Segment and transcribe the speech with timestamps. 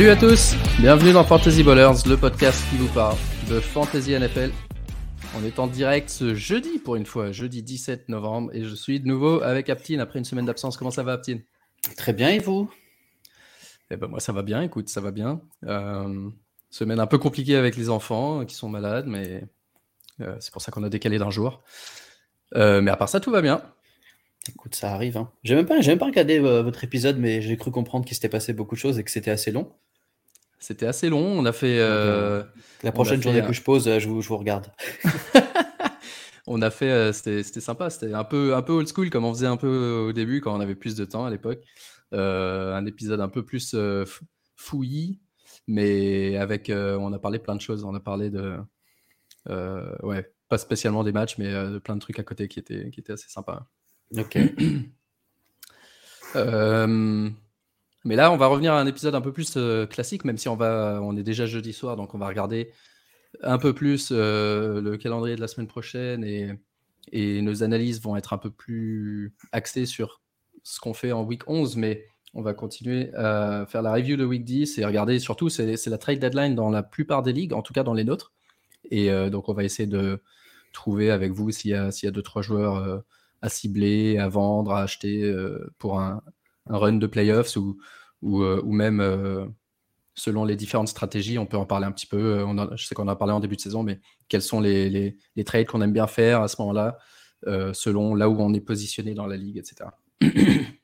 [0.00, 3.18] Salut à tous, bienvenue dans Fantasy Ballers, le podcast qui vous parle
[3.50, 4.50] de Fantasy NFL.
[5.36, 8.98] On est en direct ce jeudi pour une fois, jeudi 17 novembre, et je suis
[8.98, 10.78] de nouveau avec Aptine après une semaine d'absence.
[10.78, 11.42] Comment ça va, Aptine?
[11.98, 12.72] Très bien, et vous?
[13.90, 15.42] Eh ben moi ça va bien, écoute, ça va bien.
[15.66, 16.30] Euh,
[16.70, 19.44] semaine un peu compliquée avec les enfants qui sont malades, mais
[20.22, 21.62] euh, c'est pour ça qu'on a décalé d'un jour.
[22.54, 23.60] Euh, mais à part ça, tout va bien.
[24.48, 25.18] Écoute, ça arrive.
[25.18, 25.30] Hein.
[25.44, 28.30] J'ai même pas, même pas regardé euh, votre épisode, mais j'ai cru comprendre qu'il s'était
[28.30, 29.70] passé beaucoup de choses et que c'était assez long.
[30.60, 31.24] C'était assez long.
[31.38, 31.78] On a fait.
[31.80, 32.42] euh,
[32.82, 34.66] La prochaine fait journée que je pose, euh, je vous, je vous regarde.
[36.46, 39.32] On a fait, euh, c'était sympa, c'était un peu, un peu old school comme on
[39.32, 41.60] faisait un peu au début quand on avait plus de temps à l'époque.
[42.12, 44.04] Euh, un épisode un peu plus euh,
[44.56, 45.20] fouillis,
[45.68, 47.84] mais avec, on a parlé plein de choses.
[47.84, 48.56] On a parlé de,
[50.02, 52.98] ouais, pas spécialement des matchs, mais de plein de trucs à côté qui étaient, qui
[53.00, 53.68] étaient assez sympas.
[54.16, 54.36] Ok.
[58.04, 60.48] Mais là, on va revenir à un épisode un peu plus euh, classique, même si
[60.48, 62.72] on va, on est déjà jeudi soir, donc on va regarder
[63.42, 66.58] un peu plus euh, le calendrier de la semaine prochaine et,
[67.12, 70.20] nos analyses vont être un peu plus axées sur
[70.62, 74.24] ce qu'on fait en week 11, mais on va continuer à faire la review de
[74.24, 77.62] week 10 et regarder surtout, c'est la trade deadline dans la plupart des ligues, en
[77.62, 78.32] tout cas dans les nôtres.
[78.90, 80.22] Et euh, donc, on va essayer de
[80.72, 83.02] trouver avec vous s'il y y a deux, trois joueurs
[83.42, 85.34] à cibler, à vendre, à acheter
[85.78, 86.22] pour un,
[86.68, 87.78] un run de playoffs ou,
[88.22, 89.46] ou, euh, même euh,
[90.14, 92.40] selon les différentes stratégies, on peut en parler un petit peu.
[92.40, 94.90] euh, je sais qu'on en a parlé en début de saison, mais quels sont les,
[94.90, 96.98] les- trades qu'on aime bien faire à ce moment-là,
[97.72, 99.90] selon là où on est positionné dans la ligue, etc.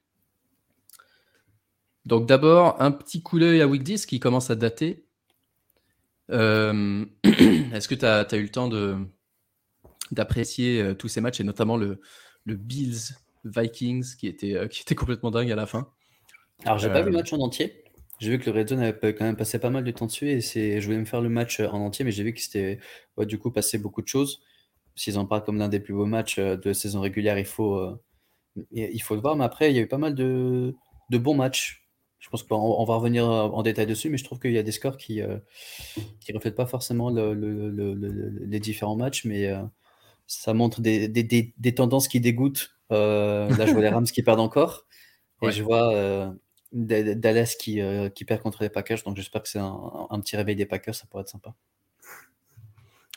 [2.07, 5.05] Donc d'abord, un petit coup d'œil à Week 10 qui commence à dater.
[6.31, 8.71] Est-ce que tu as, eu le temps
[10.11, 12.01] d'apprécier tous ces matchs et notamment le,
[12.47, 13.13] le Bills
[13.55, 15.89] Vikings qui était, euh, qui était complètement dingue à la fin
[16.65, 17.11] Alors, j'ai pas vu Euh.
[17.11, 17.83] le match en entier.
[18.19, 20.31] J'ai vu que le Red Zone avait quand même passé pas mal de temps dessus
[20.31, 22.41] et c'est, je voulais me faire le match euh, en entier, mais j'ai vu que
[22.41, 22.79] c'était
[23.17, 24.41] ouais, du coup passé beaucoup de choses.
[24.95, 27.95] S'ils en parlent comme l'un des plus beaux matchs de saison régulière, il faut, euh,
[28.73, 29.37] il faut le voir.
[29.37, 30.75] Mais après, il y a eu pas mal de,
[31.11, 31.87] de bons matchs.
[32.19, 34.63] Je pense qu'on on va revenir en détail dessus, mais je trouve qu'il y a
[34.63, 39.47] des scores qui ne reflètent pas forcément le- le- le- le- les différents matchs, mais
[39.47, 39.63] euh,
[40.27, 42.76] ça montre des, des- des- des tendances qui dégoûtent.
[42.93, 44.87] Euh, là, je vois les Rams qui perdent encore,
[45.43, 45.53] et Ouais.
[45.53, 46.31] je vois euh,
[46.73, 50.21] Da- Dallas qui, euh, qui perd contre les Packers, donc j'espère que c'est un, un
[50.21, 51.55] petit réveil des Packers, ça pourrait être sympa.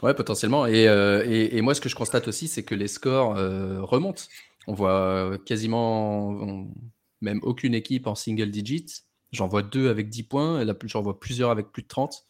[0.02, 0.66] Ouais, potentiellement.
[0.66, 4.24] Et, et, et moi, ce que je constate aussi, c'est que les scores remontent.
[4.68, 6.74] On voit quasiment on-
[7.22, 8.86] même aucune équipe en single digit.
[9.34, 12.24] J'en vois deux avec 10 points, j'en vois plusieurs avec plus de 30.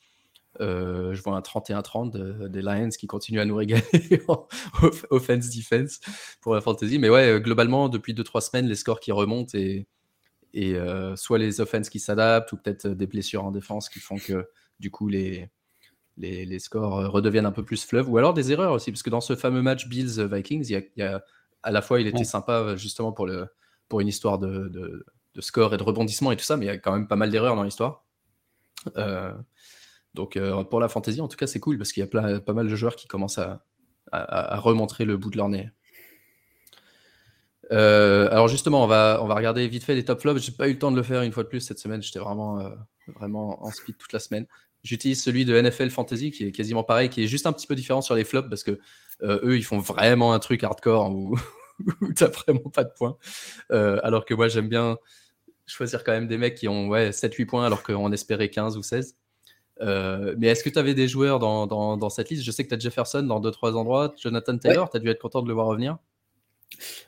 [0.62, 3.84] Euh, je vois un 31-30 de- des Lions qui continuent à nous régaler
[4.28, 4.48] en
[4.82, 6.00] off- offense-defense
[6.42, 6.98] pour la fantasy.
[7.00, 9.88] Mais ouais, euh, globalement, depuis 2-3 semaines, les scores qui remontent et,
[10.54, 14.18] et euh, soit les offenses qui s'adaptent ou peut-être des blessures en défense qui font
[14.18, 14.50] que
[14.80, 15.50] du coup les,
[16.18, 19.10] les, les scores redeviennent un peu plus fleuves, ou alors des erreurs aussi, parce que
[19.12, 21.24] dans ce fameux match Bills-Vikings, il y a, il y a-
[21.62, 22.24] à la fois il était Ouais.
[22.24, 23.48] sympa justement pour, le,
[23.88, 25.06] pour une histoire de, de,
[25.36, 27.16] de score et de rebondissement et tout ça, mais il y a quand même pas
[27.18, 28.06] mal d'erreurs dans l'histoire.
[28.98, 29.34] Euh,
[30.14, 32.54] donc euh, pour la fantasy, en tout cas, c'est cool, parce qu'il y a pas
[32.54, 33.64] mal de joueurs qui commencent à,
[34.12, 35.70] remontrer le bout de leur nez.
[37.72, 40.42] Euh, alors justement, on va, regarder vite fait les top flops.
[40.42, 42.02] J'ai pas eu le temps de le faire une fois de plus cette semaine.
[42.02, 42.70] J'étais vraiment, euh,
[43.22, 44.48] en speed toute la semaine.
[44.82, 47.76] J'utilise celui de NFL Fantasy qui est quasiment pareil, qui est juste un petit peu
[47.76, 48.80] différent sur les flops parce que
[49.22, 51.38] eux, ils font vraiment un truc hardcore où,
[52.02, 53.18] où t'as vraiment pas de points.
[53.70, 54.98] Alors que moi, j'aime bien
[55.68, 58.82] choisir quand même des mecs qui ont ouais, 7-8 points alors qu'on espérait 15 ou
[58.82, 59.16] 16.
[59.82, 62.44] Euh, mais est-ce que tu avais des joueurs dans, dans, dans cette liste?
[62.44, 65.22] Je sais que tu as Jefferson dans 2-3 endroits, Jonathan Taylor, tu as dû être
[65.22, 65.98] content de le voir revenir?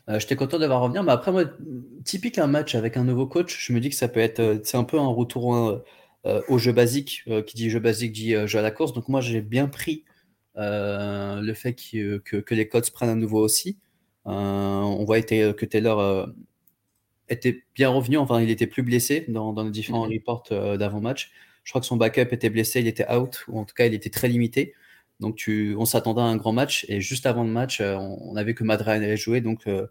[0.09, 1.43] Euh, J'étais content d'avoir revenir, mais après, moi,
[2.03, 4.59] typique un match avec un nouveau coach, je me dis que ça peut être, euh,
[4.63, 7.23] c'est un peu un retour euh, au jeu basique.
[7.47, 8.93] Qui dit jeu basique dit jeu à la course.
[8.93, 10.05] Donc, moi, j'ai bien pris
[10.55, 13.77] le fait que, que les codes prennent à nouveau aussi.
[14.25, 16.27] On voit que Taylor
[17.29, 20.13] était bien revenu, enfin, il était plus blessé dans, dans les différents Mhm.
[20.13, 20.43] reports
[20.77, 21.31] d'avant-match.
[21.63, 23.93] Je crois que son backup était blessé, il était out, ou en tout cas, il
[23.93, 24.73] était très limité.
[25.19, 28.31] Donc, tu, on s'attendait à un grand match, et juste avant le match, euh, on,
[28.31, 29.87] on a vu que Madrid allait jouer, donc euh,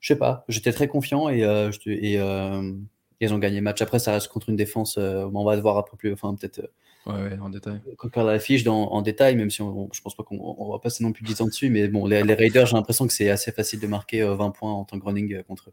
[0.00, 2.72] je sais pas, j'étais très confiant et, euh, et euh,
[3.20, 3.80] ils ont gagné le match.
[3.82, 6.68] Après, ça reste contre une défense, on va le voir après plus, enfin peut-être
[7.06, 7.80] Ouais, ouais, en détail.
[7.98, 10.78] quand la fiche dans, en détail, même si on, je pense pas qu'on on va
[10.78, 13.28] passer non plus 10 ans dessus, mais bon, les, les Raiders, j'ai l'impression que c'est
[13.28, 15.72] assez facile de marquer euh, 20 points en tant que running contre eux.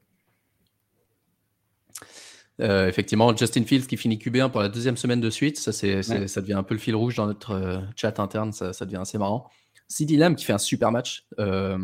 [2.62, 6.04] Euh, effectivement, Justin Fields qui finit QB1 pour la deuxième semaine de suite, ça, c'est,
[6.04, 6.28] c'est- Ouais.
[6.28, 8.98] ça devient un peu le fil rouge dans notre euh, chat interne, ça, ça devient
[9.02, 9.50] assez marrant.
[9.88, 11.78] CeeDee Lamb qui fait un super match, euh,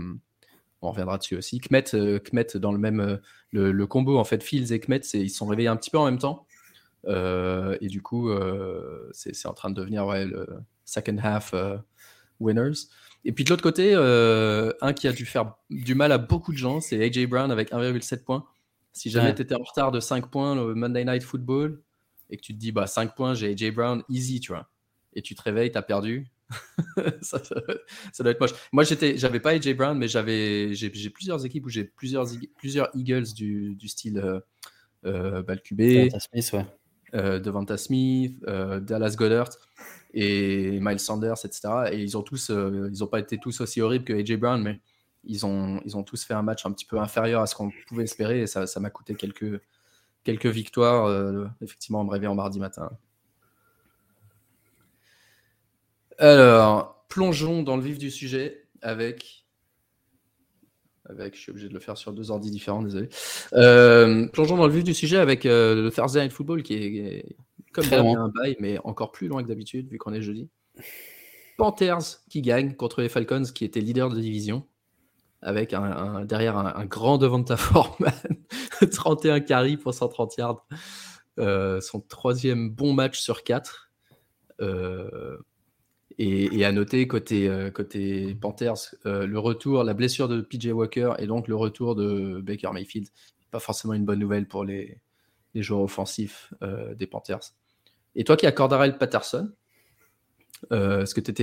[0.82, 1.60] on reviendra dessus aussi.
[1.60, 1.84] Kmet,
[2.24, 3.20] Kmet dans le même,
[3.52, 5.98] le, le combo en fait, Fields et Kmet, ils se sont réveillés un petit peu
[5.98, 6.46] en même temps.
[7.08, 8.30] et du coup,
[9.12, 10.48] c'est en train de devenir ouais, le
[10.86, 11.54] second half
[12.40, 12.88] winners.
[13.26, 16.58] Et puis de l'autre côté, un qui a dû faire du mal à beaucoup de
[16.58, 18.46] gens, c'est AJ Brown avec 1,7 points.
[18.98, 21.82] Si jamais tu étais en retard de 5 points le Monday Night Football
[22.30, 24.70] et que tu te dis bah 5 points, j'ai AJ Brown, easy, tu vois.
[25.14, 26.28] Et tu te réveilles, tu as perdu.
[27.22, 27.40] ça,
[28.20, 28.54] doit être moche.
[28.72, 32.26] Moi, j'étais, j'avais pas AJ Brown, mais j'avais, j'ai, plusieurs équipes où j'ai plusieurs,
[32.58, 34.40] plusieurs Eagles du, du style euh,
[35.06, 36.66] euh, Balcubé, Smith, ouais.
[37.14, 39.50] euh, Devonta Smith, euh, Dallas Goddard
[40.14, 41.70] et Miles Sanders, etc.
[41.92, 44.80] Et ils ont tous, ils ont pas été tous aussi horribles que AJ Brown, mais
[45.28, 47.72] ils ont, ils ont tous fait un match un petit peu inférieur à ce qu'on
[47.88, 49.62] pouvait espérer et ça, ça m'a coûté quelques,
[50.24, 52.90] quelques victoires, effectivement, en me réveillant mardi matin.
[56.20, 59.46] Alors, plongeons dans le vif du sujet avec.
[61.10, 63.08] Avec, je suis obligé de le faire sur deux ordi différents, désolé.
[63.54, 67.38] Euh, plongeons dans le vif du sujet avec euh, le Thursday Night Football qui est,
[67.72, 68.26] comme Très d'hab, loin.
[68.26, 70.50] un bail, mais encore plus loin que d'habitude, vu qu'on est jeudi.
[71.58, 74.68] Panthers qui gagne contre les Falcons qui étaient leaders de division,
[75.42, 78.14] avec un, derrière un, grand Devonta Foreman,
[78.92, 80.66] 31 carries pour 130 yards,
[81.40, 83.92] Euh, son troisième bon match sur 4.
[84.60, 84.66] et,
[86.60, 91.14] et à noter côté, euh, côté Panthers, euh, le retour, la blessure de PJ Walker
[91.20, 93.08] et donc le retour de Baker Mayfield.
[93.52, 95.00] Pas forcément une bonne nouvelle pour les,
[95.54, 97.54] les joueurs offensifs euh, des Panthers.
[98.16, 99.52] Et toi qui as Cordarel Patterson,
[100.72, 101.34] euh, est-ce que tu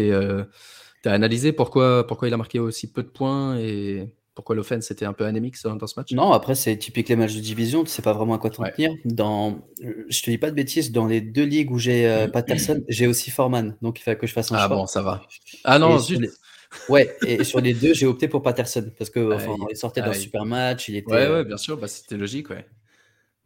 [1.08, 5.04] as analysé pourquoi, pourquoi il a marqué aussi peu de points et pourquoi l'offense était
[5.04, 6.12] un peu anémique dans ce match?
[6.12, 8.62] Non, après, c'est typique les matchs de division, tu sais pas vraiment à quoi t'en
[8.64, 8.72] Ouais.
[8.72, 8.90] tenir.
[9.04, 9.58] Dans,
[10.08, 13.06] je te dis pas de bêtises, dans les deux ligues où j'ai euh, Patterson, j'ai
[13.06, 14.76] aussi Foreman, donc il fallait que je fasse un Ah choix.
[14.78, 15.22] bon, ça va.
[15.64, 16.30] Ah non, les-
[16.88, 20.02] Ouais, et sur les deux, j'ai opté pour Patterson parce que enfin, Aïe, il sortait
[20.02, 22.66] d'un super match, il était Ouais, euh, ouais, bien sûr, bah, c'était logique, ouais.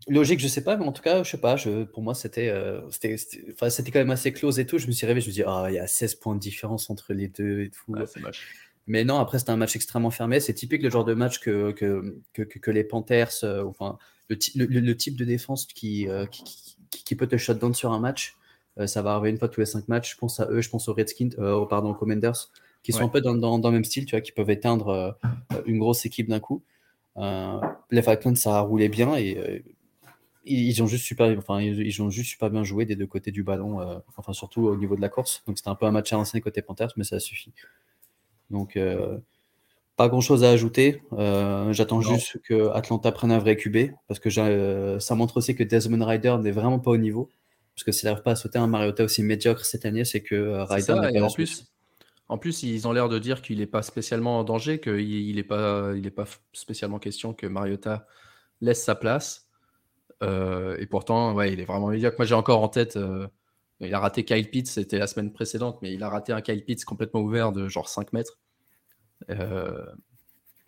[0.08, 2.48] Logique, je sais pas, mais en tout cas, je sais pas, je, pour moi, c'était
[2.48, 3.16] euh, c'était
[3.52, 4.78] enfin, quand même assez close et tout.
[4.78, 6.40] Je me suis réveillé, je me suis dit, ah, il y a 16 points de
[6.40, 7.92] différence entre les deux et tout.
[7.92, 8.54] Ouais, moche.
[8.86, 10.40] Mais non, après, c'était un match extrêmement fermé.
[10.40, 13.98] C'est typique le genre de match que, que, que, les Panthers, euh, enfin,
[14.30, 16.42] le, le, type de défense qui, euh, qui,
[16.90, 18.36] qui- qui peut te shut down sur un match.
[18.86, 20.12] Ça va arriver une fois tous les cinq matchs.
[20.12, 22.50] Je pense à eux, je pense aux Redskins, aux- pardon, aux Commanders,
[22.82, 23.04] qui sont Ouais.
[23.04, 25.18] un peu dans, dans, dans le même style, tu vois, qui peuvent éteindre
[25.66, 26.62] une grosse équipe d'un coup.
[27.90, 29.64] Les Falcons, ça a roulé bien et
[30.48, 33.42] ils, ont juste super, enfin, ils, ont juste super bien joué des deux côtés du
[33.42, 35.42] ballon, euh, enfin, surtout au niveau de la course.
[35.46, 37.52] Donc, c'était un peu un match à l'ancien côté Panthers, mais ça suffit.
[38.50, 39.18] Donc, euh,
[39.96, 41.02] pas grand chose à ajouter.
[41.12, 45.64] Euh, J'attends juste que Atlanta prenne un vrai QB parce que ça montre aussi que
[45.64, 47.28] Desmond Ryder n'est vraiment pas au niveau.
[47.74, 50.64] Parce que s'il n'arrive pas à sauter un Mariota aussi médiocre cette année, c'est que
[50.64, 51.70] Ryder pas en plus,
[52.28, 55.42] en plus, ils ont l'air de dire qu'il n'est pas spécialement en danger, qu'il n'est
[55.42, 58.06] pas, il est pas spécialement question que Mariota
[58.60, 59.47] laisse sa place.
[60.22, 62.16] Euh, et pourtant, ouais, il est vraiment médiocre.
[62.18, 63.28] Moi, j'ai encore en tête, euh,
[63.80, 66.64] il a raté Kyle Pitts, c'était la semaine précédente, mais il a raté un Kyle
[66.64, 68.38] Pitts complètement ouvert de genre 5 mètres.
[69.30, 69.84] Euh,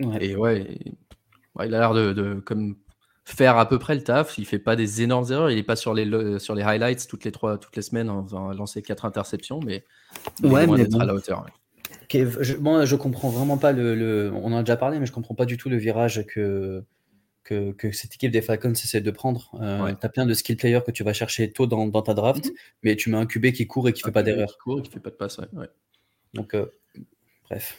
[0.00, 0.24] Ouais.
[0.24, 0.94] et ouais, il,
[1.56, 2.76] ouais, il a l'air de, de comme
[3.26, 4.38] faire à peu près le taf.
[4.38, 5.50] Il fait pas des énormes erreurs.
[5.50, 8.08] Il est pas sur les, le- sur les highlights toutes les, trois, toutes les semaines
[8.08, 9.84] en faisant lancer quatre interceptions, mais
[10.38, 11.00] il est Ouais, loin mais d'être bon.
[11.00, 11.44] à la hauteur.
[11.44, 11.50] ouais.
[12.40, 15.12] Je, moi, je comprends vraiment pas le, le- On en a déjà parlé, mais je
[15.12, 16.82] comprends pas du tout le virage que,
[17.44, 19.50] que, que cette équipe des Falcons essaie de prendre.
[19.60, 19.94] Euh, Ouais.
[19.98, 22.46] Tu as plein de skill players que tu vas chercher tôt dans, dans ta draft,
[22.46, 22.52] Mhm.
[22.82, 24.48] mais tu mets un QB qui court et qui fait Un pas d'erreur.
[24.52, 25.38] Qui court et qui fait pas de passe.
[25.38, 25.68] ouais, ouais.
[26.34, 26.66] Donc, euh,
[27.48, 27.78] bref,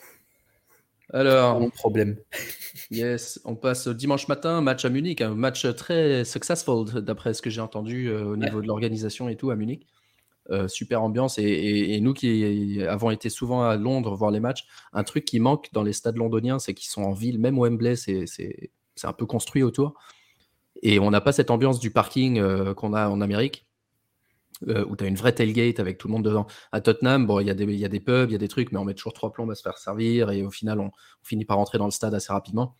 [1.14, 2.18] Alors, mon problème.
[2.92, 7.42] yes, on passe au dimanche matin, match à Munich, un match très successful d'après ce
[7.42, 9.86] que j'ai entendu euh, au niveau de l'organisation et tout à Munich.
[10.50, 14.40] Euh, super ambiance et, et- et nous qui avons été souvent à Londres voir les
[14.40, 17.60] matchs, un truc qui manque dans les stades londoniens, c'est qu'ils sont en ville, même
[17.60, 18.26] Wembley, c'est
[19.02, 19.96] c'est- un peu construit autour.
[20.84, 23.68] Et on n'a pas cette ambiance du parking euh, qu'on a en Amérique,
[24.68, 26.48] euh, où tu as une vraie tailgate avec tout le monde devant.
[26.72, 28.48] À Tottenham, bon, il y, a des- y a des pubs, il y a des
[28.48, 30.92] trucs, mais on met toujours trois plombes à se faire servir et au final, on,
[31.24, 32.76] finit par rentrer dans le stade assez rapidement.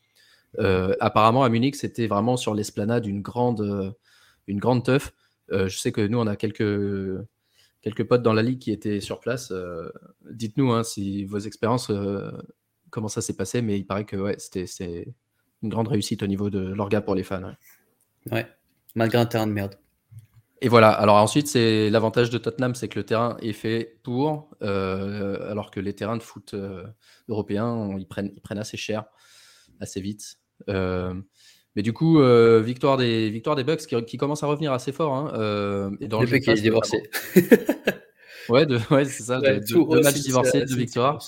[0.60, 3.96] Euh, apparemment, à Munich, c'était vraiment sur l'esplanade une grande,
[4.48, 5.14] une grande teuf.
[5.50, 6.64] Je sais que nous, on a quelques,
[7.82, 9.54] quelques potes dans la ligue qui étaient sur place.
[10.30, 11.92] Dites-nous hein, si vos expériences,
[12.90, 15.14] comment ça s'est passé, mais il paraît que ouais, c'était
[15.64, 17.42] une grande réussite au niveau de l'orga pour les fans.
[17.44, 18.32] ouais.
[18.32, 18.48] Ouais,
[18.96, 19.76] malgré un terrain de merde.
[20.64, 24.52] Et voilà, alors ensuite, c'est l'avantage de Tottenham, c'est que le terrain est fait pour,
[24.62, 26.84] euh, alors que les terrains de foot euh,
[27.30, 29.06] européens, on- ils, prennent, ils prennent assez cher,
[29.80, 30.38] assez vite.
[30.70, 31.16] Euh,
[31.76, 32.20] mais du coup,
[32.62, 35.16] victoire, des, victoire des Bucks qui, qui commencent à revenir assez fort.
[35.16, 37.10] hein, et dans le jeu qu'il est passe, divorcé.
[38.50, 41.20] Ouais, ouais c'est ça, Ouais, de- deux matchs divorcés, deux victoires.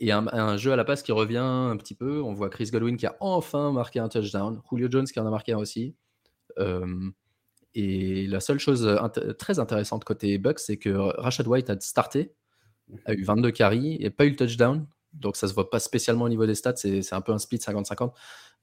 [0.00, 2.20] Et un, jeu à la passe qui revient un petit peu.
[2.20, 4.60] On voit Chris Godwin qui a enfin marqué un touchdown.
[4.70, 5.94] Julio Jones qui en a marqué un aussi.
[6.58, 7.10] Euh,
[7.74, 8.88] et la seule chose
[9.38, 12.32] très intéressante côté Bucks, c'est que Rashad White a starté,
[13.04, 14.86] a eu 22 carries et pas eu le touchdown.
[15.12, 17.58] Donc ça se voit pas spécialement au niveau des stats, c'est un peu un split
[17.58, 18.12] 50-50.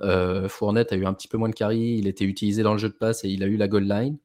[0.02, 2.80] Euh, Fournette a eu un petit peu moins de carries, il était utilisé dans le
[2.80, 4.18] jeu de passe et il a eu la goal line.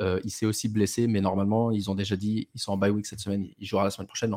[0.00, 2.90] Euh, il s'est aussi blessé, mais normalement, ils ont déjà dit, ils sont en bye
[2.90, 4.34] week cette semaine, il jouera la semaine prochaine.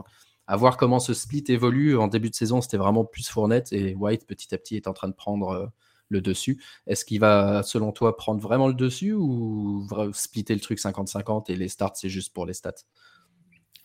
[0.48, 1.98] À voir comment ce split évolue.
[1.98, 4.94] En début de saison, c'était vraiment plus Fournette et White, petit à petit, est en
[4.94, 5.66] train de prendre euh,
[6.10, 6.64] le dessus.
[6.88, 11.56] Est-ce qu'il va, selon toi, prendre vraiment le dessus ou splitter le truc 50-50 et
[11.56, 12.74] les starts, c'est juste pour les stats?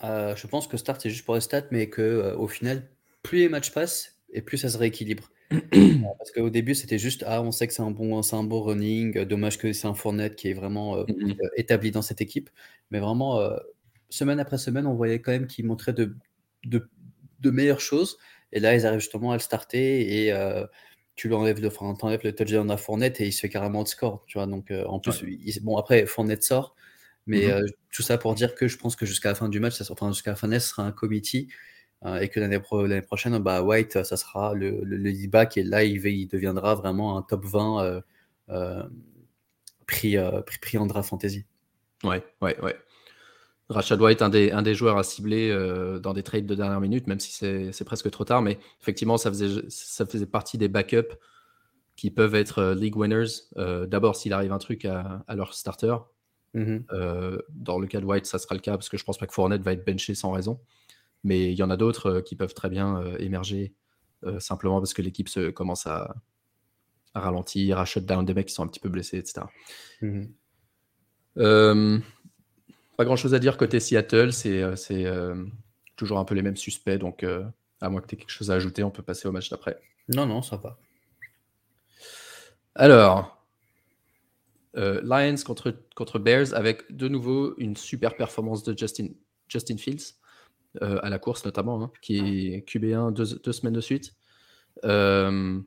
[0.05, 2.89] Euh, Je pense que start, c'est juste pour les stats, mais que au final,
[3.23, 5.31] plus les matchs passent et plus ça se rééquilibre.
[6.19, 8.63] Parce qu'au début, c'était juste, ah, on sait que c'est un bon, c'est un bon
[8.63, 9.17] running.
[9.19, 12.51] Euh, dommage que c'est un Fournette qui est vraiment euh, euh, établi dans cette équipe.
[12.91, 13.41] Mais vraiment,
[14.09, 16.15] semaine après semaine, on voyait quand même qu'il montrait de,
[16.65, 16.89] de,
[17.41, 18.19] de, meilleures choses.
[18.53, 20.35] Et là, ils arrivent justement à le starter et
[21.15, 24.25] tu lui enlèves le, le touchdown à Fournette et il se fait carrément de score.
[24.27, 25.25] Tu vois, donc en plus,
[25.63, 26.75] bon, après, Fournette sort.
[27.27, 29.75] Mais mmh tout ça pour dire que je pense que jusqu'à la fin du match,
[29.75, 31.49] ça, enfin, jusqu'à la fin de ce sera un committee
[32.05, 32.59] euh, et que l'année
[33.03, 37.45] prochaine, bah, White, ça sera le, le, back et là, il, deviendra vraiment un top
[37.45, 38.01] 20 euh,
[38.49, 38.83] euh,
[39.87, 40.17] pris,
[40.61, 41.45] pris, en draft fantasy.
[42.03, 42.77] Ouais, ouais, ouais.
[43.73, 45.53] Rashad White, un des, un des joueurs à cibler
[46.03, 49.31] dans des trades de dernière minute, même si c'est presque trop tard, mais effectivement, ça
[49.31, 51.17] faisait, ça faisait partie des backups
[51.97, 53.49] qui peuvent être league winners.
[53.57, 55.97] D'abord, s'il arrive un truc à, leur starter.
[56.55, 57.39] Mm-hmm.
[57.49, 59.33] dans le cas de White, ça sera le cas parce que je pense pas que
[59.33, 60.61] Fournette va être benché sans raison.
[61.25, 63.75] Mais il y en a d'autres euh, qui peuvent très bien euh, émerger
[64.25, 66.15] euh, simplement parce que l'équipe se commence à,
[67.15, 69.43] ralentir, à shutdown des mecs qui sont un petit peu blessés, etc.
[73.03, 74.63] pas grand chose à dire côté Seattle, c'est
[75.97, 77.25] toujours un peu les mêmes suspects, donc
[77.81, 79.81] à moins que tu aies quelque chose à ajouter, on peut passer au match d'après.
[80.09, 80.79] Non, non, ça va.
[82.77, 83.45] Alors,
[84.75, 89.09] Lions contre, contre Bears avec de nouveau une super performance de Justin,
[89.49, 90.15] Justin Fields.
[90.81, 94.15] Euh, à la course notamment, hein, qui est QB1 deux, semaines de suite.
[94.85, 95.61] Euh,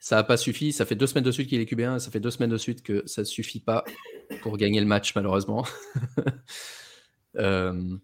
[0.00, 0.72] ça n'a pas suffi.
[0.72, 2.56] Ça fait deux semaines de suite qu'il est QB1 et ça fait deux semaines de
[2.56, 3.84] suite que ça ne suffit pas
[4.42, 5.64] pour gagner le match, malheureusement.
[7.36, 7.96] Euh,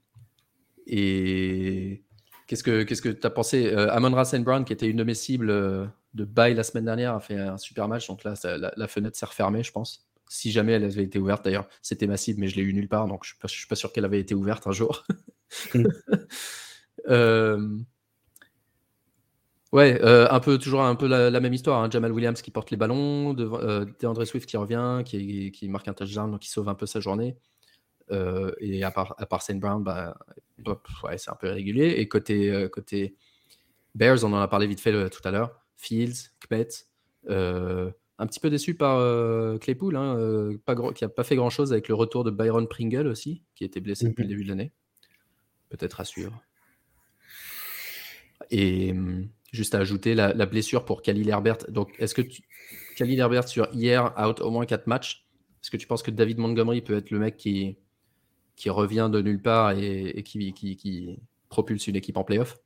[0.87, 2.05] et
[2.47, 5.49] qu'est-ce que tu que as pensé Amon Rassen Brown, qui était une de mes cibles
[5.49, 8.07] de bail la semaine dernière, a fait un super match.
[8.07, 8.35] Donc là,
[8.77, 10.09] la, fenêtre s'est refermée, je pense.
[10.29, 12.89] Si jamais elle avait été ouverte, d'ailleurs, c'était ma cible, mais je l'ai eu nulle
[12.89, 15.05] part, donc je ne suis, suis, pas sûr qu'elle avait été ouverte un jour.
[15.75, 15.87] Mm.
[17.09, 17.79] Euh,
[19.73, 21.83] ouais, euh, un peu toujours un peu la, même histoire.
[21.83, 21.91] Hein.
[21.91, 25.89] Jamal Williams qui porte les ballons, de, euh, DeAndre Swift qui revient, qui, qui, marque
[25.89, 27.37] un touchdown, donc qui sauve un peu sa journée.
[28.11, 30.17] et à part, à part Saint Brown, bah,
[31.05, 31.95] ouais, c'est un peu irrégulier.
[31.99, 33.17] Et côté, côté
[33.95, 35.61] Bears, on en a parlé vite fait tout à l'heure.
[35.77, 36.69] Fields, Kmet,
[37.29, 38.99] un petit peu déçu par
[39.61, 43.07] Claypool, hein, pas qui n'a pas fait grand chose avec le retour de Byron Pringle
[43.07, 44.31] aussi, qui était blessé depuis le mm-hmm.
[44.31, 44.73] début de l'année
[45.69, 46.43] peut-être à suivre.
[48.51, 51.59] Et hum, juste à ajouter la, blessure pour Khalil Herbert.
[51.69, 52.43] Donc, est-ce que tu...
[52.97, 55.27] Khalil Herbert sur hier, out au moins 4 matchs,
[55.63, 57.77] est-ce que tu penses que David Montgomery peut être le mec qui,
[58.55, 62.57] qui revient de nulle part et, qui, qui, propulse une équipe en playoff?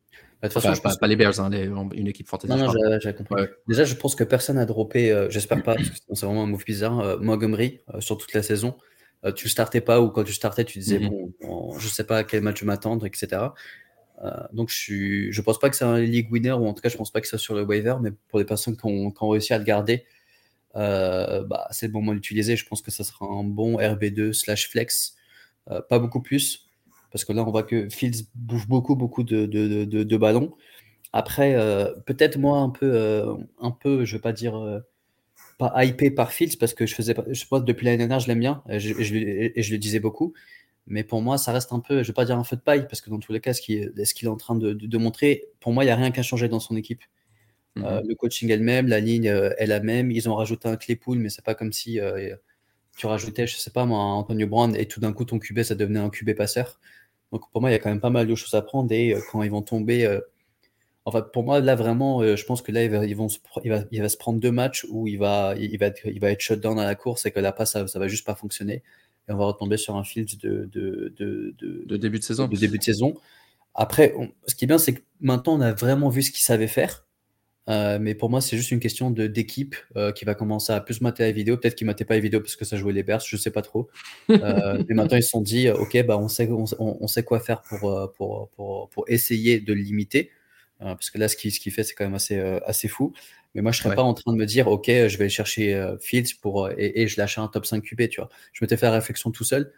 [0.40, 2.52] Bah, de toute façon, je pas, pas, les Bears, hein, une équipe fantasy.
[2.52, 3.44] Non, non, j'ai compris.
[3.68, 6.46] Déjà, je pense que personne n'a droppé, euh, j'espère pas, parce que c'est vraiment un
[6.46, 8.76] move bizarre, euh, Montgomery euh, sur toute la saison.
[9.36, 11.32] Tu startais pas ou quand tu startais, tu disais, mhm.
[11.42, 13.48] bon, je sais pas à quel match m'attendre, etc.
[14.22, 16.88] Euh, donc, je je pense pas que c'est un league winner, ou en tout cas,
[16.88, 19.52] je pense pas que c'est sur le waiver, mais pour les personnes qui ont, réussi
[19.54, 20.04] à le garder,
[20.76, 22.56] euh, bah, c'est le moment d'utiliser.
[22.56, 25.16] Je pense que ça sera un bon RB2 slash flex,
[25.88, 26.68] pas beaucoup plus,
[27.12, 30.52] parce que là, on voit que Fields bouge beaucoup, beaucoup de, de, de, ballons.
[31.12, 31.54] Après,
[32.06, 33.26] peut-être moi, un peu,
[33.60, 34.82] un peu, je vais pas dire
[35.60, 38.40] pas hypé par Fields parce que je faisais je pense depuis l'année dernière je l'aime
[38.40, 40.32] bien et je, le disais beaucoup
[40.90, 42.86] mais pour moi ça reste un peu je vais pas dire un feu de paille
[42.86, 45.84] parce que dans tous les cas ce qu'il est, en train de, montrer pour moi
[45.84, 47.02] il n'y a rien qui a changé dans son équipe
[47.76, 47.84] mhm.
[47.84, 51.18] euh, le coaching elle-même la ligne euh, est la même ils ont rajouté un Claypool
[51.18, 52.34] mais c'est pas comme si euh,
[52.96, 55.74] tu rajoutais je sais pas moi Antonio Brown et tout d'un coup ton QB ça
[55.74, 56.80] devenait un QB passeur
[57.32, 59.16] donc pour moi il y a quand même pas mal de choses à prendre et
[59.30, 60.20] quand ils vont tomber
[61.06, 63.38] Enfin, pour moi, là, vraiment, euh, je pense que là, il va, ils vont se,
[63.64, 66.20] il, va, il va se prendre deux matchs où il va, il va, être, il
[66.20, 68.26] va être shut down à la course et que là, pas, ça, ça va juste
[68.26, 68.82] pas fonctionner.
[69.30, 71.54] Et on va retomber sur un field de, de, de,
[71.86, 72.48] de, début de saison.
[72.48, 73.14] De début de saison.
[73.74, 74.12] Après,
[74.46, 77.06] ce qui est bien, c'est que maintenant, on a vraiment vu ce qu'il savait faire.
[77.68, 81.00] Euh, mais pour moi, c'est juste une question d'équipe euh, qui va commencer à plus
[81.00, 81.56] mater la vidéo.
[81.56, 83.40] Peut-être qu'ils ne mataient pas les vidéos parce que ça jouait les Bears, je ne
[83.40, 83.88] sais pas trop.
[84.30, 87.40] Euh, mais maintenant, ils se sont dit, OK, bah, on, sait, on, on, sait quoi
[87.40, 90.30] faire pour, pour, pour, pour essayer de le limiter.
[90.78, 93.12] Parce que là, ce qu'il ce qui fait, c'est quand même assez, assez fou.
[93.54, 95.96] Mais moi, je serais pas en train de me dire, OK, je vais chercher euh,
[95.98, 98.28] Fields pour, euh, et, je lâche un top 5 QB, tu vois.
[98.52, 99.72] Je m'étais fait la réflexion tout seul.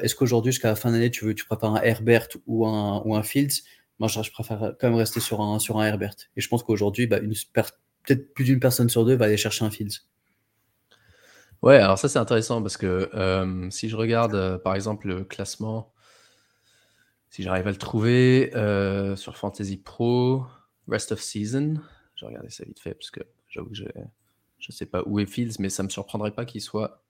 [0.00, 3.14] Est-ce qu'aujourd'hui, jusqu'à la fin d'année, tu veux, tu préfères un Herbert ou un, ou
[3.16, 3.64] un Fields?
[3.98, 6.14] Moi, je, préfère quand même rester sur un, sur un Herbert.
[6.38, 9.70] Et je pense qu'aujourd'hui, bah, peut-être plus d'une personne sur deux va aller chercher un
[9.70, 10.06] Fields.
[11.60, 13.10] Ouais, alors ça, c'est intéressant parce que
[13.68, 15.92] si je regarde, par exemple, le classement
[17.34, 20.46] si j'arrive à le trouver euh, sur Fantasy Pro,
[20.86, 21.74] Rest of Season,
[22.24, 25.26] vais regarder ça vite fait parce que j'avoue que je ne sais pas où est
[25.26, 27.04] Fields, mais ça ne me surprendrait pas qu'il soit.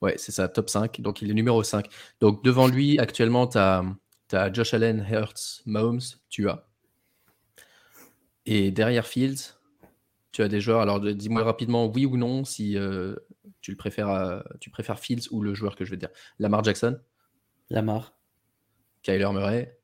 [0.00, 1.00] Ouais, c'est ça, top 5.
[1.00, 1.88] Donc il est numéro 5.
[2.20, 6.66] Donc devant lui, actuellement, tu as, Josh Allen, Hertz, Mahomes, tu as.
[8.46, 9.58] Et derrière Fields,
[10.32, 10.80] tu as des joueurs.
[10.80, 13.14] Alors dis-moi rapidement oui ou non si euh,
[13.60, 16.10] tu, le préfères, tu préfères Fields ou le joueur que je vais dire.
[16.38, 16.98] Lamar Jackson
[17.70, 18.14] Lamar.
[19.02, 19.78] Kyler Murray.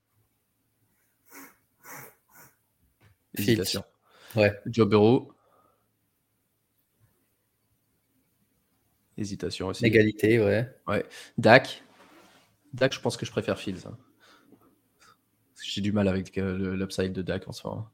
[3.37, 3.85] Hésitation.
[4.39, 4.59] Ouais.
[4.67, 5.33] Joe Burrow.
[9.17, 9.85] Hésitation aussi.
[9.85, 10.69] Égalité, ouais.
[10.87, 11.05] Ouais.
[11.39, 11.83] Dak.
[12.73, 13.87] Dak, je pense que je préfère Fields.
[13.87, 13.97] Hein.
[15.63, 17.89] J'ai du mal avec euh, l'upside de Dak en ce moment.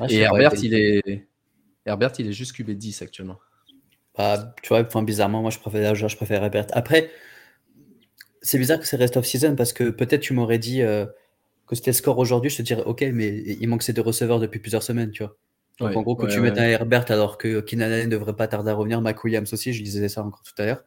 [0.00, 1.28] Ah, Et Herbert, il est...
[1.86, 3.38] Herbert, il est juste QB 10 actuellement.
[4.16, 6.66] Bah, tu vois, bizarrement, moi je préfère, je préfère Herbert.
[6.72, 7.10] Après,
[8.42, 11.06] c'est bizarre que c'est rest of season parce que peut-être tu m'aurais dit euh,
[11.68, 14.40] que c'était le score aujourd'hui, je te dirais ok, mais il manque ces deux receveurs
[14.40, 15.36] depuis plusieurs semaines, tu vois.
[15.78, 18.70] Donc en gros, que tu mettes un Herbert alors que Keenan ne devrait pas tarder
[18.70, 20.82] à revenir, Mac Williams aussi, je disais ça encore tout à l'heure.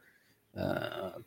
[0.57, 0.75] Euh,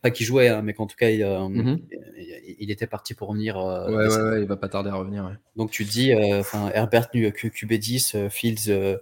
[0.03, 2.71] pas qu'il jouait, hein, mais qu'en tout cas, il, euh, mm-hmm.
[2.71, 3.57] était parti pour revenir.
[3.57, 5.35] ouais, ouais, ouais, il va pas tarder à revenir.
[5.57, 8.99] Donc tu dis, enfin Herbert QB10, Fields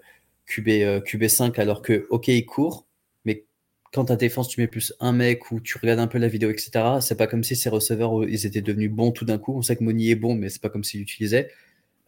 [0.47, 2.87] QB, QB5, alors que ok, il court,
[3.93, 6.51] quand ta défense, tu mets plus un mec ou tu regardes un peu la vidéo,
[6.51, 9.55] etc., c'est pas comme si ces receveurs, ils étaient devenus bons tout d'un coup.
[9.57, 11.51] On sait que Moni est bon, mais c'est pas comme s'il utilisait.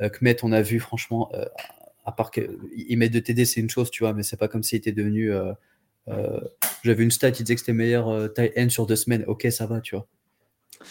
[0.00, 1.44] Euh, Kmet, on a vu, franchement, euh,
[2.06, 4.62] à part qu'il met de TD, c'est une chose, tu vois, mais c'est pas comme
[4.62, 5.30] s'il était devenu.
[5.30, 5.52] Euh,
[6.82, 9.24] j'avais une stat, il disait que c'était meilleur tight end sur deux semaines.
[9.26, 10.06] Ok, ça va, tu vois.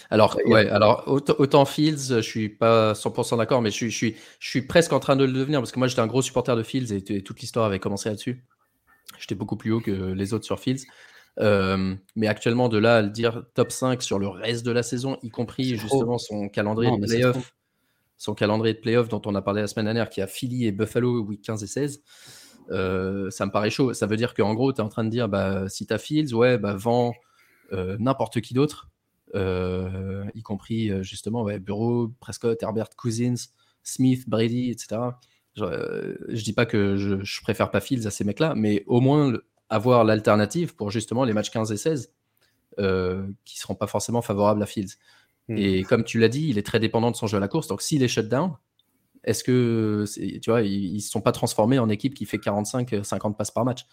[0.10, 4.62] Alors, ouais, alors autant, Fields, je suis pas 100% d'accord, mais je suis, je, suis,
[4.62, 6.94] presque en train de le devenir parce que moi j'étais un gros supporter de Fields
[6.94, 8.44] et toute l'histoire avait commencé là-dessus.
[9.20, 10.86] J'étais beaucoup plus haut que les autres sur Fields.
[11.40, 14.84] Euh, mais actuellement, de là à le dire top 5 sur le reste de la
[14.84, 17.56] saison, y compris justement son calendrier de playoff,
[18.18, 20.72] son calendrier de playoff dont on a parlé la semaine dernière, qui a Philly et
[20.72, 22.04] Buffalo week 15 et 16,
[22.72, 23.94] euh, ça me paraît chaud.
[23.94, 25.98] Ça veut dire qu'en gros, tu es en train de dire bah, si tu as
[25.98, 27.14] Fields, ouais, bah, vends
[27.72, 28.90] euh, n'importe qui d'autre,
[29.36, 33.50] y compris justement ouais, Bureau, Prescott, Herbert, Cousins,
[33.82, 34.98] Smith, Brady, etc.
[35.60, 39.34] Euh, je, dis pas que je, préfère pas Fields à ces mecs-là, mais au moins
[39.70, 42.12] avoir l'alternative pour justement les matchs 15 et 16
[42.80, 44.96] euh, qui seront pas forcément favorables à Fields.
[45.48, 45.58] Hmm.
[45.58, 47.68] Et comme tu l'as dit, il est très dépendant de son jeu à la course.
[47.68, 48.54] Donc s'il est shutdown,
[49.24, 50.06] est-ce que
[50.40, 53.86] tu vois, ils ne sont pas transformés en équipe qui fait 45-50 passes par match?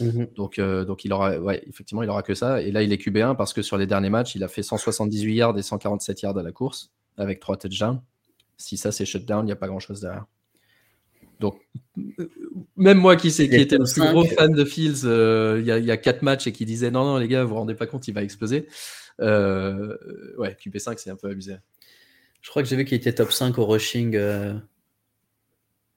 [0.00, 0.28] Mhm.
[0.36, 2.62] Donc, euh, donc il aura, ouais, effectivement, il aura que ça.
[2.62, 5.34] Et là, il est QB1 parce que sur les derniers matchs, il a fait 178
[5.34, 8.00] yards et 147 yards à la course avec 3 touchdowns.
[8.58, 10.26] Si ça c'est shutdown, il n'y a pas grand chose derrière.
[11.40, 11.60] Donc,
[12.76, 15.90] même moi qui, sais, qui était le plus gros fan de Fields euh, il y,
[15.90, 18.08] a 4 matchs et qui disait non, non, les gars, vous vous rendez pas compte,
[18.08, 18.66] il va exploser.
[19.20, 19.96] Euh,
[20.38, 21.56] ouais, QB5, c'est un peu abusé.
[22.40, 24.54] Je crois que j'ai vu qu'il était top 5 au rushing, euh,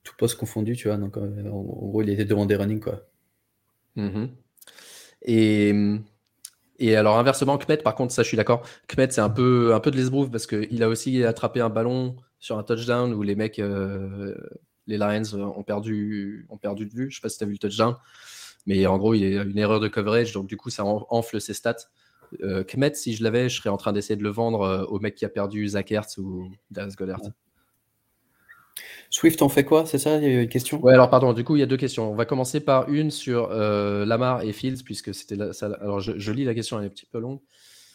[0.04, 0.96] tout poste confondu, tu vois.
[0.96, 3.06] Donc, en gros, il était devant des running, quoi.
[3.96, 4.28] Mm-hmm.
[5.22, 5.74] Et.
[6.82, 8.66] Et alors inversement, Kmet, par contre, ça je suis d'accord.
[8.88, 12.16] Kmet, c'est un peu, un peu de l'esbrouf parce qu'il a aussi attrapé un ballon
[12.38, 13.60] sur un touchdown où les mecs
[14.90, 17.04] les Lions euh, ont perdu, ont perdu de vue.
[17.04, 17.94] Je ne sais pas si tu as vu le touchdown,
[18.66, 21.40] mais en gros, il y a une erreur de coverage, donc du coup, ça enfle
[21.40, 21.76] ses stats.
[22.42, 25.00] Euh, Kmet, si je l'avais, je serais en train d'essayer de le vendre euh, au
[25.00, 27.20] mec qui a perdu Zach Ertz ou Darius Goddard.
[29.10, 30.80] Swift, on fait quoi C'est ça Il y a une question?
[30.80, 32.12] Ouais, alors pardon, du coup, il y a deux questions.
[32.12, 35.66] On va commencer par une sur Lamar et Fields, puisque c'était ça.
[35.80, 37.40] Alors, je, lis la question, elle est un petit peu longue.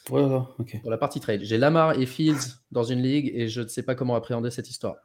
[0.09, 0.21] Ouais,
[0.59, 0.81] ok.
[0.81, 3.83] Pour la partie trade, j'ai Lamar et Fields dans une ligue et je ne sais
[3.83, 4.97] pas comment appréhender cette histoire.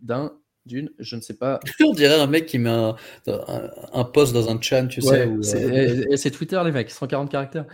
[0.00, 0.32] D'un,
[0.66, 1.60] d'une, je ne sais pas.
[1.84, 2.96] On dirait un mec qui met un,
[3.26, 5.26] un, post dans un chat, tu sais.
[5.26, 7.66] Euh, c'est Twitter, les mecs, 140 caractères.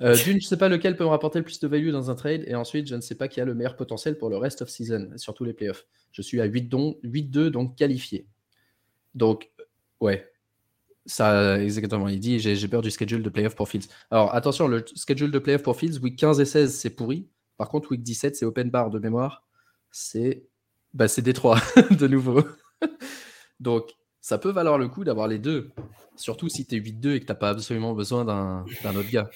[0.00, 2.10] Euh, d'une, je ne sais pas lequel peut me rapporter le plus de value dans
[2.10, 2.44] un trade.
[2.46, 4.68] Et ensuite, je ne sais pas qui a le meilleur potentiel pour le rest of
[4.68, 5.86] season, surtout les playoffs.
[6.12, 8.26] Je suis à 8-2, donc qualifié.
[9.14, 9.50] Donc,
[10.00, 10.30] ouais.
[11.04, 12.08] Ça, exactement.
[12.08, 13.86] Il dit j'ai peur du schedule de playoff pour Fields.
[14.10, 17.28] Alors, attention, le schedule de playoff pour Fields, week 15 et 16, c'est pourri.
[17.56, 19.46] Par contre, week 17, c'est open bar de mémoire.
[19.92, 20.42] C'est
[20.94, 22.42] bah, c'est Détroit, de nouveau.
[23.60, 25.70] Donc, ça peut valoir le coup d'avoir les deux.
[26.16, 29.30] Surtout si tu es 8-2 et que tu n'as pas absolument besoin d'un autre gars.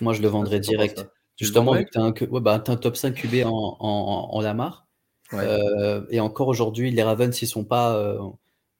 [0.00, 1.06] moi, je le vendrais direct.
[1.38, 4.86] Justement, vu que tu as, ouais, bah, un top 5 QB en, en, Lamar.
[5.32, 7.96] Euh, et encore aujourd'hui, les Ravens, ils sont pas.
[7.96, 8.18] Euh,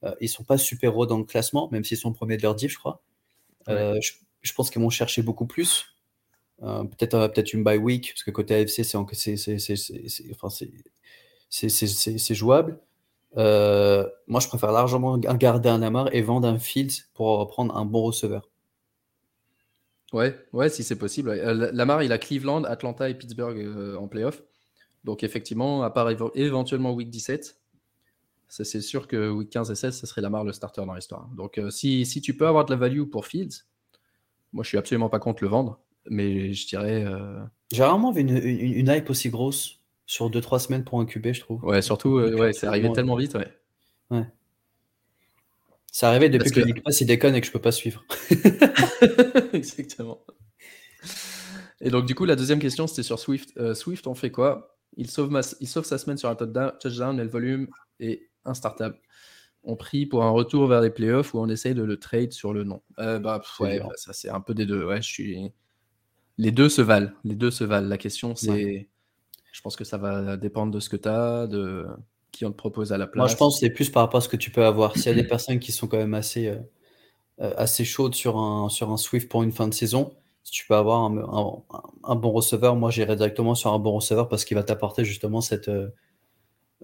[0.03, 2.53] euh, ils sont pas super hauts dans le classement, même s'ils sont premiers de leur
[2.53, 3.01] div, je crois.
[3.67, 3.99] Euh,
[4.41, 5.85] je, pense qu'ils vont chercher beaucoup plus.
[6.59, 8.97] peut-être peut-être une bye week, parce que côté AFC, c'est
[12.33, 12.79] jouable.
[13.35, 18.03] moi, je préfère largement garder un Lamar et vendre un Fields pour prendre un bon
[18.03, 18.49] receveur.
[20.13, 21.33] Ouais, ouais, si c'est possible.
[21.33, 24.41] Lamar, il a Cleveland, Atlanta et Pittsburgh en playoff.
[25.03, 27.57] Donc effectivement, à part éventuellement week 17,
[28.51, 31.29] c'est sûr que week 15 et 16, ce serait Lamar le starter dans l'histoire.
[31.35, 33.65] Donc euh, si, si, tu peux avoir de la value pour Fields,
[34.51, 37.05] moi je suis absolument pas contre le vendre, mais je dirais.
[37.05, 37.39] Euh,
[37.71, 39.79] J'ai rarement vu une, une, hype aussi grosse
[40.11, 41.63] sur 2-3 semaines pour un QB, je trouve.
[41.63, 43.47] Ouais, surtout, euh, ouais, c'est arrivé tellement vite, ouais.
[44.09, 44.27] Ouais.
[45.89, 48.03] C'est arrivé depuis que, que Nick Pass il déconne et que je peux pas suivre.
[49.53, 50.21] Exactement.
[51.79, 53.73] Et donc, du coup, la deuxième question, c'était sur Swift.
[53.73, 54.77] Swift, on fait quoi?
[54.97, 57.69] Il sauve, il sauve sa semaine sur un touchdown, mais le volume
[58.01, 58.99] est instartable.
[59.63, 62.51] On prie pour un retour vers les playoffs ou on essaye de le trade sur
[62.51, 62.81] le nom?
[62.99, 64.83] Euh, bah, ouais, bah, ça c'est un peu des deux.
[64.83, 65.53] Ouais, je suis...
[66.37, 67.11] Les deux se valent.
[67.23, 67.87] Les deux se valent.
[67.87, 68.89] La question, c'est.
[69.51, 71.85] Je pense que ça va dépendre de ce que tu as, de
[72.31, 73.19] qui on te propose à la place.
[73.19, 74.95] Moi, je pense que c'est plus par rapport à ce que tu peux avoir.
[74.95, 76.55] S'il y a des personnes qui sont quand même assez, euh,
[77.41, 80.65] euh, assez chaudes sur un, sur un Swift pour une fin de saison, si tu
[80.65, 84.63] peux avoir un, bon receveur, moi j'irai directement sur un bon receveur parce qu'il va
[84.63, 85.69] t'apporter justement cette,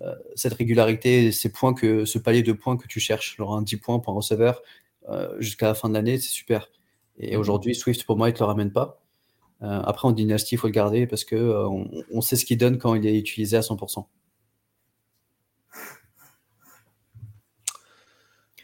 [0.01, 3.35] euh, cette régularité, ces points que, ce palier de points que tu cherches.
[3.39, 4.61] Alors un 10 points pour un receveur
[5.09, 6.69] euh, jusqu'à la fin de l'année, c'est super.
[7.17, 7.39] Et mhm.
[7.39, 9.01] aujourd'hui, Swift pour moi, il ne te le ramène pas.
[9.61, 12.93] Après, en dynastie, il faut le garder parce qu'on on sait ce qu'il donne quand
[12.95, 14.05] il est utilisé à 100%.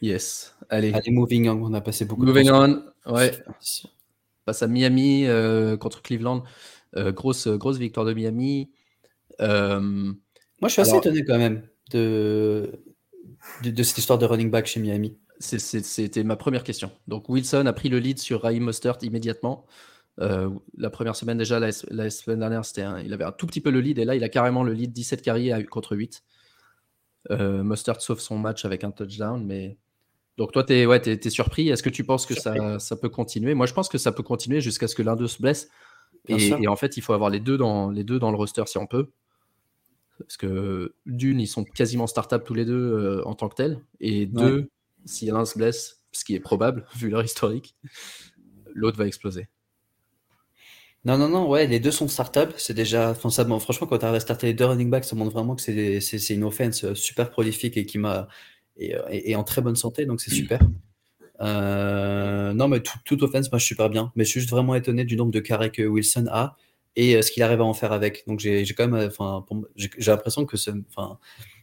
[0.02, 0.56] Yes.
[0.70, 0.94] Allez.
[0.94, 1.64] Allez, moving on.
[1.64, 2.38] On a passé beaucoup de temps.
[2.38, 3.12] Moving on.
[3.14, 3.32] Ouais
[4.46, 6.44] passe à Miami euh, contre Cleveland.
[6.96, 8.72] Euh, grosse, grosse victoire de Miami.
[9.42, 12.84] Euh, Moi, je suis assez étonné quand même de,
[13.64, 15.18] de, cette histoire de running back chez Miami.
[15.40, 16.92] C'était ma première question.
[17.08, 19.66] Donc, Wilson a pris le lead sur Raheem Mostert immédiatement.
[20.17, 22.62] La première semaine déjà, la, semaine dernière,
[23.04, 24.91] il avait un tout petit peu le lead et là, il a carrément le lead
[24.91, 26.23] 17 carriers contre 8.
[27.30, 29.78] Mostert sauve son match avec un touchdown, mais
[30.38, 31.69] donc toi, tu es, ouais, es, surpris.
[31.69, 33.54] Est-ce que tu penses que ça, ça, peut continuer?
[33.54, 35.69] Moi, je pense que ça peut continuer jusqu'à ce que l'un d'eux se blesse.
[36.28, 38.78] Et, en fait, il faut avoir les deux, dans, les deux dans le roster si
[38.78, 39.12] on peut.
[40.19, 43.84] Parce que d'une, ils sont quasiment startables tous les deux euh, en tant que tels.
[43.99, 44.69] Et deux,
[45.06, 47.76] si l'un se blesse, ce qui est probable vu leur historique,
[48.73, 49.49] l'autre va exploser.
[51.06, 52.54] Non, non, non, ouais, les deux sont startables.
[52.58, 53.12] C'est déjà.
[53.12, 55.56] Enfin, ça, franchement, quand tu arrives à starter les deux running backs, ça montre vraiment
[55.56, 58.30] que c'est une offense euh, super prolifique et qui m'a
[58.82, 60.60] euh, et, en très bonne santé, donc c'est super.
[61.42, 64.12] Euh, non, mais tout, tout, offense marche super bien.
[64.16, 66.56] Mais je suis juste vraiment étonné du nombre de carrés que Wilson a
[66.96, 68.26] et euh, ce qu'il arrive à en faire avec.
[68.28, 70.56] Donc j'ai quand même, enfin, j'ai l'impression que
[70.89, 71.20] enfin,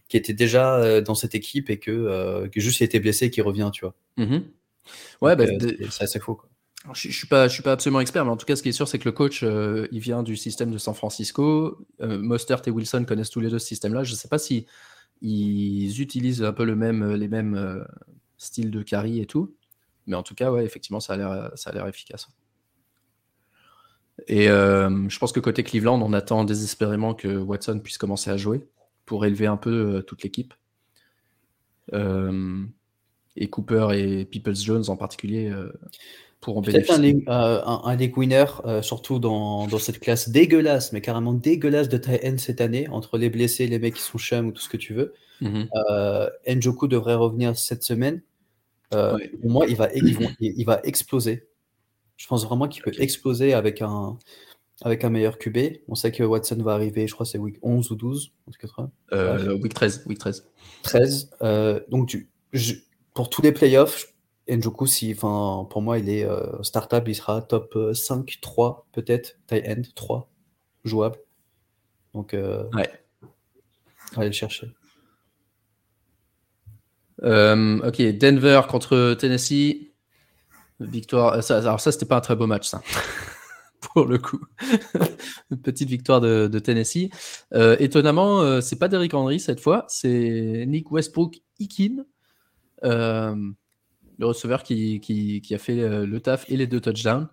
[0.08, 3.42] qui était déjà dans cette équipe et que, que juste il était blessé et qu'il
[3.42, 3.94] revient, tu vois.
[4.18, 4.42] Mm-hmm.
[5.22, 5.44] Ouais, bah,
[5.90, 6.34] c'est assez faux.
[6.34, 6.49] Quoi.
[6.94, 8.70] Je, ne suis pas, je suis pas absolument expert, mais en tout cas, ce qui
[8.70, 11.86] est sûr, c'est que le coach, il vient du système de San Francisco.
[12.00, 14.02] Mostert et Wilson connaissent tous les deux ce système-là.
[14.02, 14.66] Je sais pas si
[15.22, 17.84] ils utilisent un peu le même, les mêmes euh,
[18.38, 19.54] styles de carry et tout.
[20.06, 22.28] Mais en tout cas, ouais, effectivement, ça a l'air, efficace.
[24.26, 28.36] Et euh, je pense que côté Cleveland, on attend désespérément que Watson puisse commencer à
[28.36, 28.66] jouer
[29.06, 30.54] pour élever un peu euh, toute l'équipe.
[33.36, 35.52] et Cooper et Peoples Jones en particulier
[36.40, 41.02] pour Peut-être un, euh, un, league winner, euh, surtout dans, dans, cette classe dégueulasse, mais
[41.02, 44.46] carrément dégueulasse de taille N cette année, entre les blessés, les mecs qui sont chum
[44.46, 45.12] ou tout ce que tu veux.
[45.40, 45.64] Mm
[46.46, 48.22] Njoku devrait revenir cette semaine.
[48.90, 51.46] Pour moi, il va, il, va exploser.
[52.16, 54.18] Je pense vraiment qu'il peut exploser avec un,
[54.82, 55.58] avec un meilleur QB.
[55.88, 58.66] On sait que Watson va arriver, je crois c'est week 11 ou 12, en tout
[58.66, 59.52] cas.
[59.62, 60.04] week 13.
[60.06, 60.48] Week 13.
[60.84, 61.30] 13.
[61.90, 62.30] donc, tu,
[63.14, 64.14] pour tous les playoffs,
[64.56, 69.38] Njoku, si, pour moi, il est euh, startable, il sera top 5, euh, 3 peut-être,
[69.46, 70.28] tight end 3,
[70.84, 71.18] jouable.
[72.14, 72.90] Donc, euh, ouais.
[74.16, 74.72] allez le chercher.
[77.22, 79.92] ok, Denver contre Tennessee.
[80.80, 81.34] Victoire.
[81.50, 82.82] alors, ça, c'était pas un très beau match, ça.
[83.80, 84.40] Pour le coup.
[85.50, 87.10] Une petite victoire de, Tennessee.
[87.52, 92.04] étonnamment, c'est pas Derrick Henry cette fois, c'est Nick Westbrook-Ikin
[94.20, 97.26] le receveur qui, qui, a fait euh, le taf et les deux touchdowns.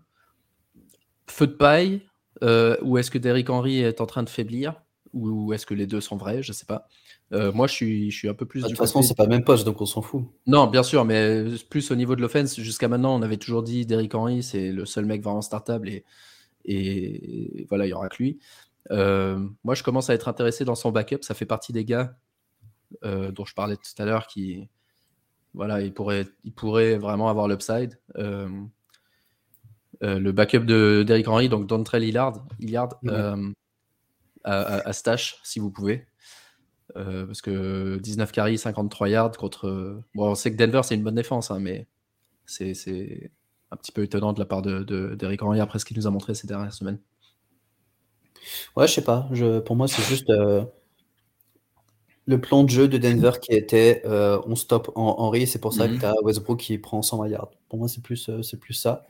[1.29, 2.01] Feu de paille,
[2.41, 5.85] euh, ou est-ce que Derrick Henry est en train de faiblir Ou est-ce que les
[5.85, 6.87] deux sont vrais Je ne sais pas.
[7.33, 8.63] Euh, moi, je suis, je suis un peu plus.
[8.63, 10.23] De toute façon, c'est pas le même poste, donc on s'en fout.
[10.45, 12.57] Non, bien sûr, mais plus au niveau de l'offense.
[12.57, 16.05] Jusqu'à maintenant, on avait toujours dit Derrick Henry, c'est le seul mec vraiment startable et,
[16.63, 18.39] et voilà, il y aura que lui.
[18.89, 21.19] moi, je commence à être intéressé dans son backup.
[21.19, 22.15] Ça fait partie des gars
[23.03, 24.69] dont je parlais tout à l'heure qui,
[25.57, 27.99] voilà, il pourrait, il pourrait vraiment avoir l'upside.
[28.17, 28.49] Euh,
[30.01, 32.89] le backup de d'Eric Henry, donc Dontrell Hillard, Hillard
[34.43, 36.07] à, stash si vous pouvez.
[36.93, 40.01] parce que 19 carries, 53 yards contre.
[40.15, 41.87] Bon, on sait que Denver, c'est une bonne défense, hein, mais
[42.45, 43.31] c'est
[43.71, 46.07] un petit peu étonnant de la part d'Eric de, de, Henry après ce qu'il nous
[46.07, 46.99] a montré ces dernières semaines.
[48.75, 49.27] Ouais, je sais pas.
[49.31, 50.63] Je, pour moi, c'est juste euh,
[52.27, 55.73] le plan de jeu de Denver qui était euh, on stop en Henry, c'est pour
[55.73, 55.99] ça que mhm.
[55.99, 57.51] tu as Westbrook qui prend 120 yards.
[57.69, 59.05] Pour moi, c'est plus, euh, c'est plus ça.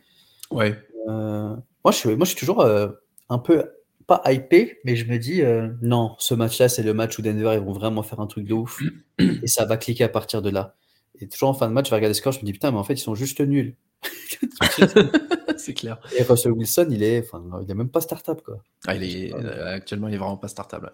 [0.52, 0.76] Ouais.
[1.08, 3.66] moi, je suis, moi, je suis toujours un peu,
[4.06, 5.42] pas hypé, mais je me dis
[5.82, 8.54] non, ce match-là, c'est le match où Denver, ils vont vraiment faire un truc de
[8.54, 8.82] ouf
[9.20, 10.76] et ça va cliquer à partir de là.
[11.20, 12.72] Et toujours en fin de match, je vais regarder le score, je me dis putain,
[12.72, 13.76] mais en fait, ils sont juste nuls.
[15.58, 16.00] c'est clair.
[16.18, 18.64] Et Russell Wilson, il est, enfin, il est même pas startable quoi.
[18.86, 20.92] Ah, il est, euh, actuellement, il est vraiment pas startable.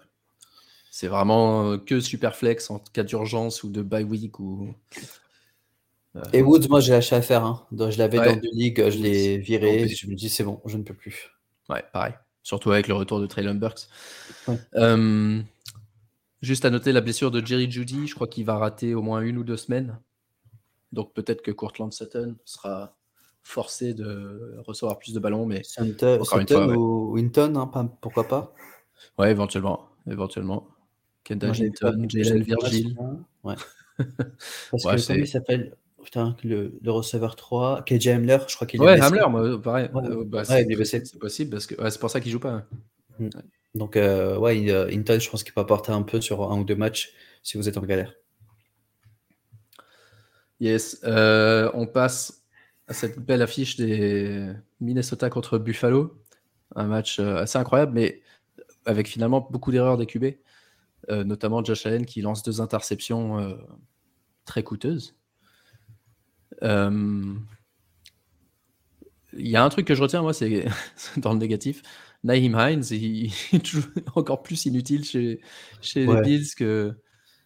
[0.94, 4.72] C'est vraiment euh, que super flex en cas d'urgence ou de bye week ou.
[6.14, 7.44] Euh, Et Woods, moi, j'ai lâché à faire.
[7.44, 7.66] Hein.
[7.72, 9.88] je l'avais dans deux ligues, je l'ai viré.
[9.88, 11.32] Je me dis, c'est bon, je ne peux plus.
[11.68, 12.12] Ouais, pareil.
[12.44, 13.88] Surtout avec le retour de Traylon Burks.
[16.42, 18.06] juste à noter la blessure de Jerry Judy.
[18.06, 19.98] Je crois qu'il va rater au moins une ou deux semaines.
[20.92, 22.96] Donc peut-être que Courtland Sutton sera
[23.42, 28.28] forcé de recevoir plus de ballons, mais Sutton, encore une fois, ou Winton, hein, pourquoi
[28.28, 28.54] pas
[29.18, 30.68] Ouais, éventuellement, éventuellement.
[31.24, 32.96] Kendall Hinton, Jalen Virgil.
[33.42, 33.54] Ouais.
[33.98, 38.82] Parce que comment il s'appelle Putain, le, le, receveur 3, KJ Hamler, je crois qu'il
[38.82, 39.88] est Ouais, Hamler, moi, pareil.
[39.94, 42.50] Euh, bah, c'est possible parce que c'est pour ça qu'il joue pas.
[42.50, 42.66] Hein.
[43.18, 43.28] Mm.
[43.74, 46.64] Donc, euh, ouais, euh, Hinton, je pense qu'il peut apporter un peu sur un ou
[46.64, 48.14] deux matchs si vous êtes en galère.
[50.60, 52.44] Yes, euh, on passe
[52.86, 56.16] à cette belle affiche des Minnesota contre Buffalo.
[56.76, 58.22] Un match assez incroyable, mais
[58.86, 60.26] avec finalement beaucoup d'erreurs des QB,
[61.08, 63.56] notamment Josh Allen qui lance deux interceptions
[64.44, 65.16] très coûteuses.
[66.62, 67.38] Il
[69.36, 70.66] y a un truc que je retiens, moi, c'est
[71.16, 71.82] dans le négatif.
[72.22, 75.40] Naheem Hines, il, est encore plus inutile chez,
[75.80, 76.94] chez les Bills que,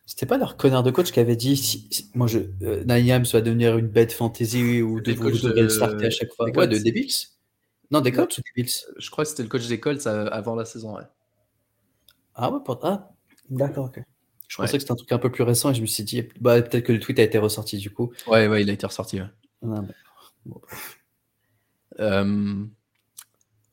[0.09, 3.42] c'était pas leur connard de coach qui avait dit si, moi je euh, Naïam soit
[3.42, 5.61] devenir une bête fantasy ou de, vous de...
[5.61, 6.49] le starter à chaque fois.
[6.49, 7.12] Ouais, de des Bills
[7.90, 8.73] Non, des Colts ou des Bills?
[8.97, 10.97] Je crois que c'était le coach des Colts euh, avant la saison.
[10.97, 11.03] Ouais.
[12.35, 12.81] Ah ouais, pour...
[12.85, 13.11] ah,
[13.51, 14.03] d'accord, ok.
[14.49, 16.27] Je pensais que c'était un truc un peu plus récent et je me suis dit
[16.41, 18.13] bah, peut-être que le tweet a été ressorti du coup.
[18.27, 19.21] Ouais, ouais, il a été ressorti.
[19.21, 19.27] Ouais.
[19.63, 19.83] Ah,
[20.47, 20.61] bon.
[22.01, 22.65] euh...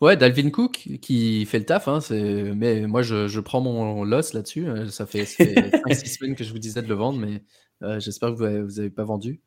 [0.02, 4.34] Ouais, Dalvin Cook qui fait le taf, hein, mais moi je, je, prends mon loss
[4.34, 4.68] là-dessus.
[4.68, 7.42] Euh, ça fait, 5-6 semaines que je vous disais de le vendre, mais
[7.82, 9.42] euh, j'espère que vous n'avez pas vendu.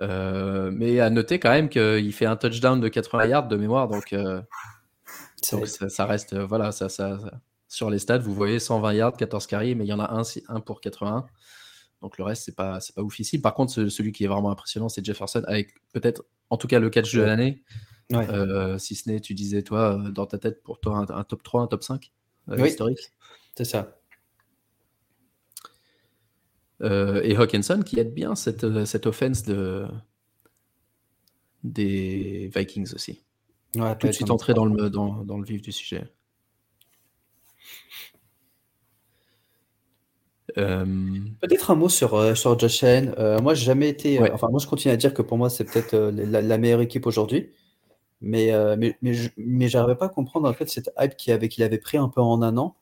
[0.00, 3.88] Euh, mais à noter quand même qu'il fait un touchdown de 80 yards de mémoire,
[3.88, 4.14] donc,
[5.40, 7.18] ça, reste, voilà, ça, ça,
[7.72, 10.22] sur les stats, vous voyez 120 yards, 14 carries, mais il y en a un,
[10.48, 11.24] un pour 81.
[12.02, 13.02] Donc le reste, c'est pas, c'est pas.
[13.42, 16.90] Par contre, celui qui est vraiment impressionnant, c'est Jefferson, avec peut-être, en tout cas, le
[16.90, 17.62] catch de l'année.
[18.12, 21.42] Euh, si ce n'est, tu disais, toi, euh, dans ta tête, pour toi, un, top
[21.42, 22.12] 3, un top 5
[22.50, 22.98] euh, historique.
[23.56, 23.98] C'est ça.
[26.82, 29.86] et Hawkinson qui aide bien cette, cette offense de,
[31.64, 33.24] des Vikings aussi.
[33.72, 36.12] Tout de suite entré dans le, dans, dans le vif du sujet.
[40.54, 43.14] Peut-être un mot sur, sur Josh Allen.
[43.40, 44.20] moi, j'ai jamais été.
[44.32, 47.50] enfin, moi, je continue à dire que pour moi, c'est peut-être la, meilleure équipe aujourd'hui.
[48.22, 51.48] Mais, euh, mais, mais, mais j'arrivais pas à comprendre en fait cette hype qu'il avait,
[51.48, 52.76] qu'il avait pris un peu en un an,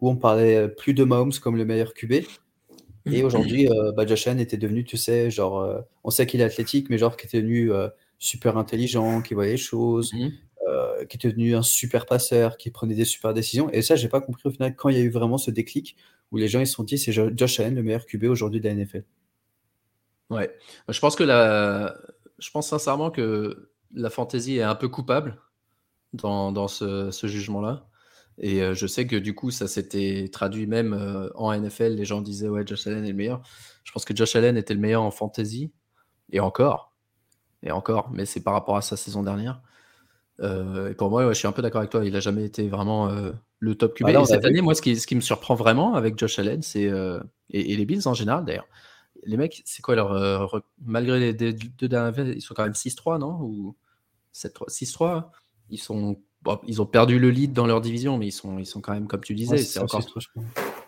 [0.00, 2.24] où on parlait euh, plus de Mahomes comme le meilleur QB.
[3.06, 6.40] Et aujourd'hui, euh, bah, Josh Allen était devenu, tu sais, genre, euh, on sait qu'il
[6.40, 7.70] est athlétique, mais genre qui était devenu
[8.18, 10.12] super intelligent, qui voyait les choses,
[10.70, 11.06] mmh.
[11.06, 13.70] qui était devenu un super passeur, qui prenait des super décisions.
[13.70, 15.96] Et ça, j'ai pas compris au final quand il y a eu vraiment ce déclic
[16.32, 18.68] où les gens ils se sont dit c'est Josh Allen le meilleur QB aujourd'hui de
[18.68, 19.04] la NFL.
[20.30, 20.56] Ouais,
[20.88, 21.96] je pense que la,
[22.38, 25.40] je pense sincèrement que la fantaisie est un peu coupable
[26.12, 27.86] dans, ce, jugement-là.
[28.38, 31.94] Et euh, je sais que du coup, ça s'était traduit même euh, en NFL.
[31.94, 33.42] Les gens disaient, ouais, Josh Allen est le meilleur.
[33.84, 35.72] Je pense que Josh Allen était le meilleur en fantasy.
[36.32, 36.94] Et encore.
[37.62, 38.10] Et encore.
[38.10, 39.60] Mais c'est par rapport à sa saison dernière.
[40.40, 42.04] Euh, et pour moi, je suis un peu d'accord avec toi.
[42.04, 43.10] Il n'a jamais été vraiment
[43.58, 44.08] le top QB.
[44.08, 46.90] Ah cette année, moi, ce qui, ce qui, me surprend vraiment avec Josh Allen, c'est.
[47.52, 48.66] Et, et, les Bills en général, d'ailleurs
[49.24, 50.12] les mecs, c'est quoi leur.
[50.12, 50.46] Euh,
[50.84, 53.40] malgré les deux dernières ils sont quand même 6-3, non?
[53.40, 53.76] Ou
[54.34, 55.30] 6-3
[55.70, 56.18] Ils sont.
[56.66, 59.06] ils ont perdu le lead dans leur division, mais ils sont, ils sont quand même,
[59.06, 60.02] comme tu disais, c'est encore,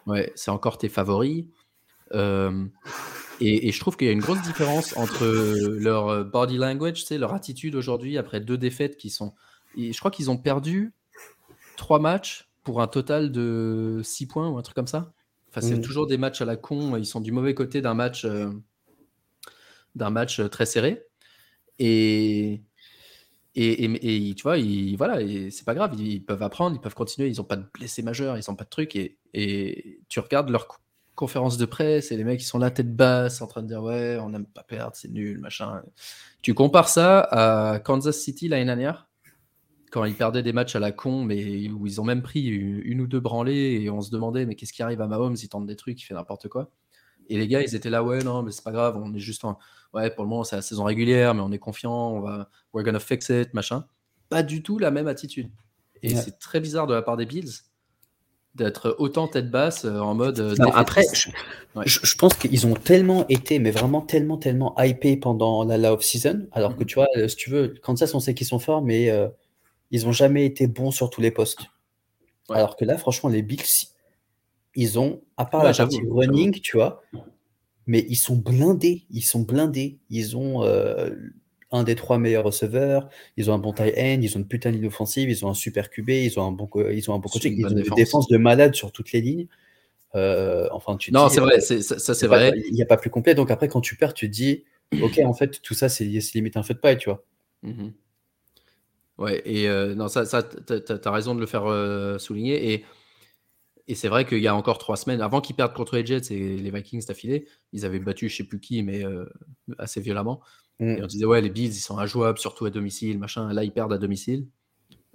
[0.07, 1.45] ouais, c'est encore tes favoris.
[3.41, 5.25] Euh, et, je trouve qu'il y a une grosse différence entre
[5.79, 9.35] leur body language, leur attitude aujourd'hui après deux défaites qui sont.
[9.77, 10.93] Et je crois qu'ils ont perdu
[11.77, 15.13] trois matchs pour un total de 6 points ou un truc comme ça
[15.61, 15.83] c'est mmh.
[15.83, 16.97] toujours des matchs à la con.
[16.97, 18.25] Ils sont du mauvais côté d'un match.
[18.25, 18.51] Euh,
[19.95, 21.05] d'un match très serré.
[21.79, 22.63] Et,
[23.55, 24.57] et, tu vois,
[24.97, 25.19] voilà,
[25.51, 28.39] c'est pas grave, ils, peuvent apprendre, ils peuvent continuer, ils n'ont pas de blessés majeurs,
[28.39, 28.97] ils n'ont pas de trucs.
[28.97, 30.81] Et, et tu regardes leur
[31.15, 33.83] conférence de presse et les mecs, ils sont là tête basse en train de dire
[33.83, 35.83] ouais, on n'aime pas perdre, c'est nul, machin.
[36.41, 39.09] Tu compares ça à Kansas City l'année dernière,
[39.91, 43.01] quand ils perdaient des matchs à la con, mais où ils ont même pris une,
[43.01, 45.67] ou deux branlées et on se demandait mais qu'est-ce qui arrive à Mahomes, il tente
[45.67, 46.71] des trucs, il fait n'importe quoi.
[47.29, 49.45] Et les gars, ils étaient là, ouais, non, mais c'est pas grave, on est juste
[49.45, 49.59] en.
[49.93, 52.51] Ouais, pour le moment, c'est la saison régulière, mais on est confiant, on va.
[52.73, 53.85] We're gonna fix it, machin.
[54.29, 55.51] Pas du tout la même attitude.
[56.03, 57.53] Et c'est très bizarre de la part des Bills
[58.55, 60.39] d'être autant tête basse euh, en mode.
[60.41, 61.03] Euh, après,
[61.85, 66.47] je, pense qu'ils ont tellement été, mais vraiment tellement, tellement hypés pendant la, off-season.
[66.53, 66.87] Alors que mhm.
[66.87, 69.11] tu vois, euh, si tu veux, Kansas, on sait qu'ils sont forts, mais
[69.91, 71.61] ils ont jamais été bons sur tous les postes.
[72.51, 73.89] Alors que là, franchement, les Bills,
[74.75, 77.03] ils ont, à part la partie running, tu vois,
[77.87, 79.07] mais ils sont blindés.
[79.11, 79.99] Ils sont blindés.
[80.11, 81.11] Ils ont euh,
[81.73, 83.09] un des trois meilleurs receveurs.
[83.37, 84.19] Ils ont un bon tight end.
[84.23, 85.29] Ils ont une putain de ligne offensive.
[85.31, 86.11] Ils ont un super QB.
[86.11, 87.55] Ils ont un bon, ils ont un bon coaching.
[87.57, 89.47] Ils ont une défense de malade sur toutes les lignes.
[90.15, 92.53] Euh, enfin, tu non, c'est vrai, euh, ça, c'est vrai.
[92.69, 93.35] Il n'y a pas plus complet.
[93.35, 94.65] Donc après, quand tu perds, tu te dis,
[95.03, 97.25] ok, en fait, tout ça, c'est limite un fait de paille, tu vois.
[97.65, 97.93] Mm-hmm.
[99.19, 101.65] Ouais, et non, ça, ça tu as, raison de le faire
[102.21, 102.73] souligner.
[102.73, 102.85] Et
[103.89, 106.33] et c'est vrai qu'il y a encore trois semaines, avant qu'ils perdent contre les Jets
[106.33, 109.27] et les Vikings d'affilée, ils avaient battu je sais plus qui, mais euh,
[109.79, 110.41] assez violemment.
[110.81, 110.99] Mm.
[110.99, 113.53] Et on disait, ouais, les Bills, ils sont injouables, surtout à domicile, machin.
[113.53, 114.47] Là, ils perdent à domicile.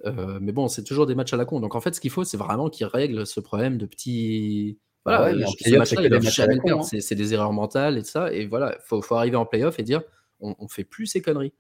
[0.06, 1.60] Euh, mais bon, c'est toujours des matchs à la con.
[1.60, 4.78] Donc en fait, ce qu'il faut, c'est vraiment qu'ils règlent ce problème de petits.
[5.06, 5.34] Voilà,
[6.84, 8.32] C'est des erreurs mentales et ça.
[8.32, 10.02] Et voilà, il faut, faut, arriver en playoff et dire
[10.40, 11.54] on, on fait plus ces conneries.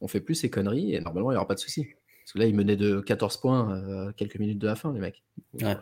[0.00, 1.86] On fait plus ces conneries et normalement, il n'y aura pas de souci.
[2.28, 5.00] Parce que là, ils menaient de 14 points euh, quelques minutes de la fin, les
[5.00, 5.22] mecs.
[5.62, 5.74] Ouais.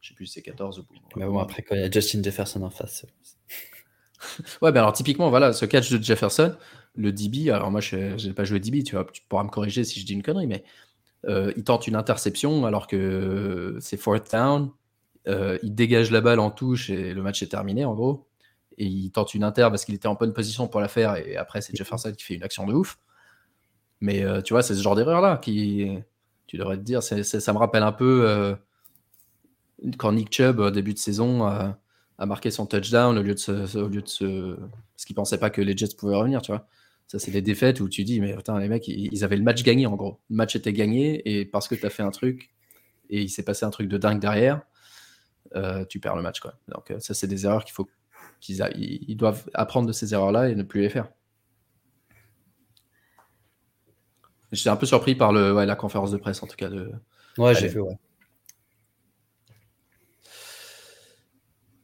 [0.00, 0.86] Je sais plus si c'est 14 ou.
[1.16, 3.04] Mais bon, après, quand il y a Justin Jefferson en face.
[4.62, 6.56] ouais, ben alors typiquement, voilà, ce catch de Jefferson,
[6.94, 9.84] le DB, alors moi, je n'ai pas joué DB, tu, vois, tu pourras me corriger
[9.84, 10.64] si je dis une connerie, mais
[11.26, 14.70] euh, il tente une interception alors que c'est fourth down.
[15.28, 18.26] Euh, il dégage la balle en touche et le match est terminé, en gros.
[18.78, 21.16] Et il tente une inter parce qu'il était en bonne position pour la faire.
[21.16, 22.98] Et après, c'est Jefferson qui fait une action de ouf.
[24.00, 25.98] Mais euh, tu vois, c'est ce genre d'erreur-là qui.
[26.46, 28.56] Tu devrais te dire, ça me rappelle un peu
[29.98, 31.76] quand Nick Chubb, au début de saison, a,
[32.18, 35.50] marqué son touchdown au lieu de ce, au lieu de ce, parce qu'il pensait pas
[35.50, 36.66] que les Jets pouvaient revenir, tu vois.
[37.10, 39.64] Ça, c'est les défaites où tu dis, mais putain, les mecs, ils, avaient le match
[39.64, 40.20] gagné en gros.
[40.30, 42.52] Le match était gagné et parce que tu as fait un truc
[43.08, 44.62] et il s'est passé un truc de dingue derrière,
[45.56, 46.54] euh, tu perds le match, quoi.
[46.68, 47.88] Donc, euh, ça, c'est des erreurs qu'il faut
[48.38, 51.08] qu'ils ils doivent apprendre de ces erreurs-là et ne plus les faire.
[54.52, 56.68] J'étais un peu surpris par le, la conférence de presse, en tout cas.
[56.68, 56.92] De,
[57.38, 57.98] ouais, j'ai vu, ouais.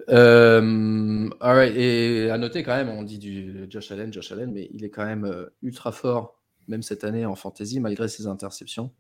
[0.09, 1.29] Euh,
[1.75, 4.91] et à noter quand même, on dit du Josh Allen, Josh Allen, mais il est
[4.91, 8.93] quand même euh, ultra fort, même cette année en fantasy, malgré ses interceptions.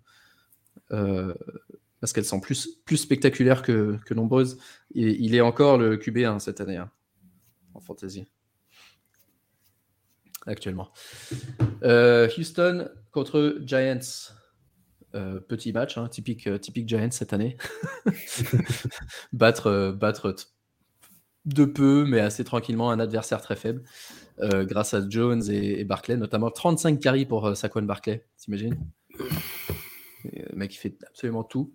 [0.92, 1.34] Euh,
[2.00, 4.58] parce qu'elles sont plus, plus spectaculaires que, que nombreuses.
[4.94, 6.90] Et il est encore le QB1 cette année, hein,
[7.74, 8.26] en fantasy.
[10.46, 10.92] Actuellement.
[11.82, 14.30] Houston contre Giants.
[15.12, 17.56] petit match, hein, typique, typique Giants cette année.
[19.32, 20.36] battre, battre
[21.46, 23.82] de peu, mais assez tranquillement, un adversaire très faible,
[24.40, 28.76] euh, grâce à Jones et, Barclay, notamment 35 carries pour euh, Saquon Barclay, t'imagines?
[30.24, 31.72] Le mec, il fait absolument tout.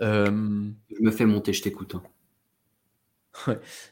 [0.00, 1.94] Euh, je me fais monter, je t'écoute.
[1.94, 2.02] Hein.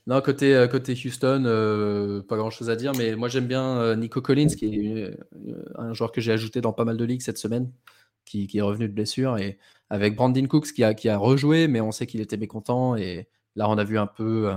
[0.07, 4.49] Non, côté, côté Houston, pas grand chose à dire, mais moi j'aime bien Nico Collins,
[4.49, 5.17] qui est
[5.77, 7.71] un joueur que j'ai ajouté dans pas mal de ligues cette semaine,
[8.27, 11.81] qui, est revenu de blessure, et avec Brandon Cooks qui a, qui a rejoué, mais
[11.81, 14.53] on sait qu'il était mécontent, et Là, on a vu un peu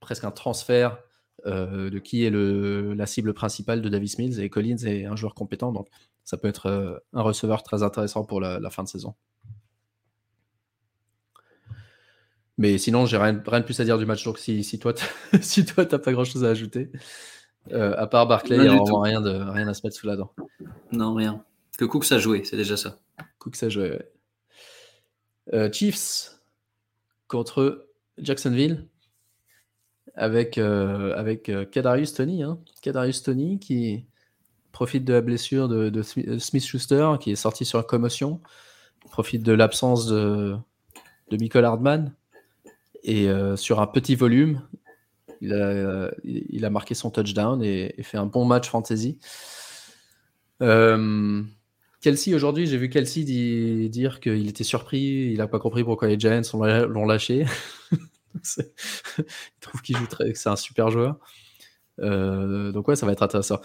[0.00, 0.98] presque un transfert
[1.46, 5.14] euh, de qui est le, la cible principale de Davis Mills et Collins est un
[5.14, 5.88] joueur compétent, donc
[6.24, 9.14] ça peut être euh, un receveur très intéressant pour la, fin de saison.
[12.58, 14.24] Mais sinon, j'ai rien, rien, de plus à dire du match.
[14.24, 14.94] Donc, si, si toi,
[15.40, 16.90] si toi, t'as pas grand chose à ajouter,
[17.70, 20.06] euh, à part Barclay, il n'y a vraiment rien, de, rien à se mettre sous
[20.06, 20.32] la dent.
[20.90, 21.44] Non, rien.
[21.78, 22.98] Que Cooks a joué, c'est déjà ça.
[23.38, 24.00] Cooks a joué,
[25.52, 25.70] ouais.
[25.72, 26.35] Chiefs
[27.28, 28.86] contre Jacksonville
[30.14, 32.42] avec, euh, avec euh, Kadarius Tony.
[32.42, 32.58] Hein.
[32.82, 34.06] Kadarius Tony qui
[34.72, 38.40] profite de la blessure de, euh, Smith Schuster qui est sorti sur commotion,
[39.10, 40.56] profite de l'absence de,
[41.30, 42.14] de Michael Hardman
[43.02, 44.62] et sur un petit volume,
[45.40, 49.20] il a, il a, marqué son touchdown et, fait un bon match fantasy.
[52.06, 53.24] Kelsey, aujourd'hui, j'ai vu Kelsey
[53.88, 57.46] dire qu'il était surpris, il n'a pas compris pourquoi les Giants l'ont lâché.
[58.58, 61.18] il trouve qu'il joue très, que c'est un super joueur.
[61.98, 63.60] donc ouais, ça va être intéressant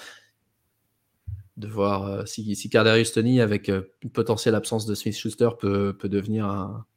[1.55, 6.09] de voir si, si Cardarius Tony, avec une potentielle absence de Smith Schuster, peut, peut
[6.09, 6.87] devenir un,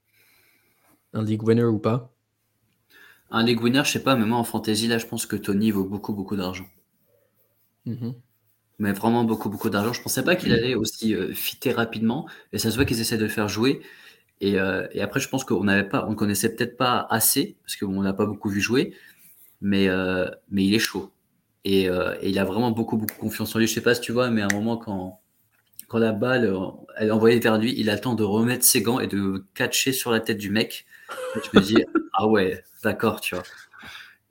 [1.12, 2.10] un league winner ou pas.
[3.30, 5.72] Un league winner, je sais pas, mais moi en fantasy, là, je pense que Tony
[5.72, 6.66] vaut beaucoup, beaucoup d'argent.
[7.86, 8.14] Mm-hmm.
[8.78, 9.92] Mais vraiment beaucoup, beaucoup d'argent.
[9.92, 10.54] Je pensais pas qu'il mm.
[10.54, 12.28] allait aussi euh, fitter rapidement.
[12.52, 13.80] Et ça se voit qu'ils essaient de le faire jouer.
[14.40, 17.76] Et, euh, et après, je pense qu'on n'avait pas, on connaissait peut-être pas assez, parce
[17.76, 18.94] qu'on n'a pas beaucoup vu jouer.
[19.60, 21.12] Mais, euh, mais il est chaud.
[21.64, 23.66] Et, et, il a vraiment beaucoup, beaucoup confiance en lui.
[23.66, 25.20] Je sais pas si tu vois, mais à un moment, quand,
[25.88, 26.54] quand la balle
[26.98, 29.44] elle est envoyée vers lui, il a le temps de remettre ses gants et de
[29.54, 30.84] catcher sur la tête du mec.
[31.36, 31.76] je me dis,
[32.12, 33.44] ah ouais, d'accord, tu vois.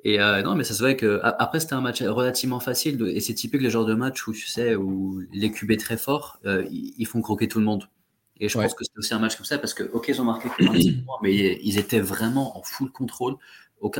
[0.05, 3.21] Et euh, non, mais ça se voit que après c'était un match relativement facile et
[3.21, 6.67] c'est typique le genre de match où tu sais où les QB très forts, euh,
[6.69, 7.89] ils, font croquer tout le monde.
[8.39, 10.25] Et je pense que c'est aussi un match comme ça parce que ok ils ont
[10.25, 10.49] marqué
[11.23, 11.33] mais
[11.63, 13.37] ils étaient vraiment en full contrôle.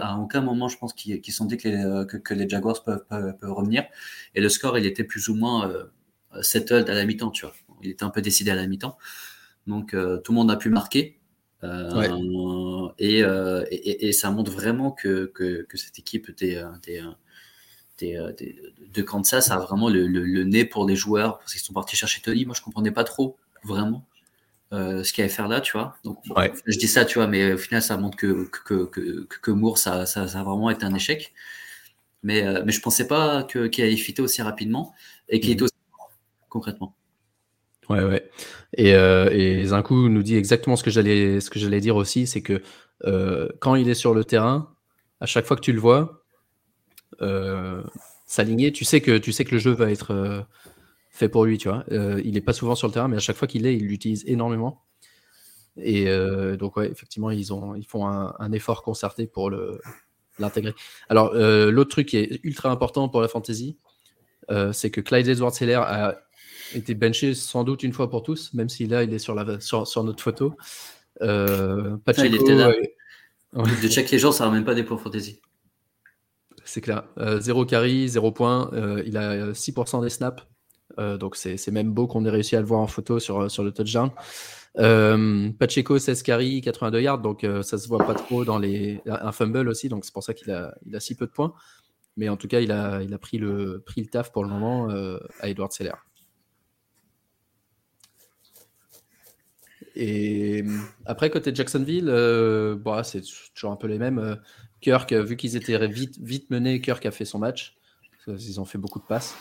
[0.01, 3.06] à aucun moment je pense qu'ils sont dit que les, euh, que, les Jaguars peuvent,
[3.10, 3.86] peuvent, revenir.
[4.36, 5.72] Et le score il était plus ou moins
[6.41, 7.56] settled à la mi-temps, tu vois.
[7.82, 8.97] Il était un peu décidé à la mi-temps.
[9.68, 11.18] Donc tout le monde a pu marquer.
[11.64, 16.61] Euh, euh, et, et, ça montre vraiment que, que, cette équipe des,
[17.99, 22.22] de Kansas a vraiment le, le, nez pour les joueurs parce qu'ils sont partis chercher
[22.22, 22.45] Tony.
[22.45, 24.05] Moi, je comprenais pas trop vraiment
[24.74, 25.95] euh, ce qu'il allait faire là, tu vois.
[26.03, 26.18] Donc,
[26.66, 29.78] je dis ça, tu vois, mais au final, ça montre que, que, que, que Moore,
[29.78, 31.34] ça, ça, a vraiment été un échec.
[32.24, 34.93] Mais, mais je pensais pas qu'il allait fitter aussi rapidement
[35.30, 35.53] et qu'il mmh.
[35.53, 35.74] était aussi
[36.49, 36.95] concrètement.
[37.90, 38.30] Ouais, ouais.
[38.78, 42.42] Et, euh, et nous dit exactement ce que j'allais, ce que j'allais dire aussi, c'est
[42.42, 42.62] que
[43.06, 44.74] euh, quand il est sur le terrain,
[45.20, 46.24] à chaque fois que tu le vois
[47.22, 47.84] euh,
[48.26, 50.42] s'aligner, tu sais que tu sais que le jeu va être euh,
[51.10, 51.84] fait pour lui, tu vois.
[52.24, 54.24] Il est pas souvent sur le terrain, mais à chaque fois qu'il est, il l'utilise
[54.28, 54.84] énormément.
[55.78, 56.06] Et
[56.58, 59.80] donc ouais, effectivement, ils ont, ils font un, effort concerté pour le
[60.40, 60.74] l'intégrer.
[61.10, 63.78] Alors l'autre truc qui est ultra important pour la fantasy,
[64.72, 66.16] c'est que Clyde Edwards-Helaire a
[66.76, 69.59] été benché sans doute une fois pour tous, même si là il est sur, la,
[69.59, 70.55] sur, sur notre photo.
[71.21, 72.74] Euh, Pacheco, il était là.
[73.53, 75.39] De check les gens, ça ramène pas des points fantasy.
[76.65, 77.03] C'est clair.
[77.17, 78.69] Euh, zéro carry, zéro point.
[78.74, 80.43] Euh, il a 6% des snaps.
[80.99, 83.63] Euh, donc c'est même beau qu'on ait réussi à le voir en photo sur, sur
[83.63, 84.11] le touchdown.
[85.59, 89.69] Pacheco 16 carry, 82 yards, donc ça se voit pas trop dans les un fumble
[89.69, 91.53] aussi, donc c'est pour ça qu'il a, il a si peu de points.
[92.15, 94.49] Mais en tout cas, il a, il a pris, le, pris le taf pour le
[94.49, 94.89] moment
[95.39, 95.93] à Edward Seller.
[99.96, 100.64] Et
[101.06, 103.22] après, côté Jacksonville, euh, bah, c'est
[103.54, 104.20] toujours un peu les mêmes.
[104.20, 104.36] Euh,
[104.82, 107.78] Kirk, euh, vu qu'ils étaient vite, vite menés, Kirk a fait son match.
[108.28, 109.36] Ils ont fait beaucoup de passes.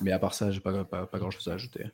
[0.00, 1.86] Mais à part ça, j'ai pas, pas, pas grand chose à ajouter.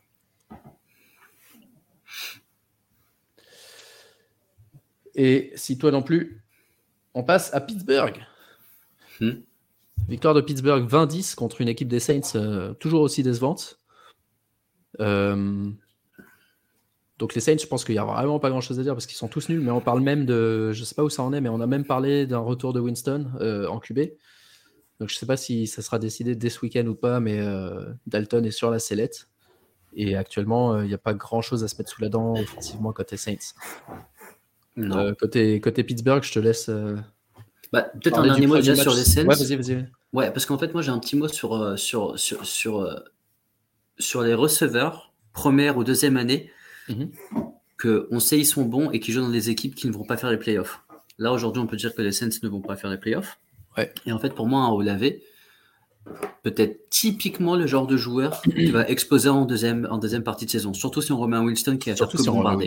[5.14, 6.42] Et si toi non plus,
[7.14, 8.24] on passe à Pittsburgh.
[9.20, 9.40] Hmm.
[10.08, 13.80] Victoire de Pittsburgh 20-10 contre une équipe des Saints toujours aussi décevante.
[15.00, 15.70] Euh,
[17.18, 19.16] donc les Saints, je pense qu'il n'y a vraiment pas grand-chose à dire parce qu'ils
[19.16, 21.40] sont tous nuls, mais on parle même de, je sais pas où ça en est,
[21.40, 24.00] mais on a même parlé d'un retour de Winston euh, en QB.
[24.98, 27.84] Donc je sais pas si ça sera décidé dès ce week-end ou pas, mais euh,
[28.06, 29.28] Dalton est sur la sellette.
[29.94, 32.92] Et actuellement, euh, il n'y a pas grand-chose à se mettre sous la dent offensivement
[32.92, 33.54] côté Saints.
[35.20, 36.68] côté, côté Pittsburgh, je te laisse.
[37.72, 39.26] Bah, Peut-être un dernier mot déjà sur les Saints.
[39.26, 39.86] Ouais, vas-y, vas-y.
[40.12, 43.02] Ouais, parce qu'en fait, moi j'ai un petit mot sur, sur, sur, sur,
[43.98, 46.50] sur les receveurs, première ou deuxième année.
[46.88, 47.10] Mhm.
[47.80, 50.16] qu'on sait ils sont bons et qu'ils jouent dans des équipes qui ne vont pas
[50.16, 50.80] faire les playoffs.
[51.18, 53.38] Là, aujourd'hui, on peut dire que les Saints ne vont pas faire les playoffs.
[54.06, 55.24] Et en fait, pour moi, un lavé,
[56.42, 60.50] peut-être typiquement le genre de joueur qui va exploser en deuxième, en deuxième partie de
[60.50, 60.72] saison.
[60.72, 62.66] Surtout si on remet un Winston qui a surtout si bombardé.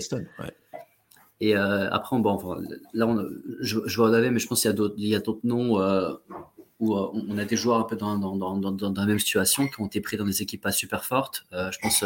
[1.39, 2.57] Et euh, après, bon,
[2.93, 3.23] là, on,
[3.59, 6.13] je, je vois laver, mais je pense qu'il y a d'autres noms euh,
[6.79, 9.67] où euh, on a des joueurs un peu dans, dans, dans, dans, la même situation
[9.67, 11.45] qui ont été pris dans des équipes pas super fortes.
[11.51, 12.03] je pense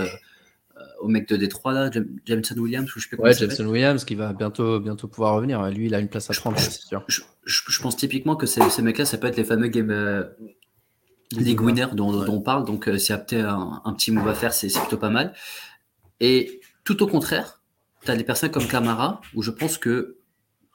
[0.99, 1.89] au mec de Détroit, là,
[2.25, 5.63] Jameson Williams, ou je sais Ouais, Jameson Williams qui va bientôt, bientôt pouvoir revenir.
[5.69, 7.03] Lui, il a une place à prendre, c'est sûr.
[7.07, 10.23] Je, pense typiquement que ces, ces mecs-là, ça peut être les fameux game euh,
[11.31, 12.65] league winners dont, on parle.
[12.65, 15.33] Donc, euh, s'il y a peut-être un, petit move à faire, c'est plutôt pas mal.
[16.19, 17.61] Et tout au contraire,
[18.03, 20.17] tu as des personnes comme Camara, où je pense que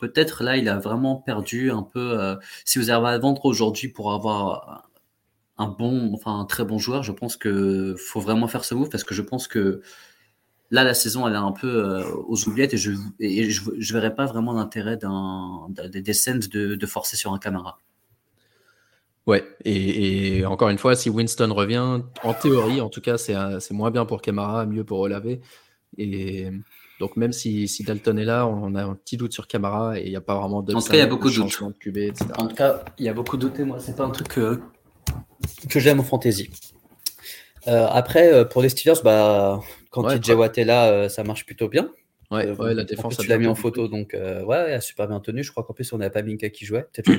[0.01, 2.21] peut-être là, il a vraiment perdu un peu.
[2.21, 4.91] Euh, si vous avez à vendre aujourd'hui pour avoir
[5.59, 8.91] un bon, enfin un très bon joueur, je pense que faut vraiment faire ce move
[8.91, 9.81] parce que je pense que
[10.71, 13.93] là la saison elle est un peu euh, aux oubliettes et je et je, je
[13.93, 17.75] verrais pas vraiment l'intérêt d'un des scènes de, de, forcer sur un camarade.
[19.27, 23.71] Ouais, et, et, encore une fois, si Winston revient, en théorie, en tout cas, c'est
[23.73, 25.41] moins bien pour Camara, mieux pour Olavé.
[25.99, 26.49] Et
[27.01, 30.05] donc, même si, si, Dalton est là, on a un petit doute sur Camara et
[30.05, 30.75] il n'y a pas vraiment de.
[30.75, 31.61] En tout cas, il y a beaucoup de doutes.
[32.39, 33.59] En tout cas, il y a beaucoup de doutes.
[33.59, 34.61] Moi, c'est pas un truc que
[35.69, 36.51] j'aime en fantasy.
[37.67, 39.61] après, pour les Steelers, bah,
[39.91, 41.91] quand TJ Watt est là, ça marche plutôt bien.
[42.31, 43.19] Ouais, ouais la défense.
[43.19, 45.43] tu l'as mis en photo, donc ouais, elle a super bien tenu.
[45.43, 46.87] Je crois qu'en plus, on n'avait pas Minka qui jouait.
[46.93, 47.11] Peut-être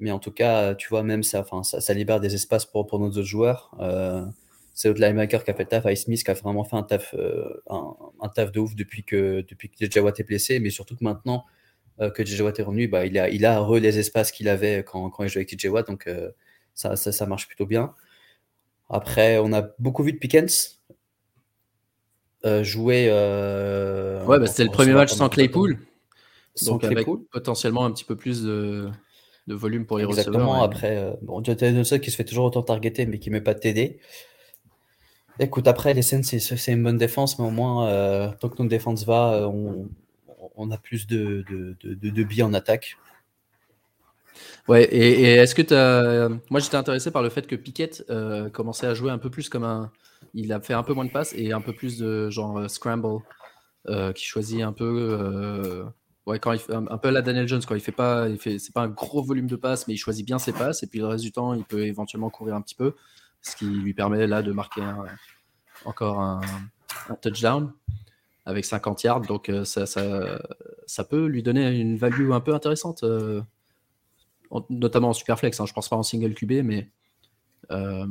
[0.00, 2.98] Mais en tout cas, tu vois, même ça, ça, ça libère des espaces pour, pour
[2.98, 3.70] nos autres joueurs.
[3.80, 4.24] Euh,
[4.74, 6.82] c'est le linebacker qui a fait le taf, Ice Smith qui a vraiment fait un
[6.82, 10.70] taf, euh, un, taf de ouf depuis que, depuis que JJ Watt est blessé, mais
[10.70, 11.44] surtout que maintenant
[12.00, 14.48] euh, que JJ Watt est revenu, bah, il, a, il a re les espaces qu'il
[14.48, 16.30] avait quand, quand il jouait avec JJ Watt, donc euh,
[16.74, 17.94] ça, ça, ça, marche plutôt bien.
[18.90, 20.80] Après, on a beaucoup vu de Pickens
[22.62, 23.06] jouer.
[23.08, 25.78] ouais, bah, c'était le premier match sans Claypool.
[26.54, 27.18] Sans donc Claypool.
[27.18, 28.90] avec potentiellement un petit peu plus de
[29.46, 30.38] de volume pour les Exactement.
[30.38, 30.62] receveurs.
[30.62, 33.54] Après, euh, bon, Jonathan qui se fait toujours autant targeter, mais qui ne met pas
[33.54, 33.98] de TD.
[35.40, 38.70] Écoute, après, les scènes, c'est une bonne défense, mais au moins, euh, tant que notre
[38.70, 39.88] défense va, euh, on,
[40.56, 42.96] on a plus de, de, de, de billes en attaque.
[44.68, 46.40] Ouais, et, est-ce que tu.
[46.50, 49.48] Moi, j'étais intéressé par le fait que Piquet euh, commençait à jouer un peu plus
[49.48, 49.90] comme un.
[50.32, 53.20] Il a fait un peu moins de passes et un peu plus de genre scramble,
[54.14, 55.84] qui choisit un peu
[56.26, 58.58] Ouais, quand il fait, un, peu la Daniel Jones, quand il fait pas, il fait,
[58.58, 60.98] c'est pas un gros volume de passes, mais il choisit bien ses passes, et puis
[61.00, 62.94] le reste du temps, il peut éventuellement courir un petit peu,
[63.42, 64.82] ce qui lui permet là de marquer
[65.84, 66.40] encore un,
[67.20, 67.72] touchdown
[68.46, 73.02] avec 50 yards, donc euh, ça, ça, peut lui donner une value un peu intéressante,
[73.02, 73.42] euh,
[74.70, 75.58] notamment en superflex.
[75.60, 76.88] Hein, je pense pas en single QB, mais
[77.70, 78.06] euh,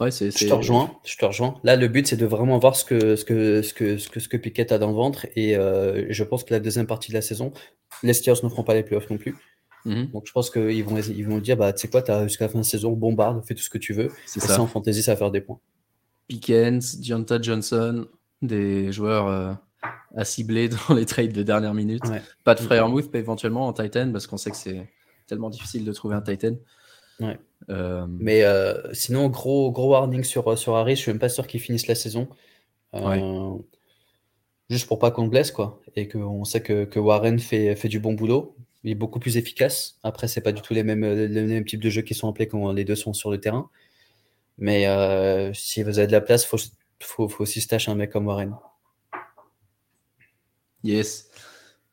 [0.00, 1.58] je te rejoins, je te rejoins.
[1.64, 4.20] Là, le but, c'est de vraiment voir ce que, ce que, ce que, ce que,
[4.20, 5.26] ce que Piquet a dans le ventre.
[5.36, 7.52] Et euh, je pense que la deuxième partie de la saison,
[8.02, 9.36] les Steelers ne feront pas les playoffs non plus.
[9.84, 10.10] Mhm.
[10.12, 12.46] Donc, je pense qu'ils vont, ils vont dire, bah, tu sais quoi, tu as jusqu'à
[12.46, 14.10] la fin de saison, bombarde, fais tout ce que tu veux.
[14.26, 14.60] C'est ça.
[14.60, 15.60] en fantasy, ça va faire des points.
[16.28, 18.06] Pickens, Deonta Johnson,
[18.42, 19.52] des joueurs euh,
[20.16, 22.02] à cibler dans les trades de dernière minute.
[22.44, 24.88] Pas de frère Mouth, éventuellement en Titan, parce qu'on sait que c'est
[25.26, 26.56] tellement difficile de trouver un Titan.
[27.20, 27.38] Ouais.
[27.70, 31.46] Euh, Mais euh, sinon, gros, gros warning sur, sur Harris, je suis même pas sûr
[31.46, 32.28] qu'il finisse la saison.
[32.94, 33.54] Euh,
[34.70, 35.80] juste pour pas qu'on le blesse, quoi.
[35.96, 38.56] Et qu'on sait que, que, Warren fait, fait du bon boulot.
[38.84, 39.98] Il est beaucoup plus efficace.
[40.02, 42.46] Après, c'est pas du tout les mêmes, les mêmes types de jeux qui sont appelés
[42.46, 43.68] quand les deux sont sur le terrain.
[44.58, 44.86] Mais
[45.54, 46.58] si vous avez de la place, faut,
[47.00, 48.54] faut, faut aussi se tâcher un mec comme Warren.
[50.84, 51.28] Yes.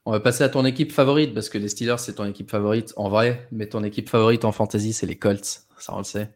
[0.06, 2.94] On va passer à ton équipe favorite, parce que les Steelers, c'est ton équipe favorite
[2.98, 5.62] en vrai, mais ton équipe favorite en fantasy, c'est les Colts.
[5.80, 6.30] Ça, on le sait.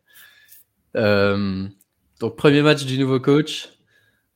[0.96, 1.68] Euh,
[2.20, 3.70] donc, premier match du nouveau coach.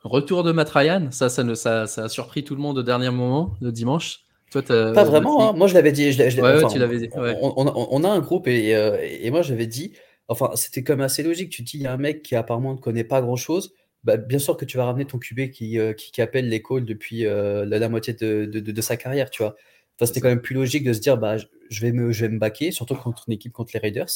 [0.03, 1.07] Retour de Matt Ryan.
[1.12, 4.22] Ça, ça, ne, ça, ça, a surpris tout le monde au dernier moment, le dimanche.
[4.51, 5.49] Toi, pas vraiment.
[5.49, 5.53] Hein.
[5.53, 6.09] Moi, je l'avais dit.
[6.09, 7.09] ouais, tu l'avais dit.
[7.16, 9.93] On, a un groupe et, euh, et moi, j'avais dit.
[10.28, 11.49] Enfin, c'était comme assez logique.
[11.49, 13.74] Tu dis, il y a un mec qui apparemment ne connaît pas grand chose
[14.04, 16.86] bah, bien sûr que tu vas ramener ton QB qui, euh, qui, appelle les calls
[16.86, 19.56] depuis euh, la, moitié de, de, sa carrière, tu vois.
[19.95, 22.32] Enfin, c'était quand même plus logique de se dire, bah, je vais me, je vais
[22.32, 24.10] me baquer, surtout contre une équipe contre les Raiders.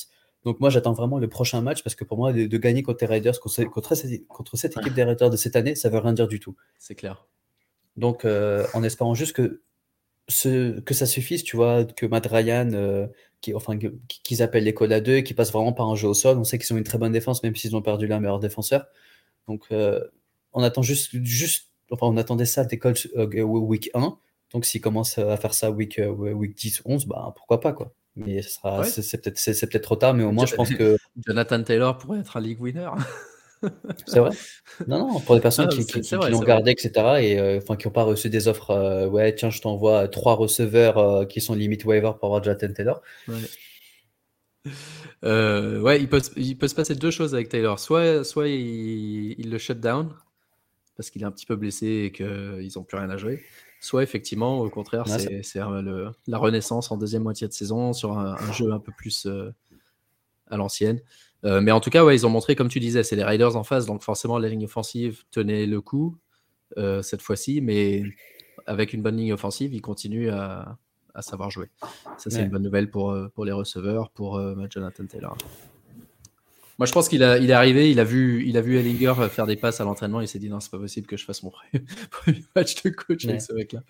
[0.43, 3.07] Donc moi, j'attends vraiment le prochain match parce que pour moi, de, gagner contre les
[3.07, 6.39] Raiders, contre, contre, cette équipe des Raiders de cette année, ça veut rien dire du
[6.39, 6.55] tout.
[6.79, 7.27] C'est clair.
[7.95, 9.61] Donc, euh, en espérant juste que,
[10.27, 13.07] ce, que ça suffise, tu vois, que Matt Ryan,
[13.41, 16.37] qui, enfin, qu'ils appellent calls à deux, qui passent vraiment par un jeu au sol.
[16.37, 18.87] On sait qu'ils ont une très bonne défense, même s'ils ont perdu leur meilleur défenseur.
[19.47, 20.01] Donc, euh,
[20.53, 24.17] on attend juste, juste, enfin, on attendait ça des Colts euh, week 1.
[24.53, 27.93] Donc, s'ils commencent à faire ça week, euh, week 10, 11, bah, pourquoi pas, quoi.
[28.15, 30.97] Mais sera, c'est peut-être, c'est, peut-être trop tard, mais au moins, je pense que.
[31.25, 32.89] Jonathan Taylor pourrait être un league winner.
[34.07, 34.29] c'est vrai
[34.87, 38.03] Non, non, pour des personnes qui, qui, l'ont gardé, etc., et enfin, qui n'ont pas
[38.03, 42.41] reçu des offres, ouais, tiens, je t'envoie trois receveurs qui sont limite waiver pour avoir
[42.41, 43.01] Jonathan Taylor.
[43.27, 44.71] Ouais.
[45.25, 47.79] Euh, ouais, il peut, il peut se passer deux choses avec Taylor.
[47.79, 50.13] Soit, soit il, le shut down
[50.95, 53.43] parce qu'il est un petit peu blessé et qu'ils n'ont plus rien à jouer.
[53.81, 55.59] Soit effectivement, au contraire, c'est
[56.27, 59.53] la renaissance en deuxième moitié de saison sur un, jeu un peu plus euh,
[60.49, 61.01] à l'ancienne.
[61.43, 63.55] Euh, mais en tout cas, ouais, ils ont montré, comme tu disais, c'est les Riders
[63.55, 66.17] en face, donc forcément la ligne offensive tenait le coup
[67.01, 68.03] cette fois-ci, mais
[68.65, 70.77] avec une bonne ligne offensive, ils continuent à,
[71.15, 71.69] à savoir jouer.
[72.17, 75.37] Ça, c'est une bonne nouvelle pour, euh, pour les receveurs, pour euh, Jonathan Taylor.
[76.77, 79.47] Moi, je pense qu'il il est arrivé, il a vu, il a vu Ellinger faire
[79.47, 81.51] des passes à l'entraînement, il s'est dit non, c'est pas possible que je fasse mon
[82.11, 83.81] premier match de coach avec ce mec-là.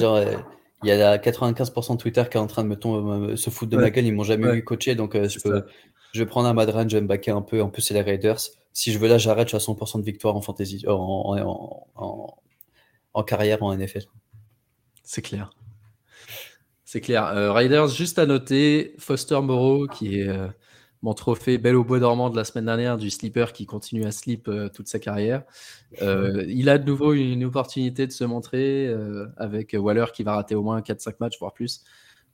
[0.00, 0.36] Euh,
[0.84, 3.72] il y a 95% de Twitter qui est en train de me tomber, se foutre
[3.72, 5.64] de ma gueule, ils m'ont jamais vu coacher, donc je, peux,
[6.12, 7.60] je vais prendre un Madran, je vais me baquer un peu.
[7.60, 8.40] En plus, c'est les Raiders.
[8.72, 12.36] Si je veux là, j'arrête, je suis à 100% de victoire en fantasy, en, en,
[13.14, 14.04] en carrière en NFL.
[15.04, 15.50] C'est clair.
[16.92, 17.24] C'est clair.
[17.28, 20.48] Euh, Riders, juste à noter, Foster Moreau, qui est euh,
[21.00, 24.12] mon trophée belle au bois dormant de la semaine dernière, du slipper qui continue à
[24.12, 25.42] slip euh, toute sa carrière.
[26.02, 28.94] il a de nouveau une opportunité de se montrer
[29.38, 31.82] avec Waller qui va rater au moins 4-5 matchs, voire plus.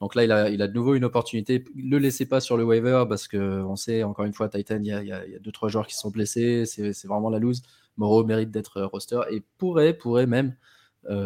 [0.01, 1.65] Donc là, il a, de nouveau une opportunité.
[1.77, 4.87] Ne le laissez pas sur le waiver parce qu'on sait, encore une fois, Titan, il
[4.87, 6.65] y a, il y a, deux, trois joueurs qui sont blessés.
[6.67, 7.63] C'est vraiment la loose.
[7.97, 10.57] Moreau mérite d'être roster et pourrait, pourrait même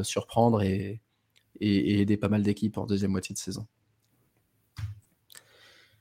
[0.03, 1.01] surprendre et,
[1.63, 3.67] et, aider pas mal d'équipes en deuxième moitié de saison.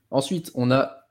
[0.09, 1.07] Ensuite, on a.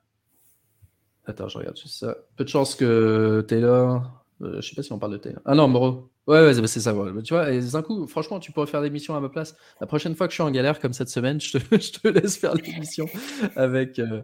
[1.25, 2.17] Attends, je regarde juste ça.
[2.35, 4.23] Peu de chance que Taylor.
[4.41, 5.41] Euh, je sais pas si on parle de Taylor.
[5.45, 6.11] Ah non, Moreau.
[6.27, 6.93] Ouais, ouais c'est ça.
[7.23, 9.55] Tu vois, d'un coup, franchement, tu pourrais faire des missions à ma place.
[9.79, 12.53] La prochaine fois que je suis en galère comme cette semaine, je te, laisse faire
[12.53, 13.07] l'émission
[13.55, 14.21] avec, euh,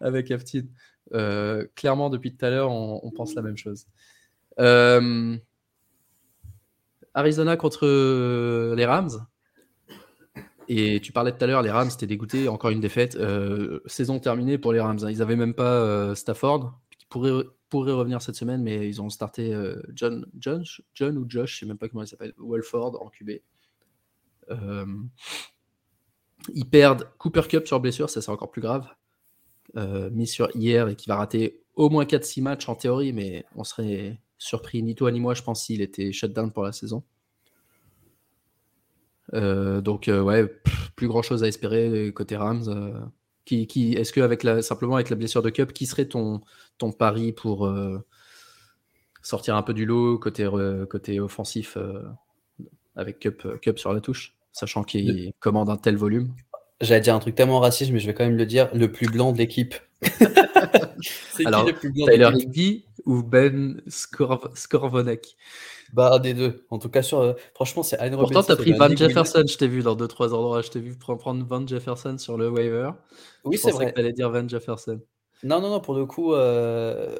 [0.00, 0.62] avec Aftin.
[1.14, 3.86] Euh, clairement, depuis tout à l'heure, on, on, pense la même chose.
[4.58, 5.36] Euh,
[7.14, 7.86] Arizona contre
[8.74, 9.26] les Rams.
[10.72, 12.48] Et tu parlais tout à l'heure, les Rams, c'était dégoûté.
[12.48, 13.16] Encore une défaite.
[13.16, 15.00] Euh, saison terminée pour les Rams.
[15.02, 15.10] Hein.
[15.10, 19.52] Ils n'avaient même pas euh, Stafford, qui pourrait, revenir cette semaine, mais ils ont starté
[19.52, 20.62] euh, John, John,
[21.18, 23.30] ou Josh, je ne sais même pas comment il s'appelle, Walford en QB.
[26.54, 28.86] ils perdent Cooper Cup sur blessure, ça c'est encore plus grave.
[30.12, 33.64] mis sur hier et qui va rater au moins 4-6 matchs en théorie, mais on
[33.64, 37.02] serait surpris ni toi ni moi, je pense, s'il était shutdown pour la saison.
[39.34, 40.46] Euh, donc, euh, ouais,
[40.96, 42.64] plus grand chose à espérer côté Rams.
[42.68, 43.00] Euh,
[43.44, 46.40] qui, qui Est-ce que avec la, simplement avec la blessure de Cup, qui serait ton,
[46.78, 47.72] ton pari pour
[49.22, 50.48] sortir un peu du lot côté,
[50.88, 51.76] côté offensif
[52.94, 56.32] avec Cup, Cup sur la touche, sachant qu'il commande un tel volume?
[56.80, 59.08] J'allais dire un truc tellement raciste, mais je vais quand même le dire, le plus
[59.08, 59.74] blanc de l'équipe.
[61.32, 65.36] C'est qui le plus Tyler Higby ou Ben Skorvonek?
[65.92, 66.64] Bah, des deux.
[66.70, 69.56] En tout cas, sur, euh, franchement, c'est Allen Pourtant, tu as pris Van Jefferson, je
[69.56, 70.62] t'ai vu dans 2-3 endroits.
[70.62, 72.90] Je t'ai vu prendre Van Jefferson sur le waiver.
[73.44, 73.92] Oui, c'est vrai.
[73.92, 75.00] que tu dire Van Jefferson.
[75.42, 76.34] Non, non, non, pour le coup.
[76.34, 77.16] Euh...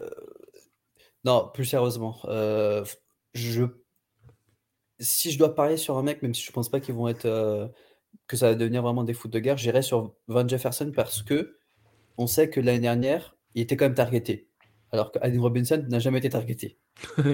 [1.25, 2.19] Non, plus sérieusement.
[2.27, 2.85] Euh,
[3.35, 3.65] je...
[4.99, 7.27] Si je dois parler sur un mec, même si je pense pas qu'ils vont être.
[7.27, 7.67] Euh,
[8.27, 11.57] que ça va devenir vraiment des foot de guerre, j'irai sur Van Jefferson parce que
[12.17, 14.49] on sait que l'année dernière, il était quand même targeté.
[14.93, 16.79] Alors qu'Allen Robinson n'a jamais été targeté.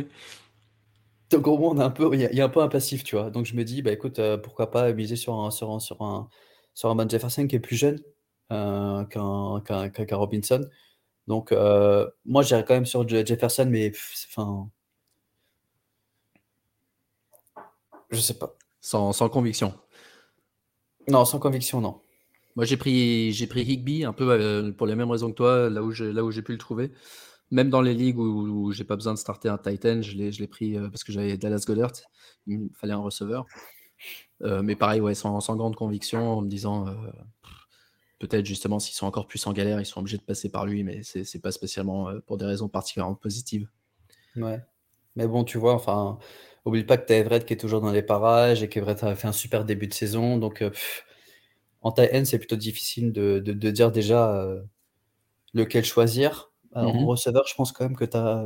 [1.30, 3.16] Donc au moins, on a un peu, il y, a un peu un passif, tu
[3.16, 3.30] vois.
[3.30, 6.00] Donc je me dis, bah écoute, euh, pourquoi pas miser sur un, sur un, sur
[6.02, 6.28] un,
[6.74, 7.98] sur un Van Jefferson qui est plus jeune
[8.52, 10.68] euh, qu'un Robinson.
[11.26, 13.92] Donc euh, moi, j'irais quand même sur Jefferson, mais
[14.30, 14.70] enfin,
[18.10, 18.56] je sais pas.
[18.80, 19.74] Sans, sans conviction.
[21.08, 22.00] Non, sans conviction, non.
[22.56, 25.68] Moi, j'ai pris, j'ai pris Higby un peu euh, pour les mêmes raisons que toi,
[25.68, 26.90] là où j'ai, là où j'ai pu le trouver.
[27.50, 30.40] Même dans les ligues où, j'ai pas besoin de starter un Titan, je l'ai, je
[30.40, 31.92] l'ai pris euh, parce que j'avais Dallas Goddard.
[32.46, 33.46] Il me fallait un receveur.
[34.42, 36.86] Euh, mais pareil, ouais, sans, sans, grande conviction, en me disant
[38.18, 40.82] peut-être justement s'ils sont encore plus en galère, ils sont obligés de passer par lui,
[40.82, 43.68] mais c'est, c'est pas spécialement pour des raisons particulièrement positives.
[44.36, 44.60] Ouais.
[45.14, 46.18] Mais bon, tu vois, enfin,
[46.66, 49.14] Oublie pas que tu as Everett qui est toujours dans les parages et qu'Everett a
[49.14, 50.36] fait un super début de saison.
[50.36, 50.64] Donc,
[51.86, 53.38] en taille N, c'est plutôt difficile de,
[53.70, 54.60] dire déjà euh,
[55.54, 56.50] lequel choisir.
[56.74, 57.04] En mhm.
[57.04, 58.44] receveur, je pense quand même que tu as,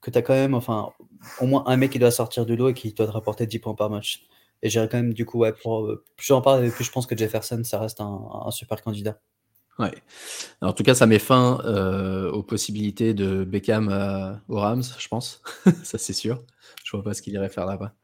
[0.00, 0.90] que as quand même, enfin,
[1.40, 3.58] au moins un mec qui doit sortir du lot et qui doit te rapporter 10
[3.58, 4.24] points par match.
[4.62, 7.06] Et j'irais quand même, du coup, ouais, pour, euh, plus j'en parle, plus je pense
[7.06, 9.18] que Jefferson, ça reste un, super candidat.
[9.80, 9.90] Ouais.
[10.60, 11.56] en tout cas, ça met fin
[12.32, 13.88] aux possibilités de Beckham
[14.48, 15.42] aux Rams, je pense.
[15.82, 16.44] ça, c'est sûr.
[16.84, 17.94] Je vois pas ce qu'il irait faire là-bas.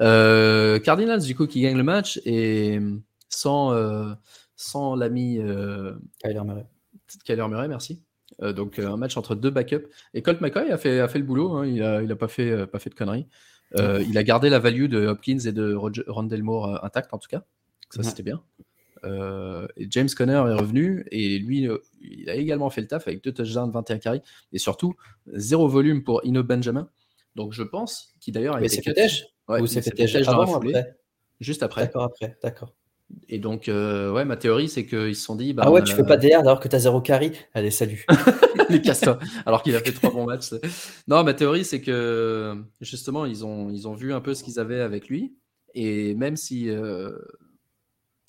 [0.00, 2.80] Euh, Cardinals, du coup, qui gagne le match et
[3.34, 4.12] sans, euh,
[4.56, 6.66] sans l'ami euh, Kyler Murray.
[7.24, 8.02] Kyler Murray, merci.
[8.40, 9.86] donc, un match entre deux backups.
[10.14, 11.52] Et Colt McCoy a fait, a fait le boulot.
[11.52, 11.66] Hein.
[11.66, 13.26] il n'a il a pas, fait, pas fait de conneries.
[13.76, 17.44] il a gardé la value de Hopkins et de Rondell Moore intacte, en tout cas.
[17.90, 18.42] Ça, c'était bien.
[19.04, 21.68] et James Conner est revenu et lui,
[22.00, 24.22] il a également fait le taf avec deux touchdowns, 21 carries
[24.52, 24.94] et surtout
[25.26, 26.88] zéro volume pour Ino Benjamin.
[27.34, 28.80] Donc je pense qu'il d'ailleurs a été.
[28.82, 29.82] c'est ouais, Ou c'est
[31.40, 31.82] Juste après.
[31.82, 32.74] D'accord, après, d'accord.
[33.28, 35.52] Et donc, euh, ouais, ma théorie, c'est qu'ils se sont dit.
[35.52, 38.04] Bah, ah ouais, tu fais pas DR alors que tu as zéro carry Allez, salut.
[38.70, 39.04] Les casse
[39.46, 40.50] Alors qu'il a fait trois bons matchs.
[41.06, 44.58] Non, ma théorie, c'est que justement, ils ont, ils ont vu un peu ce qu'ils
[44.58, 45.34] avaient avec lui.
[45.74, 47.12] Et même si euh,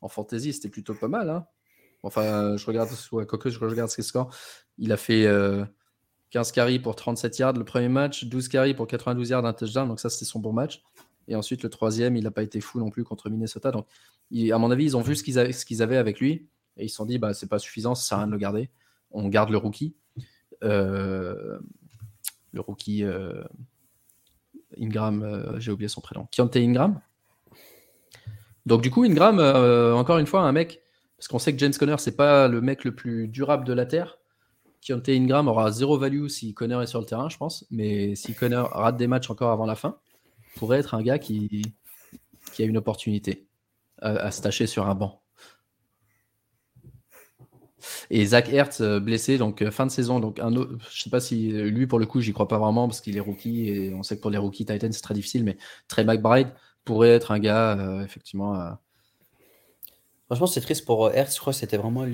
[0.01, 1.29] en fantasy, c'était plutôt pas mal.
[1.29, 1.45] Hein.
[2.03, 4.33] Enfin, je regarde, ouais, je regarde ses scores.
[4.77, 5.25] Il a fait.
[5.25, 5.63] Euh,
[6.31, 9.87] 15 carries pour 37 yards le premier match, 12 carries pour 92 yards d'un touchdown,
[9.87, 10.81] donc ça c'était son bon match.
[11.29, 13.71] Et ensuite le troisième, il n'a pas été fou non plus contre Minnesota.
[13.71, 13.87] Donc
[14.31, 16.47] à mon avis, ils ont vu ce qu'ils avaient, avec lui
[16.77, 18.37] et ils se sont dit bah c'est pas suffisant, ça sert à rien de le
[18.37, 18.69] garder.
[19.11, 19.95] On garde le rookie,
[20.63, 21.57] euh,
[22.51, 23.43] le rookie euh,
[24.79, 26.99] Ingram, euh, j'ai oublié son prénom, Keontae Ingram.
[28.65, 30.81] Donc du coup Ingram, encore une fois un mec,
[31.17, 33.85] parce qu'on sait que James Conner c'est pas le mec le plus durable de la
[33.85, 34.17] terre.
[34.81, 37.65] Keontae Ingram aura zéro value si Conner est sur le terrain, je pense.
[37.71, 39.97] Mais si Conner rate des matchs encore avant la fin,
[40.57, 41.73] pourrait être un gars qui
[42.59, 43.44] a une opportunité
[43.99, 45.21] à, se tâcher sur un banc.
[48.09, 50.19] Et Zach Hertz blessé, donc fin de saison.
[50.19, 52.87] Donc un autre, je sais pas si lui pour le coup, j'y crois pas vraiment
[52.87, 55.43] parce qu'il est rookie et on sait que pour les rookies Titans c'est très difficile.
[55.43, 56.49] Mais Trey McBride
[56.83, 58.77] pourrait être un gars effectivement.
[60.25, 61.35] Franchement, c'est triste pour Hertz.
[61.35, 62.05] Je crois que c'était vraiment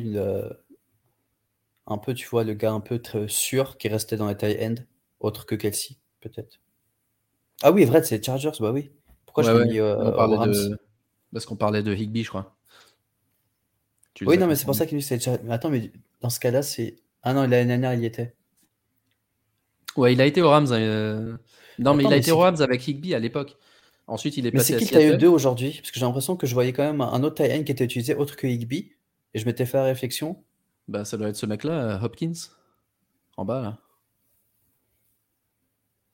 [1.88, 4.76] un peu, tu vois, le gars un peu très sûr qui restait dans taille end,
[5.20, 6.60] autre que Kelsey, peut-être.
[7.64, 8.92] Ah oui, vrai, c'est Chargers, bah oui.
[9.26, 10.76] Pourquoi je l'ai mis euh,
[11.34, 12.56] Parce qu'on parlait de Higby, je crois.
[14.22, 16.98] oui, non, mais c'est pour ça qu'il dit attends, mais dans ce cas-là, c'est.
[17.24, 18.34] Ah non, l'année dernière, il y était.
[19.96, 20.68] Ouais, il a été au Rams.
[20.72, 21.38] Euh,
[21.80, 23.58] non, mais il a été au Rams avec Higby à l'époque.
[24.08, 24.74] Ensuite, il est mais passé.
[24.74, 25.78] Mais c'est qui que tu eu deux aujourd'hui?
[25.80, 28.16] Parce que j'ai l'impression que je voyais quand même un autre tie qui était utilisé
[28.16, 28.92] autre que Higby.
[29.34, 30.44] Et je m'étais fait la réflexion.
[30.88, 32.34] Bah, ça doit être ce mec-là, euh, Hopkins.
[33.38, 33.80] En bas, là.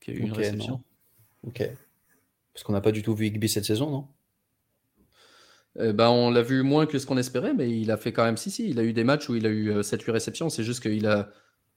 [0.00, 0.82] Qui a eu une réception.
[1.44, 1.68] Ok.
[2.52, 4.08] Parce qu'on n'a pas du tout vu Higby cette saison, non?
[5.80, 8.24] Euh, bah, on l'a vu moins que ce qu'on espérait, mais il a fait quand
[8.24, 8.68] même si si.
[8.68, 10.48] Il a eu des matchs où il a eu 7-8 euh, réceptions.
[10.48, 11.30] C'est juste qu'il a,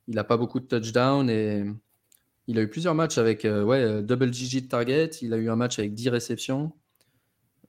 [0.08, 1.66] il a pas beaucoup de touchdowns et
[2.48, 5.10] il a eu plusieurs matchs avec euh, ouais, double digit target.
[5.22, 6.72] Il a eu un match avec 10 réceptions.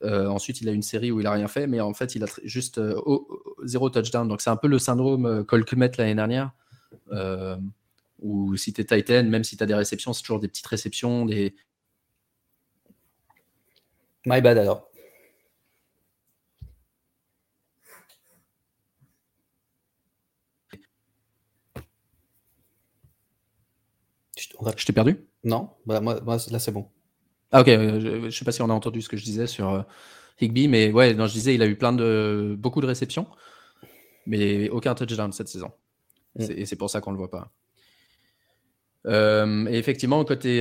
[0.03, 2.27] ensuite, il a une série où il a rien fait, mais en fait, il a
[2.45, 2.81] juste
[3.65, 4.27] zéro touchdown.
[4.27, 6.53] Donc, c'est un peu le syndrome Colquemet l'année dernière,
[8.21, 10.67] où si tu es Titan, même si tu as des réceptions, c'est toujours des petites
[10.67, 11.55] réceptions, des,
[14.25, 14.89] My bad alors.
[24.77, 25.27] Je t'ai perdu?
[25.45, 26.89] Non, bah, moi, là c'est bon.
[27.53, 29.47] Ah ok, euh, je, ne sais pas si on a entendu ce que je disais
[29.47, 29.83] sur euh,
[30.41, 33.27] Higby, mais ouais, non, je disais il a eu plein de beaucoup de réceptions,
[34.27, 35.71] mais aucun touchdown cette saison.
[36.37, 36.47] Mm.
[36.57, 37.51] Et c'est pour ça qu'on le voit pas.
[39.07, 40.61] Euh, et effectivement, côté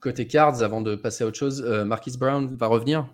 [0.00, 3.06] Côté cards, avant de passer à autre chose, euh, Marquis Brown va revenir.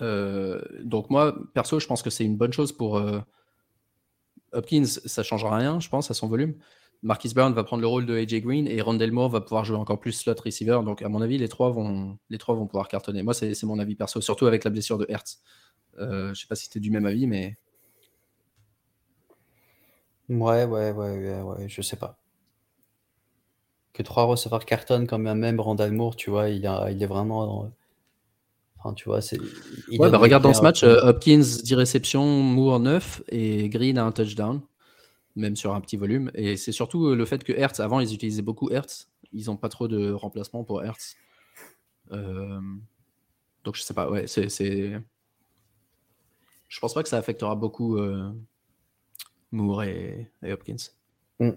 [0.00, 3.02] Donc moi, perso, je pense que c'est une bonne chose pour
[4.52, 4.84] Hopkins.
[4.84, 6.54] Ça changera rien, je pense, à son volume.
[7.02, 9.78] Marquis Brown va prendre le rôle de AJ Green et Rondell Moore va pouvoir jouer
[9.78, 10.80] encore plus slot receiver.
[10.84, 13.22] Donc à mon avis, les trois vont, les trois vont pouvoir cartonner.
[13.22, 15.40] Moi, c'est mon avis perso, surtout avec la blessure de Hertz.
[15.98, 17.56] je sais pas si tu es du même avis, mais.
[20.28, 22.20] Ouais, ouais, ouais, ouais, ouais, je sais pas
[23.92, 27.06] que trois receveurs carton quand même, même Randall Moore, tu vois, il, a, il est
[27.06, 27.70] vraiment.
[28.78, 29.38] Enfin, tu vois, c'est.
[29.98, 34.04] Ouais, bah regarde dans ce match, euh, Hopkins 10 réceptions, Moore 9 et Green a
[34.04, 34.60] un touchdown,
[35.40, 36.30] même sur un petit volume.
[36.34, 39.10] Et c'est surtout euh, le fait que Hertz, avant, ils utilisaient beaucoup Hertz.
[39.32, 41.16] Ils n'ont pas trop de remplacement pour Hertz.
[42.12, 42.60] Euh,
[43.64, 44.48] donc, je sais pas, ouais, c'est.
[46.68, 47.98] Je pense pas que ça affectera beaucoup
[49.52, 50.76] Moore et, Hopkins.
[51.40, 51.50] Mm.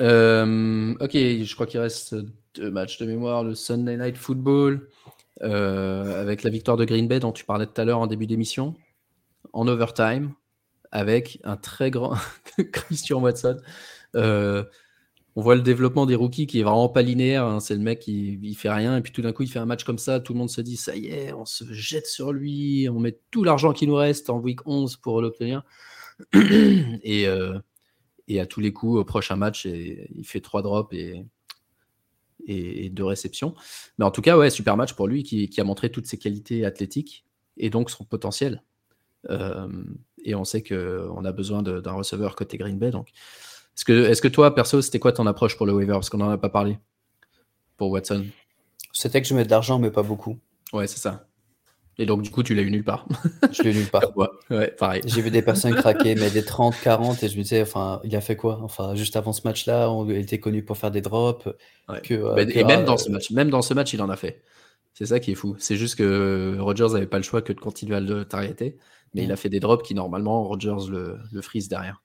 [0.00, 2.14] Euh, ok, je crois qu'il reste
[2.54, 3.44] deux matchs de mémoire.
[3.44, 4.88] Le Sunday Night Football,
[5.42, 8.26] euh, avec la victoire de Green Bay dont tu parlais tout à l'heure en début
[8.26, 8.74] d'émission,
[9.52, 10.32] en overtime,
[10.90, 12.16] avec un très grand
[12.72, 13.58] Christian Watson.
[14.16, 14.64] Euh,
[15.36, 17.44] on voit le développement des rookies qui est vraiment pas linéaire.
[17.44, 17.60] Hein.
[17.60, 19.66] C'est le mec qui il fait rien et puis tout d'un coup il fait un
[19.66, 20.18] match comme ça.
[20.20, 23.18] Tout le monde se dit ça y est, on se jette sur lui, on met
[23.30, 25.62] tout l'argent qui nous reste en week 11 pour l'obtenir.
[26.34, 27.26] et,
[28.26, 31.24] et à tous les coups, au prochain match, il fait trois drops et,
[32.46, 33.54] et, deux réceptions.
[33.98, 36.64] Mais en tout cas, ouais, super match pour lui qui, a montré toutes ses qualités
[36.64, 37.24] athlétiques
[37.56, 38.62] et donc son potentiel.
[39.30, 39.68] Euh,
[40.24, 42.90] et on sait qu'on a besoin d'un receveur côté Green Bay.
[42.90, 43.08] Donc,
[43.76, 45.92] est-ce que, est que toi, perso, c'était quoi ton approche pour le waiver?
[45.92, 46.78] Parce qu'on n'en a pas parlé
[47.76, 48.26] pour Watson.
[48.92, 50.38] C'était que je mets de l'argent, mais pas beaucoup.
[50.72, 51.28] Ouais, c'est ça.
[52.00, 53.06] Et donc, du coup, tu l'as eu nulle part.
[53.52, 54.04] je l'ai eu nulle part.
[54.50, 55.02] ouais, pareil.
[55.04, 58.14] J'ai vu des personnes craquer, mais des 30, 40, et je me disais, enfin, il
[58.14, 58.60] a fait quoi?
[58.62, 61.48] Enfin, juste avant ce match-là, il était connu pour faire des drops.
[62.04, 64.42] Que, euh, et même dans ce match, même dans ce match, il en a fait.
[64.98, 65.54] C'est ça qui est fou.
[65.60, 68.78] C'est juste que Rogers n'avait pas le choix que de continuer à le targeter,
[69.14, 72.02] mais il a fait des drops qui, normalement, Rogers le, le frise derrière.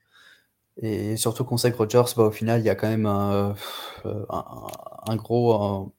[0.79, 3.55] Et surtout qu'on sait que Rogers, bah, au final, il y a quand même un,
[4.05, 5.91] euh, un, gros,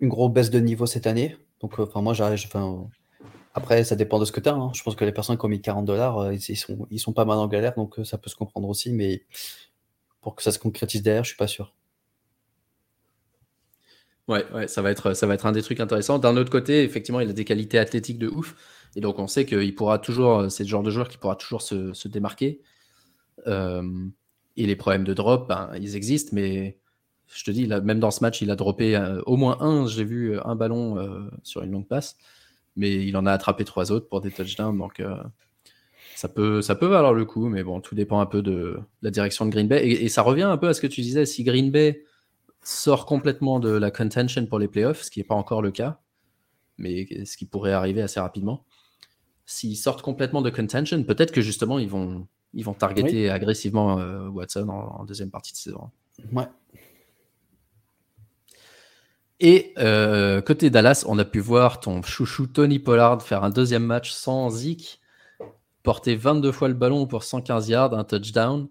[0.00, 1.36] une grosse baisse de niveau cette année.
[1.60, 2.88] Donc, euh, enfin, moi, j'arrive, enfin,
[3.52, 4.54] après, ça dépend de ce que tu as.
[4.54, 4.70] Hein.
[4.72, 7.12] Je pense que les personnes qui ont mis 40 dollars, euh, ils, sont, ils sont
[7.12, 9.26] pas mal en galère, donc euh, ça peut se comprendre aussi, mais
[10.22, 11.74] pour que ça se concrétise derrière, je suis pas sûr.
[14.32, 16.18] Ouais, ça va être, ça va être un des trucs intéressants.
[16.18, 18.54] D'un autre côté, effectivement, il a des qualités athlétiques de ouf.
[18.96, 21.36] Et donc, on sait qu'il pourra toujours, euh, c'est le genre de joueur qui pourra
[21.36, 22.60] toujours se, démarquer.
[23.46, 26.78] et les problèmes de drop, ben, ils existent, mais
[27.34, 29.86] je te dis, même dans ce match, il a droppé au moins un.
[29.86, 32.16] J'ai vu un ballon sur une longue passe
[32.76, 35.16] mais il en a attrapé trois autres pour des touchdowns, donc euh,
[36.14, 39.10] ça, peut, ça peut valoir le coup, mais bon, tout dépend un peu de la
[39.10, 39.86] direction de Green Bay.
[39.86, 42.04] Et, ça revient un peu à ce que tu disais, si Green Bay
[42.62, 46.00] sort complètement de la contention pour les playoffs, ce qui n'est pas encore le cas,
[46.78, 48.64] mais ce qui pourrait arriver assez rapidement.
[49.46, 53.96] S'ils sortent complètement de contention, peut-être que justement ils vont, ils vont targeter agressivement
[54.28, 55.90] Watson en, deuxième partie de saison.
[56.32, 56.46] Ouais.
[59.40, 59.74] Et
[60.46, 64.50] côté Dallas, on a pu voir ton chouchou Tony Pollard faire un deuxième match sans
[64.50, 65.00] Zeke,
[65.82, 68.68] porter 22 fois le ballon pour 115 yards, un touchdown.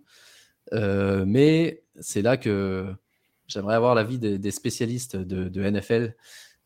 [0.72, 2.96] mais c'est là que
[3.52, 6.16] j'aimerais avoir l'avis des, spécialistes de, NFL.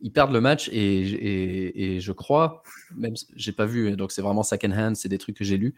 [0.02, 2.64] Ils perdent le match et, je crois,
[2.96, 5.76] même j'ai pas vu, donc c'est vraiment second hand, c'est des trucs que j'ai lus.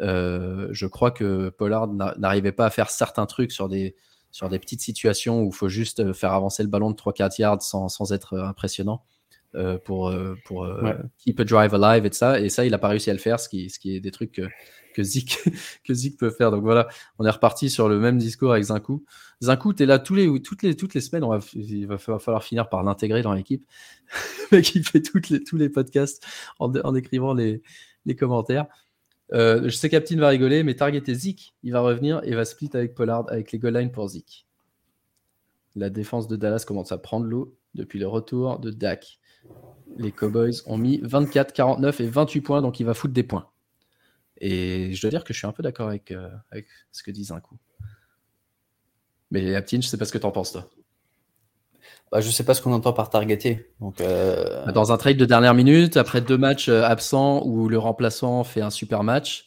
[0.00, 3.96] Euh, je crois que Pollard n'arrivait pas à faire certains trucs sur des,
[4.30, 7.62] sur des petites situations où il faut juste faire avancer le ballon de 3-4 yards
[7.62, 9.04] sans, sans, être impressionnant.
[9.56, 10.68] Euh, pour, pour
[11.18, 12.40] keep a drive alive et ça.
[12.40, 14.12] Et ça, il n'a pas réussi à le faire, ce qui, ce qui est des
[14.12, 14.48] trucs que,
[15.84, 16.50] que Zik, peut faire.
[16.50, 16.88] Donc voilà,
[17.18, 19.04] on est reparti sur le même discours avec Zinkou.
[19.42, 21.24] Zinkou, tu là tous les, toutes, les, toutes les semaines.
[21.24, 23.64] On va, il va falloir finir par l'intégrer dans l'équipe.
[24.52, 26.24] mais qui fait toutes les, tous les podcasts
[26.58, 27.62] en, en écrivant les,
[28.06, 28.66] les commentaires.
[29.32, 32.44] Euh, je sais Captain va rigoler, mais Target et Zik, il va revenir et va
[32.44, 34.46] split avec Pollard avec les goal lines pour Zik.
[35.76, 39.20] La défense de Dallas commence à prendre l'eau depuis le retour de Dak.
[39.96, 43.48] Les Cowboys ont mis 24, 49 et 28 points, donc il va foutre des points.
[44.40, 47.10] Et je dois dire que je suis un peu d'accord avec, euh, avec ce que
[47.10, 47.58] disent un coup.
[49.30, 50.68] Mais Aptine, je sais pas ce que tu en penses, toi.
[52.10, 53.72] Bah, je sais pas ce qu'on entend par targeter.
[53.80, 57.68] Donc, euh, bah, Dans un trade de dernière minute, après deux matchs euh, absents où
[57.68, 59.44] le remplaçant fait un super match,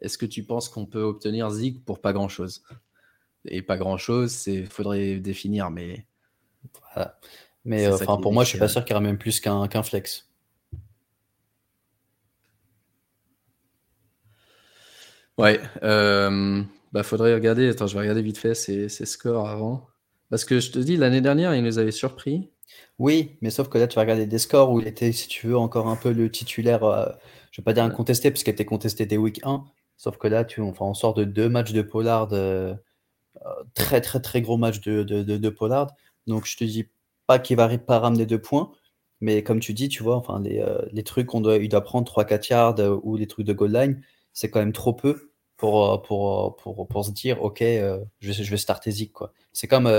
[0.00, 2.62] est-ce que tu penses qu'on peut obtenir Zig pour pas grand-chose?
[3.46, 6.06] Et pas grand-chose, il faudrait définir, mais.
[7.64, 10.28] Mais enfin, pour moi, je suis pas sûr qu'il y aura même plus qu'un flex.
[15.38, 16.62] Ouais, euh,
[16.92, 17.68] bah faudrait regarder.
[17.68, 19.86] Attends, je vais regarder vite fait ses, scores avant.
[20.30, 22.50] Parce que je te dis, l'année dernière, il nous avait surpris.
[22.98, 25.48] Oui, mais sauf que là, tu vas regarder des scores où il était, si tu
[25.48, 27.06] veux, encore un peu le titulaire, euh,
[27.50, 29.64] je vais pas dire incontesté, parce qu'il était contesté dès week 1.
[29.96, 32.74] Sauf que là, tu, enfin, on sort de deux matchs de Pollard, euh,
[33.74, 35.88] très, très, très gros match de, de, de, Pollard.
[36.26, 36.88] Donc, je te dis
[37.26, 38.72] pas qu'il va pas ramener deux points.
[39.20, 42.06] Mais comme tu dis, tu vois, enfin, les, les trucs qu'on doit, il doit prendre
[42.06, 44.02] 3-4 yards ou les trucs de goal line,
[44.34, 47.98] c'est quand même trop peu pour, euh, pour, euh, pour, pour se dire, OK, euh,
[48.20, 49.12] je, vais, je vais starter Zik.
[49.12, 49.32] Quoi.
[49.52, 49.90] C'est comme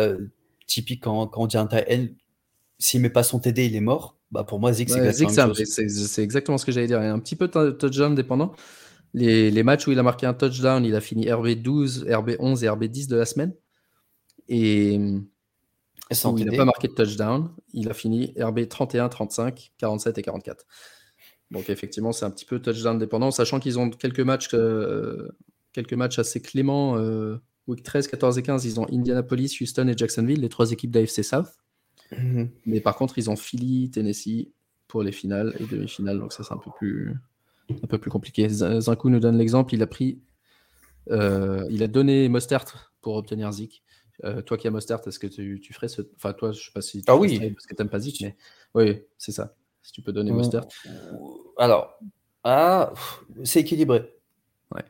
[0.68, 2.14] typique quand, quand on dit un TN,
[2.78, 4.20] s'il met pas son TD, il est mort.
[4.32, 5.14] Bah pour moi, Zik, c'est
[5.90, 7.02] C'est exactement ce que j'allais dire.
[7.02, 8.54] Il y a un petit peu de touchdown dépendant.
[9.14, 12.68] Les, les, matchs où il a marqué un touchdown, il a fini RB12, RB11 et
[12.68, 13.54] RB10 de la semaine.
[14.50, 19.72] Et, et où il n'a pas marqué de touchdown, il a fini RB 31, 35,
[19.78, 20.66] 47 et 44.
[21.52, 25.30] Donc effectivement, c'est un petit peu touchdown dépendant, sachant qu'ils ont quelques matchs, euh,
[25.74, 26.98] quelques matchs assez cléments.
[26.98, 27.38] Euh,
[27.68, 31.24] week 13, 14 et 15, ils ont Indianapolis, Houston et Jacksonville, les trois équipes d'AFC
[31.24, 31.58] South.
[32.12, 32.50] Mhm.
[32.66, 34.50] Mais par contre, ils ont Philly, Tennessee
[34.88, 36.20] pour les finales et demi-finales.
[36.20, 37.16] Donc ça, c'est un peu plus,
[37.70, 38.48] un peu plus compliqué.
[38.50, 39.74] Zinkou nous donne l'exemple.
[39.74, 40.22] Il a pris,
[41.12, 43.84] euh, il a donné Mostert pour obtenir Zik.
[44.46, 46.02] toi qui as Mostert, est-ce que tu, tu, ferais ce.
[46.16, 47.40] Enfin, toi, je sais pas si tu ah oui.
[47.52, 48.36] parce que tu n'aimes pas Zik, mais
[48.74, 49.56] oui, c'est ça.
[49.86, 50.66] Si tu peux donner Mostert.
[51.58, 52.00] Alors,
[52.44, 52.92] ah,
[53.44, 54.18] c'est équilibré.
[54.72, 54.84] Ouais.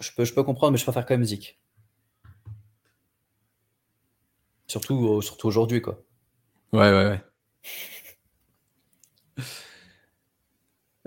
[0.00, 1.60] Je peux, je peux comprendre, mais je préfère quand même Zik.
[4.66, 6.02] Surtout, euh, surtout aujourd'hui, quoi.
[6.72, 7.22] Ouais, ouais, ouais.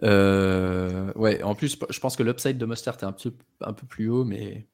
[0.03, 3.85] Euh, ouais, en plus, je pense que l'upside de Mustard est un peu, un peu
[3.85, 4.67] plus haut, mais.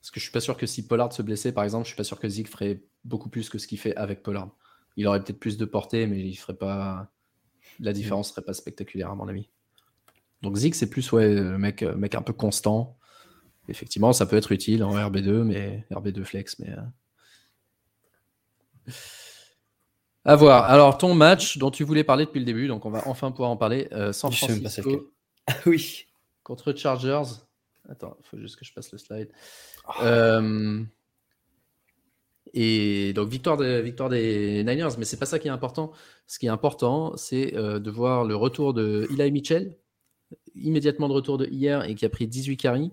[0.00, 1.96] Parce que je suis pas sûr que si Pollard se blessait, par exemple, je suis
[1.96, 4.54] pas sûr que Zeke ferait beaucoup plus que ce qu'il fait avec Pollard.
[4.94, 7.10] Il aurait peut-être plus de portée, mais il ferait pas
[7.78, 9.48] la différence serait pas spectaculaire à mon avis.
[10.42, 12.96] Donc Zig, c'est plus ouais, euh, mec, euh, mec un peu constant.
[13.68, 16.70] Effectivement, ça peut être utile en RB2, mais RB2 flex, mais.
[16.70, 18.92] Euh.
[20.24, 20.64] À voir.
[20.64, 23.50] Alors, ton match dont tu voulais parler depuis le début, donc on va enfin pouvoir
[23.50, 23.88] en parler.
[24.12, 25.12] San Francisco.
[25.46, 26.06] Ah oui.
[26.42, 27.22] Contre Chargers.
[27.88, 29.30] Attends, il faut juste que je passe le slide.
[29.88, 30.84] Oh.
[32.52, 35.92] Et donc victoire, des Niners, mais c'est pas ça qui est important.
[36.26, 39.76] Ce qui est important, c'est euh, de voir le retour de Eli Mitchell,
[40.54, 42.92] immédiatement de retour de hier et qui a pris 18 carries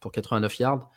[0.00, 0.90] pour 89 yards,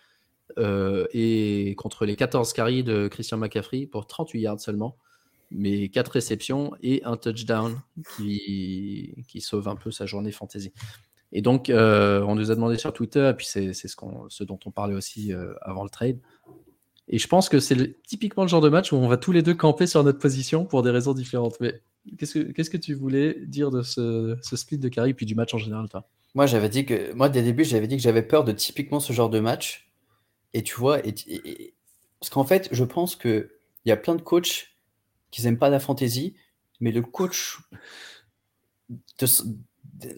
[0.60, 4.98] euh, et contre les 14 carries de Christian McCaffrey pour 38 yards seulement,
[5.50, 7.80] mais 4 réceptions et un touchdown
[8.16, 10.74] qui, sauve un peu sa journée fantasy.
[11.32, 13.88] Et donc, euh, on nous a demandé sur Twitter, et puis c'est ce,
[14.30, 16.20] ce dont on parlait aussi avant le trade,
[17.08, 19.42] et je pense que c'est typiquement le genre de match où on va tous les
[19.42, 21.56] deux camper sur notre position pour des raisons différentes.
[21.60, 21.82] Mais
[22.18, 25.88] qu'est-ce que, tu voulais dire de ce, split de carry puis du match en général,
[25.90, 26.08] toi?
[26.34, 29.00] Moi, j'avais dit que, moi, dès le début, j'avais dit que j'avais peur de typiquement
[29.00, 29.92] ce genre de match.
[30.54, 33.50] Et tu vois, parce qu'en fait, je pense qu'il
[33.86, 34.76] y a plein de coachs
[35.32, 36.36] qui n'aiment pas la fantasy,
[36.80, 37.60] mais le coach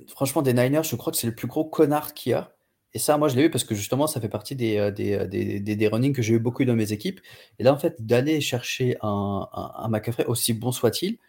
[0.08, 2.56] franchement, des Niners, je crois que c'est le plus gros connard qu'il y a.
[2.98, 5.14] Et ça, moi, je l'ai eu parce que justement, ça fait partie des, euh, des,
[5.14, 7.22] euh, des, des, running que j'ai eu beaucoup dans mes équipes.
[7.60, 11.20] Et là, en fait, d'aller chercher un, un, aussi bon soit-il,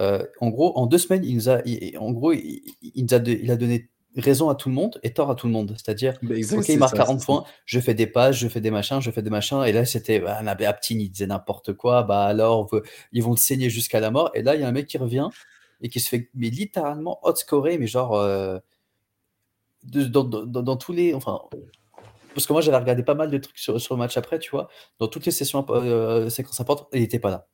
[0.00, 1.60] euh, en gros, en deux semaines, il nous a,
[2.00, 5.30] en gros, il, il, a il, a donné raison à tout le monde et tort
[5.30, 5.72] à tout le monde.
[5.76, 9.12] C'est-à-dire, ok, il marque 40 points, je fais des passes, je fais des machins, je
[9.12, 9.62] fais des machins.
[9.68, 12.02] Et là, c'était, bah, Aptin, il disait n'importe quoi.
[12.02, 12.68] Bah alors,
[13.12, 14.32] ils vont le saigner jusqu'à la mort.
[14.34, 15.28] Et là, il y a un mec qui revient
[15.80, 18.58] et qui se fait mais littéralement outscorer, mais genre euh,
[19.90, 21.14] dans, dans, tous les.
[21.14, 21.40] Enfin,
[22.34, 24.50] parce que moi j'avais regardé pas mal de trucs sur, sur, le match après, tu
[24.50, 24.68] vois,
[24.98, 27.46] dans toutes les sessions euh, séquences importantes, il n'était pas là.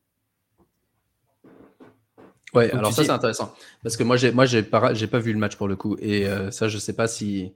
[2.54, 5.32] Ouais, alors ça c'est intéressant parce que moi j'ai moi j'ai pas j'ai pas vu
[5.32, 7.52] le match pour le coup et euh, ça je sais pas si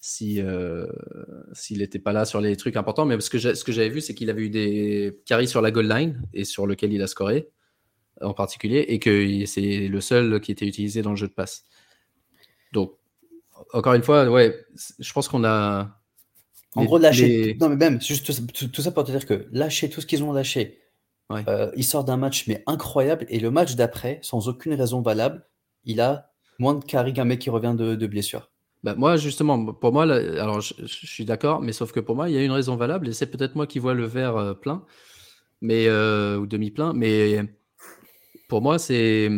[0.00, 0.86] si euh,
[1.54, 4.02] s'il n'était pas là sur les trucs importants mais parce que ce que j'avais vu
[4.02, 7.06] c'est qu'il avait eu des carries sur la goal line et sur lequel il a
[7.06, 7.48] scoré
[8.20, 11.64] en particulier, et que c'est le seul qui était utilisé dans le jeu de passe.
[12.72, 12.96] Donc,
[13.74, 14.64] encore une fois, ouais,
[14.98, 16.00] je pense qu'on a.
[16.76, 17.56] En gros, lâcher.
[17.60, 18.24] Non, mais même, juste
[18.72, 20.80] tout, ça pour te dire que lâcher tout ce qu'ils ont lâché,
[21.32, 25.46] euh, il sort d'un match mais incroyable, et le match d'après, sans aucune raison valable,
[25.84, 28.50] il a moins de carry qu'un mec qui revient de, blessure.
[28.82, 32.34] Bah moi, justement, pour moi, alors je, suis d'accord, mais sauf que pour moi, il
[32.34, 34.84] y a une raison valable, et c'est peut-être moi qui vois le verre euh, plein,
[35.60, 37.40] mais, euh, ou demi-plein, mais
[38.48, 39.30] pour moi, c'est.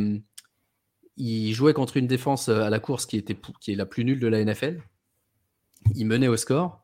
[1.17, 3.39] Il jouait contre une défense à la course qui, était,
[3.69, 4.83] est la plus nulle de la NFL.
[5.95, 6.83] Il menait au score.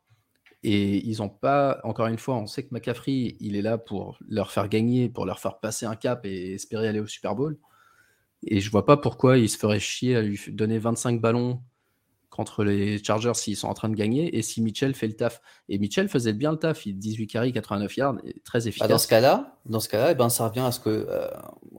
[0.65, 4.19] Et ils n'ont pas, encore une fois, on sait que McCaffrey, il est là pour
[4.29, 7.59] leur faire gagner, pour leur faire passer un cap et espérer aller au Super Bowl.
[8.45, 11.61] Et je vois pas pourquoi il se ferait chier à lui donner 25 ballons
[12.33, 15.43] contre les Chargers s'ils sont en train de gagner et si Mitchell fait le taf.
[15.69, 18.89] Et Mitchell faisait bien le taf, il 18 carries, 89 yards, très bah, efficace.
[18.89, 21.29] dans ce cas-là, dans ce cas-là, eh ben ça revient à ce que euh,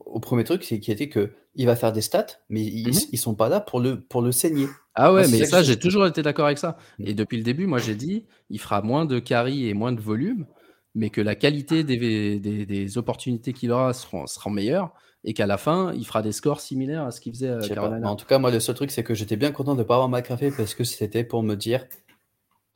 [0.06, 3.00] au premier truc, c'est qui était que il va faire des stats, mais ils, mhm.
[3.12, 4.68] ils, sont pas là pour le pour le saigner.
[4.94, 6.76] Ah ouais, mais ça, j'ai toujours été d'accord avec ça.
[7.00, 7.06] Mm.
[7.08, 10.00] Et depuis le début, moi j'ai dit, il fera moins de carries et moins de
[10.00, 10.46] volume,
[10.94, 14.92] mais que la qualité des, des, des opportunités qu'il aura seront, seront meilleures
[15.24, 18.10] et qu'à la fin, il fera des scores similaires à ce qu'il faisait à Carolina.
[18.10, 19.94] En tout cas, moi, le seul truc, c'est que j'étais bien content de ne pas
[19.94, 21.86] avoir McAfee parce que c'était pour me dire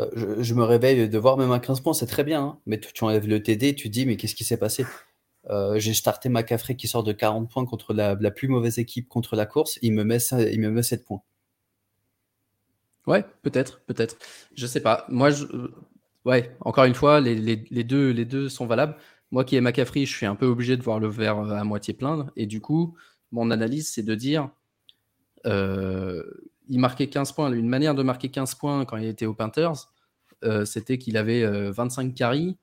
[0.00, 2.78] euh, je, me réveille de voir même un 15 points, c'est très bien, hein, mais
[2.78, 4.86] tu, enlèves le TD, tu dis mais qu'est-ce qui s'est passé?
[5.50, 9.36] Euh, J'ai starté McAfee qui sort de 40 points contre la, plus mauvaise équipe contre
[9.36, 10.18] la course, il me met,
[10.52, 11.22] il me met 7 points.
[13.06, 14.18] Ouais, peut-être, peut-être.
[14.54, 15.06] Je sais pas.
[15.08, 15.46] Moi, je...
[16.24, 18.96] ouais, encore une fois, les, les, deux, les deux sont valables.
[19.30, 21.64] Moi qui ai McCaffrey, je suis un peu obligé de voir le verre euh, à
[21.64, 22.30] moitié plein.
[22.36, 22.96] Et du coup,
[23.30, 24.50] mon analyse, c'est de dire
[25.46, 26.22] euh,
[26.68, 27.52] il marquait 15 points.
[27.52, 29.92] Une manière de marquer 15 points quand il était aux Panthers,
[30.44, 32.56] euh, c'était qu'il avait 25 carries,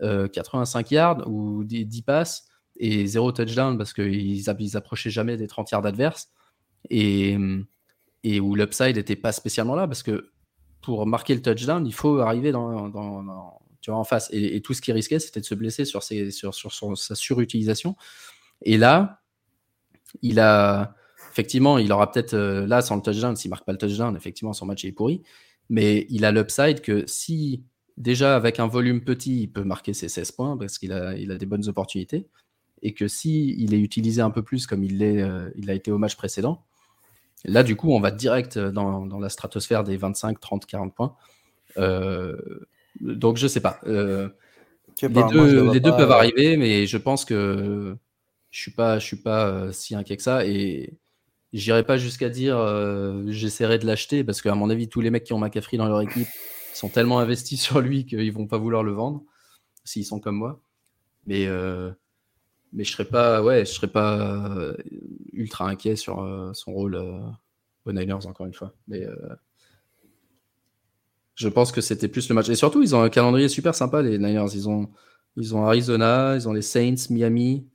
[0.00, 2.48] 85 yards ou 10, passes
[2.78, 6.28] et 0 touchdown parce qu'ils ils approchaient jamais des 30 yards adverses.
[6.90, 7.36] Et,
[8.40, 10.30] où l'upside n'était pas spécialement là parce que
[10.82, 12.90] pour marquer le touchdown, il faut arriver dans
[13.94, 14.28] en face.
[14.32, 17.96] Et, tout ce qui risquait, c'était de se blesser sur, sa surutilisation.
[18.62, 19.22] Et là,
[20.22, 20.94] il a.
[21.32, 22.34] Effectivement, il aura peut-être.
[22.34, 25.22] Euh, là, sans le touchdown, s'il marque pas le touchdown, effectivement, son match est pourri.
[25.68, 27.64] Mais il a l'upside que si,
[27.96, 31.30] déjà, avec un volume petit, il peut marquer ses 16 points parce qu'il a, il
[31.30, 32.28] a des bonnes opportunités.
[32.82, 35.90] Et que si il est utilisé un peu plus comme il, l'est, euh, a été
[35.90, 36.64] au match précédent,
[37.44, 41.16] là, du coup, on va direct dans, dans la stratosphère des 25, 30, 40 points.
[41.78, 42.36] Euh,
[43.00, 43.80] donc je sais pas.
[43.86, 44.28] Euh,
[45.02, 47.96] les deux, les deux peuvent arriver, mais je pense que
[48.50, 50.98] je suis pas, je suis pas euh, si inquiet que ça et
[51.52, 55.24] j'irai pas jusqu'à dire euh, j'essaierai de l'acheter parce qu'à mon avis tous les mecs
[55.24, 56.28] qui ont McCaffrey dans leur équipe
[56.74, 59.22] sont tellement investis sur lui qu'ils vont pas vouloir le vendre
[59.84, 60.60] s'ils sont comme moi.
[61.26, 61.46] Mais
[62.72, 64.74] mais je serais pas, ouais, je serais pas
[65.32, 66.16] ultra inquiet sur
[66.52, 66.96] son rôle
[67.84, 68.74] aux Niners encore une fois.
[68.88, 69.06] Mais
[71.36, 72.48] je pense que c'était plus le match.
[72.48, 74.54] Et surtout, ils ont un calendrier super sympa, les Niners.
[74.54, 74.90] Ils ont,
[75.36, 77.68] ils ont Arizona, ils ont les Saints, Miami.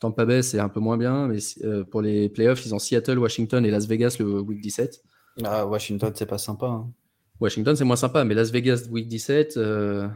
[0.00, 1.28] Tampa Bay, c'est un peu moins bien.
[1.28, 5.02] Mais euh, pour les playoffs, ils ont Seattle, Washington et Las Vegas le week 17.
[5.44, 6.66] Ah, Washington, c'est pas sympa.
[6.66, 6.90] Hein.
[7.38, 9.58] Washington, c'est moins sympa, mais Las Vegas, week 17.
[9.58, 10.08] Euh,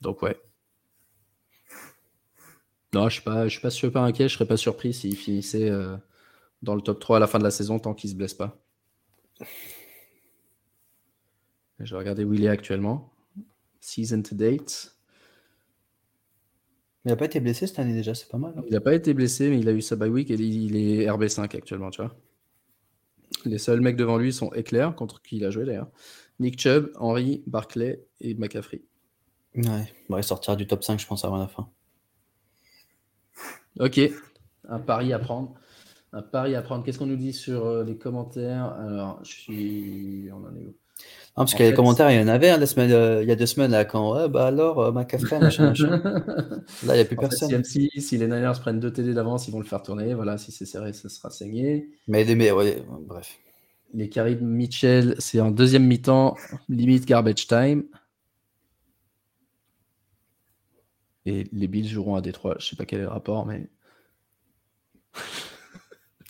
[0.00, 0.36] donc, ouais.
[2.92, 4.28] Non, je ne suis, pas, super inquiet.
[4.28, 5.96] Je serais pas surpris s'ils finissaient euh,
[6.62, 8.58] dans le top 3 à la fin de la saison tant qu'ils se blessent pas.
[11.82, 13.12] Je vais regarder où il est actuellement.
[13.80, 14.96] Season to date.
[17.04, 18.54] Il n'a pas été blessé cette année déjà, c'est pas mal.
[18.56, 18.62] Hein.
[18.66, 21.06] il n'a pas été blessé, mais il a eu sa bye week et il est
[21.06, 22.16] RB5 actuellement, tu vois.
[23.44, 25.90] Les seuls mecs devant lui sont Eclair, contre qui il a joué d'ailleurs,
[26.38, 28.82] Nick Chubb, Henry, Barclay et McCaffrey.
[29.56, 31.68] Ouais, il va sortir du top 5, je pense, avant la fin.
[33.80, 34.00] Ok,
[34.68, 35.54] un pari à prendre.
[36.12, 36.84] Un pari à prendre.
[36.84, 38.66] Qu'est-ce qu'on nous dit sur euh, les commentaires?
[38.66, 40.28] Alors, je suis.
[40.30, 40.76] On en est où?
[41.34, 43.22] Non, parce qu'il y a les commentaires, il y en avait hein, la semaine, euh,
[43.22, 46.02] il y a deux semaines, là, quand, ouais, bah alors, euh, McCaffrey, machin, machin.
[46.84, 47.64] Là, il n'y a plus personne.
[47.64, 50.12] si, si, les Niners prennent deux TD d'avance, ils vont le faire tourner.
[50.12, 51.88] Voilà, si c'est serré, ça sera saigné.
[52.06, 53.38] Mais, mais ouais, bref.
[53.94, 56.36] Les Caribes Mitchell, c'est en deuxième mi-temps,
[56.68, 57.84] limite garbage time.
[61.24, 62.56] Et les Bills joueront à Détroit.
[62.58, 63.70] Je sais pas quel est le rapport, mais.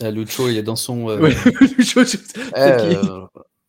[0.00, 1.08] Ah, Lucho, il est dans son.
[1.08, 1.20] Euh...
[1.20, 1.34] Ouais,
[1.78, 2.02] Lucho,
[2.56, 2.72] eh,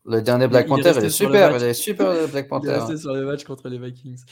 [0.06, 2.68] le dernier Black Panther, il, est super, il est super le Black Panther.
[2.68, 4.22] Il est resté sur le match contre les Vikings.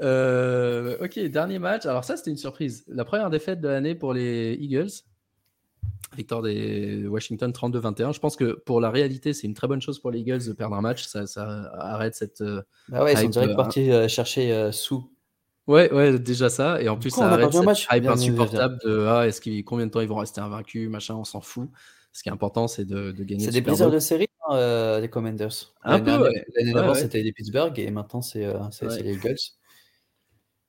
[0.00, 1.84] Euh, ok, dernier match.
[1.84, 2.84] Alors ça, c'était une surprise.
[2.88, 4.90] La première défaite de l'année pour les Eagles.
[6.16, 8.14] Victoire des Washington 32-21.
[8.14, 10.52] Je pense que pour la réalité, c'est une très bonne chose pour les Eagles de
[10.52, 11.06] perdre un match.
[11.06, 12.42] Ça, ça arrête cette.
[12.92, 15.10] Ah ouais, ils sont direct euh, partis euh, chercher sous.
[15.66, 16.80] Ouais, ouais, déjà ça.
[16.82, 17.86] Et en plus, ça arrête cette match?
[17.92, 21.40] hype insupportable de ah, est-ce combien de temps ils vont rester invaincus, machin, on s'en
[21.40, 21.70] fout.
[22.12, 23.44] Ce qui est important, c'est de, de gagner.
[23.44, 25.72] C'est des plaisirs de série, hein, euh, les Commanders.
[25.82, 26.44] Un peu, ouais.
[26.54, 29.36] L'année d'avant, c'était les Pittsburgh et maintenant, c'est euh, les Eagles.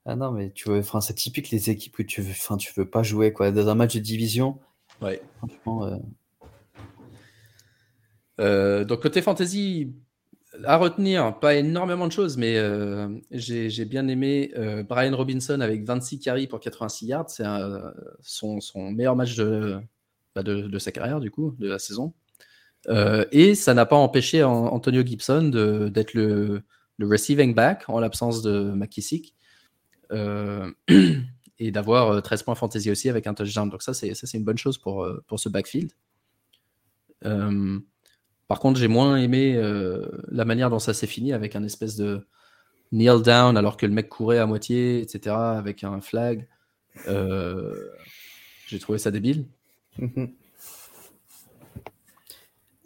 [0.05, 2.89] Ah non, mais tu vois, c'est typique les équipes que tu veux, enfin, tu veux
[2.89, 3.51] pas jouer quoi.
[3.51, 4.59] Dans un match de division,
[5.01, 5.21] ouais.
[5.37, 5.99] franchement.
[8.39, 8.83] Euh...
[8.83, 9.93] donc, côté fantasy,
[10.65, 15.83] à retenir, pas énormément de choses, mais euh, j'ai bien aimé euh, Brian Robinson avec
[15.83, 17.29] 26 carries pour 86 yards.
[17.29, 17.43] C'est
[18.21, 19.35] son, son, meilleur match
[20.35, 22.13] bah, de, sa carrière, du coup, de la saison.
[22.89, 26.63] Euh, et ça n'a pas empêché Antonio Gibson d'être le,
[26.97, 29.35] le, receiving back en l'absence de McKissick.
[31.59, 33.69] et d'avoir 13 points fantasy aussi avec un touchdown.
[33.69, 35.91] Donc ça, c'est une bonne chose pour, pour ce backfield.
[38.47, 41.95] Par contre, j'ai moins aimé euh, la manière dont ça s'est fini avec un espèce
[41.95, 42.27] de
[42.91, 46.47] kneel down alors que le mec courait à moitié, etc., avec un flag.
[47.07, 47.73] Euh,
[48.67, 49.47] j'ai trouvé ça débile.
[49.97, 50.33] Mhm.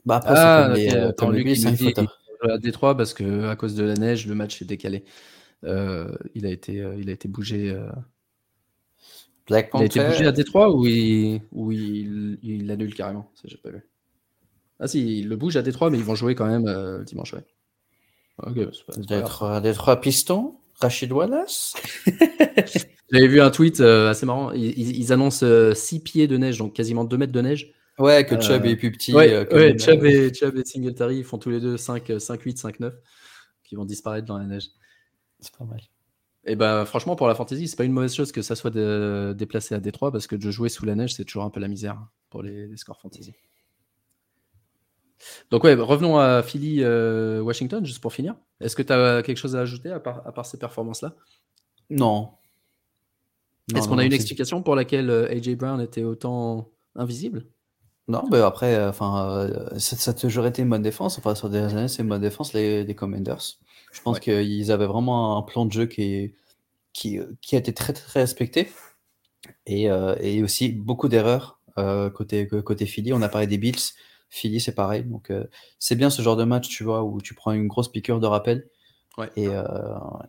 [0.05, 2.07] Bah après, ah, c'est comme, les, comme
[2.49, 5.03] à Détroit parce que à cause de la neige, le match est décalé.
[5.63, 7.77] Euh, il a été, il a été bougé.
[9.47, 13.31] Black il a été bougé à Détroit ou il, ou il, il annule carrément.
[13.35, 13.83] Ça, j'ai pas vu.
[14.79, 17.33] Ah si, il le bouge à Détroit, mais ils vont jouer quand même euh, dimanche,
[17.33, 17.45] ouais.
[18.43, 21.73] Okay, Détroit, Détroit Piston Rachid Wallace
[23.11, 24.51] J'avais vu un tweet euh, assez marrant.
[24.51, 27.73] Ils, ils annoncent 6 euh, pieds de neige, donc quasiment 2 mètres de neige.
[27.99, 29.13] Ouais, que Chubb est plus petit.
[29.13, 32.57] Ouais, ouais Chubb, et, Chubb et Singletary ils font tous les deux 5, 5 8,
[32.59, 32.93] 5, 9
[33.63, 34.69] qui vont disparaître dans la neige.
[35.39, 35.81] C'est pas mal.
[36.45, 39.35] Et bah franchement pour la fantasy, c'est pas une mauvaise chose que ça soit de,
[39.37, 41.67] déplacé à Détroit parce que de jouer sous la neige, c'est toujours un peu la
[41.67, 41.99] misère
[42.29, 43.33] pour les, les scores fantasy.
[45.49, 48.35] Donc ouais, revenons à Philly euh, Washington juste pour finir.
[48.61, 51.15] Est-ce que tu as quelque chose à ajouter à part, à part ces performances-là?
[51.89, 52.29] Non.
[53.76, 57.45] Est-ce qu'on a une explication pour laquelle euh, AJ Brown était autant invisible?
[58.07, 61.18] Non, mais après, euh, enfin, ça, a toujours été une bonne défense.
[61.19, 63.60] Enfin, sur des années, c'est une bonne défense les, Commanders.
[63.91, 66.34] Je pense qu'ils avaient vraiment un plan de jeu qui,
[66.94, 68.69] qui, qui a été très très respecté
[69.65, 71.60] et, et aussi beaucoup d'erreurs
[72.14, 73.11] côté côté Philly.
[73.14, 73.94] On a parlé des Bills.
[74.30, 75.03] Philly, c'est pareil.
[75.03, 75.45] Donc, euh,
[75.80, 78.27] c'est bien ce genre de match, tu vois, où tu prends une grosse piqûre de
[78.27, 78.69] rappel.
[79.35, 79.64] Et, euh,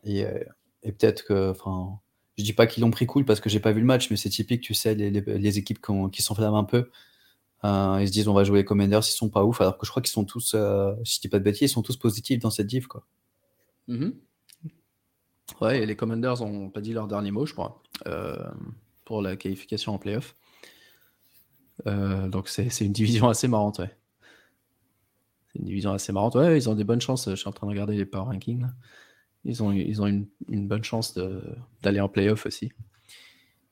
[0.04, 0.42] et, euh,
[0.82, 1.98] et peut-être que, enfin,
[2.38, 4.16] je dis pas qu'ils l'ont pris cool parce que j'ai pas vu le match, mais
[4.16, 5.80] c'est typique, tu sais, les, équipes
[6.12, 6.90] qui, s'enflamment un peu.
[7.64, 9.90] ils se disent, on va jouer les Commanders, ils sont pas ouf, alors que je
[9.90, 10.54] crois qu'ils sont tous,
[11.04, 13.04] si je dis pas de bêtises, ils sont tous positifs dans cette div, quoi.
[13.88, 14.12] Mm-hmm.
[15.60, 17.82] Ouais, et les Commanders ont pas dit leur dernier mot, je crois,
[19.04, 20.36] pour la qualification en playoff.
[21.86, 23.96] Euh, donc c'est une division assez marrante, ouais.
[25.52, 26.34] C'est une division assez marrante.
[26.34, 27.28] Ouais, ils ont des bonnes chances.
[27.28, 28.66] Je suis en train de regarder les power rankings.
[29.48, 31.18] Ils ont, ils ont une, une bonne chance
[31.82, 32.70] d'aller en playoff aussi.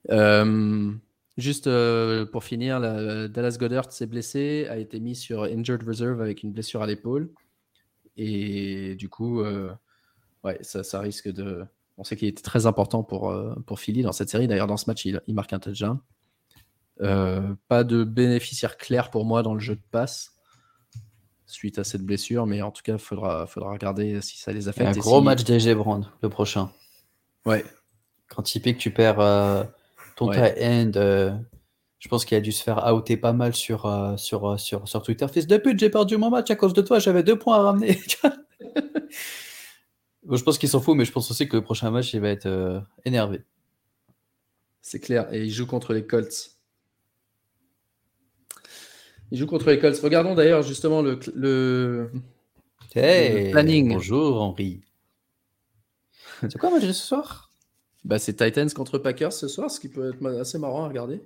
[0.09, 0.91] Euh,
[1.37, 6.21] juste euh, pour finir, la, Dallas Goddard s'est blessé, a été mis sur injured reserve
[6.21, 7.29] avec une blessure à l'épaule.
[8.17, 9.43] Et du coup,
[10.43, 11.63] ouais, ça, ça, risque de.
[11.97, 13.33] On sait qu'il était très important pour,
[13.65, 14.47] pour Philly dans cette série.
[14.47, 15.99] D'ailleurs, dans ce match, il, il marque un touchdown.
[17.01, 20.33] Euh, pas de bénéficiaire clair pour moi dans le jeu de passe
[21.47, 24.67] suite à cette blessure, mais en tout cas, il faudra, faudra regarder si ça les
[24.67, 24.89] affecte.
[24.89, 26.69] Un gros match d'AG Brand, le prochain.
[27.45, 27.63] Ouais.
[28.27, 29.63] Quand typique, tu perds euh,
[30.17, 30.55] ton ouais.
[30.61, 31.31] end, euh,
[31.99, 35.25] je pense qu'il a dû se faire outer pas mal sur, sur, sur, sur Twitter.
[35.29, 37.61] Fils de pute, j'ai perdu mon match à cause de toi, j'avais deux points à
[37.61, 37.97] ramener.
[40.29, 42.29] je pense qu'il s'en fout, mais je pense aussi que le prochain match, il va
[42.29, 43.43] être énervé.
[44.81, 46.56] C'est clair, et il joue contre les Colts.
[49.31, 49.99] Il joue contre les Colts.
[49.99, 52.11] Regardons d'ailleurs justement le, le,
[53.51, 53.93] planning.
[53.93, 54.81] Bonjour Henri.
[56.41, 57.51] C'est quoi match de ce soir?
[58.05, 61.21] Bah, C'est Titans contre Packers ce soir, ce qui peut être assez marrant à regarder.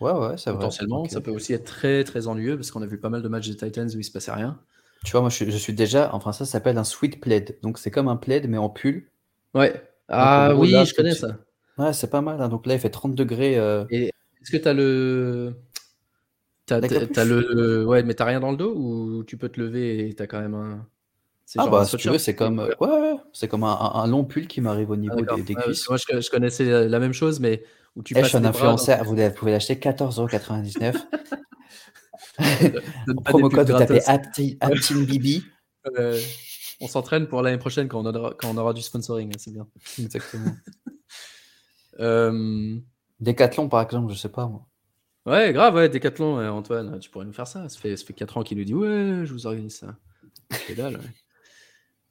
[0.00, 0.58] Ouais, ouais, c'est vrai.
[0.58, 3.28] Potentiellement, ça peut aussi être très très ennuyeux parce qu'on a vu pas mal de
[3.28, 4.60] matchs des Titans où il se passait rien.
[5.04, 6.10] Tu vois, moi, je, suis- je suis déjà.
[6.14, 7.56] Enfin, ça s'appelle un sweet plaid.
[7.62, 9.08] Donc, c'est comme un plaid, mais en pull.
[9.54, 9.82] Ouais.
[10.08, 11.38] Ah oui, là, je connais ça.
[11.78, 12.42] Ouais, c'est pas mal.
[12.42, 12.48] hein.
[12.48, 13.56] Donc là, il fait 30 degrés.
[13.58, 14.06] euh, Et
[14.42, 15.54] est-ce que tu as le.
[16.66, 16.80] T'as,
[17.24, 17.86] le.
[17.86, 20.40] Ouais, mais t'as rien dans le dos ou tu peux te lever et t'as quand
[20.40, 20.86] même un.
[21.44, 22.58] C'est Ah, bah, si tu veux, c'est comme.
[22.58, 25.88] Ouais, ouais, c'est comme un, long pull qui m'arrive au Ah, niveau des, cuisses.
[25.88, 27.62] moi, je, je connaissais la, même chose, mais
[27.94, 29.04] où tu Eh, je suis un dans- influenceur.
[29.04, 30.96] Vous pouvez l'acheter 14,99€.
[33.06, 34.08] donne pas Promo code, vous tapez gratos.
[34.08, 35.44] Apti- Aptin Bibi.
[36.00, 36.20] Euh,
[36.80, 39.68] on s'entraîne pour l'année prochaine quand on aura, quand on aura du sponsoring, c'est bien.
[40.00, 40.50] Exactement.
[42.00, 42.76] Euh,
[43.20, 44.66] Décathlon, par exemple, je sais pas moi.
[45.26, 47.68] Ouais, grave, ouais, Décathlon, euh, Antoine, tu pourrais nous faire ça.
[47.68, 49.96] Ça fait, ça fait 4 ans qu'il nous dit Ouais, je vous organise ça.
[50.68, 50.96] Ouais.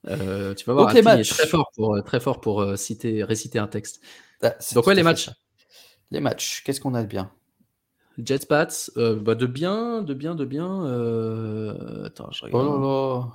[0.08, 1.30] Euh, tu vas voir, Donc, les Ati est matchs.
[1.30, 4.02] très fort pour, euh, très fort pour euh, citer, réciter un texte.
[4.44, 5.26] Ah, Donc, ouais, les matchs.
[5.26, 5.34] ça.
[6.12, 7.32] Les matchs, qu'est-ce qu'on a de bien?
[8.18, 8.68] Jets Pats,
[8.98, 10.84] euh, bah, de bien, de bien, de bien.
[12.06, 12.82] Attends, je Oh regarde.
[12.82, 13.32] là là.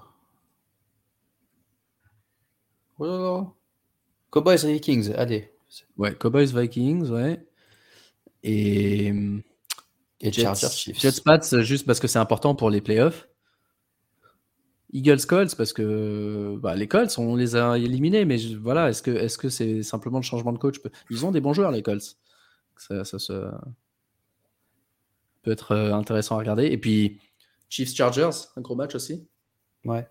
[2.99, 3.47] Oh là là.
[4.31, 5.53] Cowboys et Vikings, allez.
[5.99, 7.45] Ouais, Cowboys Vikings, ouais.
[8.43, 9.13] Et
[10.21, 11.01] Et Jets, Chargers Chiefs.
[11.01, 13.29] Jets Pats, juste parce que c'est important pour les playoffs.
[14.93, 19.03] Eagles Colts, parce que bah, les Colts, on les a éliminés, mais je- voilà, est-ce
[19.39, 20.77] que c'est simplement le changement de coach?
[21.11, 22.17] Ils ont des bons joueurs, les Colts.
[22.77, 23.03] Ça,
[25.43, 26.67] peut être euh, intéressant à regarder.
[26.67, 27.21] Et puis
[27.69, 29.27] Chiefs Chargers, un gros match aussi.
[29.85, 30.07] Ouais.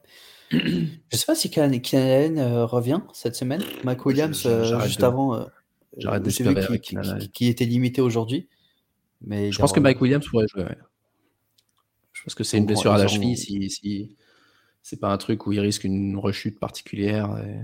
[0.52, 3.62] Je sais pas si Keenan euh, revient cette semaine.
[3.84, 5.44] Mike Williams, je- euh, juste de- avant, euh,
[5.98, 6.24] j'arrête
[6.82, 7.28] Keenan Allen.
[7.30, 8.48] qu'il était limité aujourd'hui.
[9.22, 9.80] Mais Je pense que.
[9.80, 10.64] Mike Williams pourrait jouer.
[10.64, 10.78] ouais.
[12.14, 14.16] Je pense que c'est une blessure à la cheville si, si
[14.82, 17.38] c'est pas un truc où il risque une rechute particulière.
[17.38, 17.64] et-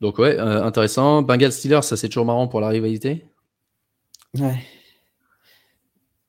[0.00, 1.22] Donc ouais, euh, intéressant.
[1.22, 3.26] Bengals Steelers, ça c'est toujours marrant pour la rivalité.
[4.38, 4.64] Ouais.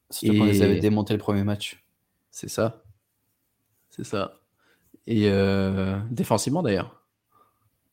[0.10, 1.84] Surtout qu'on les Et- avait démonté le premier match.
[2.32, 2.84] C'est ça.
[3.90, 4.40] C'est ça.
[5.06, 6.99] Et euh, défensivement d'ailleurs.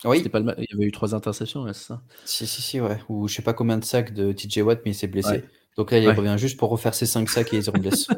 [0.04, 2.02] Oui, pas le Il y avait eu trois interceptions, ouais, c'est ça.
[2.24, 2.98] si, si, si, ouais.
[3.08, 5.30] Ou je sais pas combien de sacs de TJ Watt, mais il s'est blessé.
[5.30, 5.44] Ouais.
[5.76, 8.06] Donc là, il revient juste pour refaire ses 5 sacs et il se reblesse.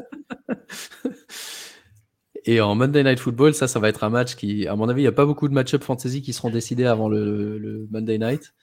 [2.45, 5.01] Et en Monday Night Football, ça, ça va être un match qui, à mon avis,
[5.01, 8.17] il n'y a pas beaucoup de match-up fantasy qui seront décidés avant le, le Monday
[8.17, 8.53] Night.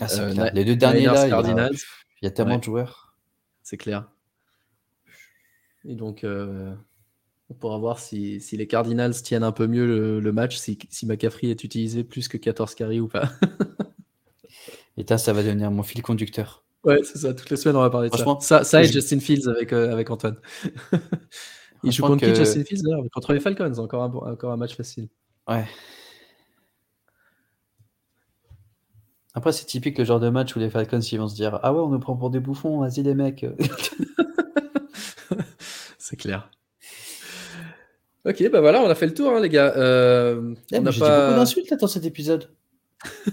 [0.00, 0.50] Ah, Euh, clair.
[0.54, 1.74] Les deux derniers là, il y a- Cardinals.
[2.20, 2.58] il y a tellement Ouais.
[2.58, 3.14] de joueurs.
[3.62, 4.08] C'est clair.
[5.84, 6.74] Et donc, euh,
[7.52, 10.78] on pourra voir si, si les Cardinals tiennent un peu mieux le, le match, si,
[10.88, 13.30] si McCaffrey est utilisé plus que 14 carries ou pas.
[14.96, 16.64] Et ça, ça va devenir mon fil conducteur.
[16.84, 17.32] Ouais, c'est ça.
[17.34, 18.22] Toutes les semaines, on va parler de ça.
[18.22, 20.36] Franchement, Ça, ça et je- Justin Fields avec, euh, avec Antoine.
[21.84, 24.76] Il joue contre qui Justin Fields d'ailleurs Contre les Falcons, encore un, encore un match
[24.76, 25.08] facile.
[25.48, 25.64] Ouais.
[29.34, 31.72] Après, c'est typique le genre de match où les Falcons ils vont se dire Ah
[31.72, 33.46] ouais, on nous prend pour des bouffons, vas-y les mecs.
[35.98, 36.50] C'est clair.
[38.24, 39.74] Ok, bah voilà, on a fait le tour, hein, les gars.
[39.76, 41.18] Euh, Eh, on J'ai pas...
[41.20, 42.50] dit beaucoup d'insultes là, dans cet épisode.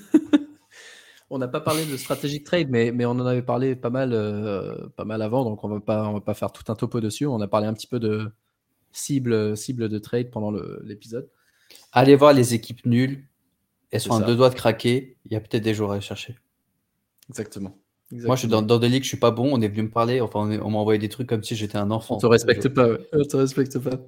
[1.31, 4.13] On n'a pas parlé de strategic trade, mais, mais on en avait parlé pas mal,
[4.13, 6.99] euh, pas mal avant, donc on va pas, on va pas faire tout un topo
[7.01, 7.27] dessus.
[7.27, 8.31] On a parlé un petit peu de
[8.91, 11.29] cible, cible de trade pendant le- l'épisode.
[11.91, 13.25] Allez voir les équipes nulles.
[13.91, 15.17] Elles C'est sont à deux doigts de craquer.
[15.25, 16.35] Il y a peut-être des joueurs à aller chercher.
[17.29, 17.77] Exactement.
[18.11, 19.51] Moi, je suis dans, dans des ligues, je suis pas bon.
[19.55, 20.21] On est venu me parler.
[20.21, 22.15] Enfin, on, est- on m'a envoyé des trucs comme si j'étais un enfant.
[22.15, 23.07] On te respecte pas, ouais.
[23.13, 23.99] On te respecte pas.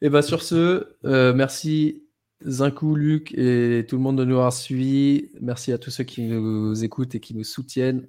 [0.00, 2.02] Et bah sur ce, euh, merci
[2.46, 5.30] Zinkou, Luc et tout le monde de nous avoir suivis.
[5.40, 8.08] Merci à tous ceux qui nous écoutent et qui nous soutiennent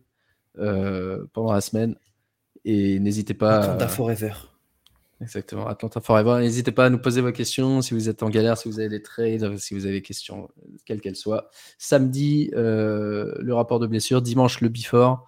[0.59, 1.95] euh, pendant la semaine.
[2.65, 3.59] Et n'hésitez pas.
[3.59, 4.33] Atlanta à- Forever.
[5.21, 6.39] Exactement, Atlanta Forever.
[6.41, 8.89] N'hésitez pas à nous poser vos questions si vous êtes en galère, si vous avez
[8.89, 10.49] des trades, si vous avez des questions,
[10.85, 11.49] quelles qu'elles soient.
[11.77, 14.21] Samedi, euh, le rapport de blessure.
[14.21, 15.25] Dimanche, le before.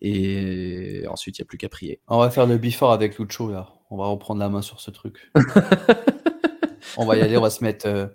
[0.00, 2.00] Et ensuite, il n'y a plus qu'à prier.
[2.08, 3.68] On va faire le before avec Lucho là.
[3.90, 5.30] On va reprendre la main sur ce truc.
[6.96, 8.06] on va y aller, on va se mettre euh,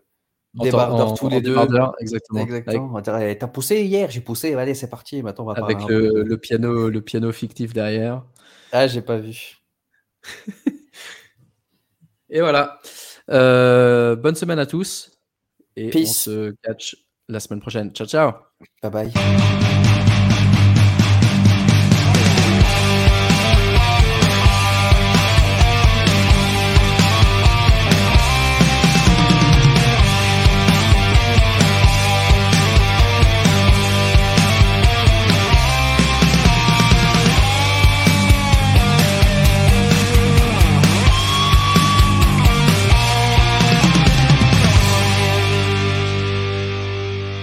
[0.54, 1.56] débardeurs tous les deux.
[2.00, 2.42] exactement.
[2.42, 2.86] Exactement.
[2.86, 4.54] On va dire, Eh, T'as poussé hier, j'ai poussé.
[4.54, 5.22] Allez, c'est parti.
[5.22, 8.24] Maintenant, on va Avec, avec le piano, le piano fictif derrière.
[8.72, 9.58] Ah, j'ai pas vu.
[12.30, 12.80] Et voilà.
[13.30, 15.12] Euh, bonne semaine à tous.
[15.76, 16.10] Et Peace.
[16.10, 16.96] on se catch
[17.28, 17.92] la semaine prochaine.
[17.92, 18.32] Ciao, ciao.
[18.82, 19.75] Bye bye.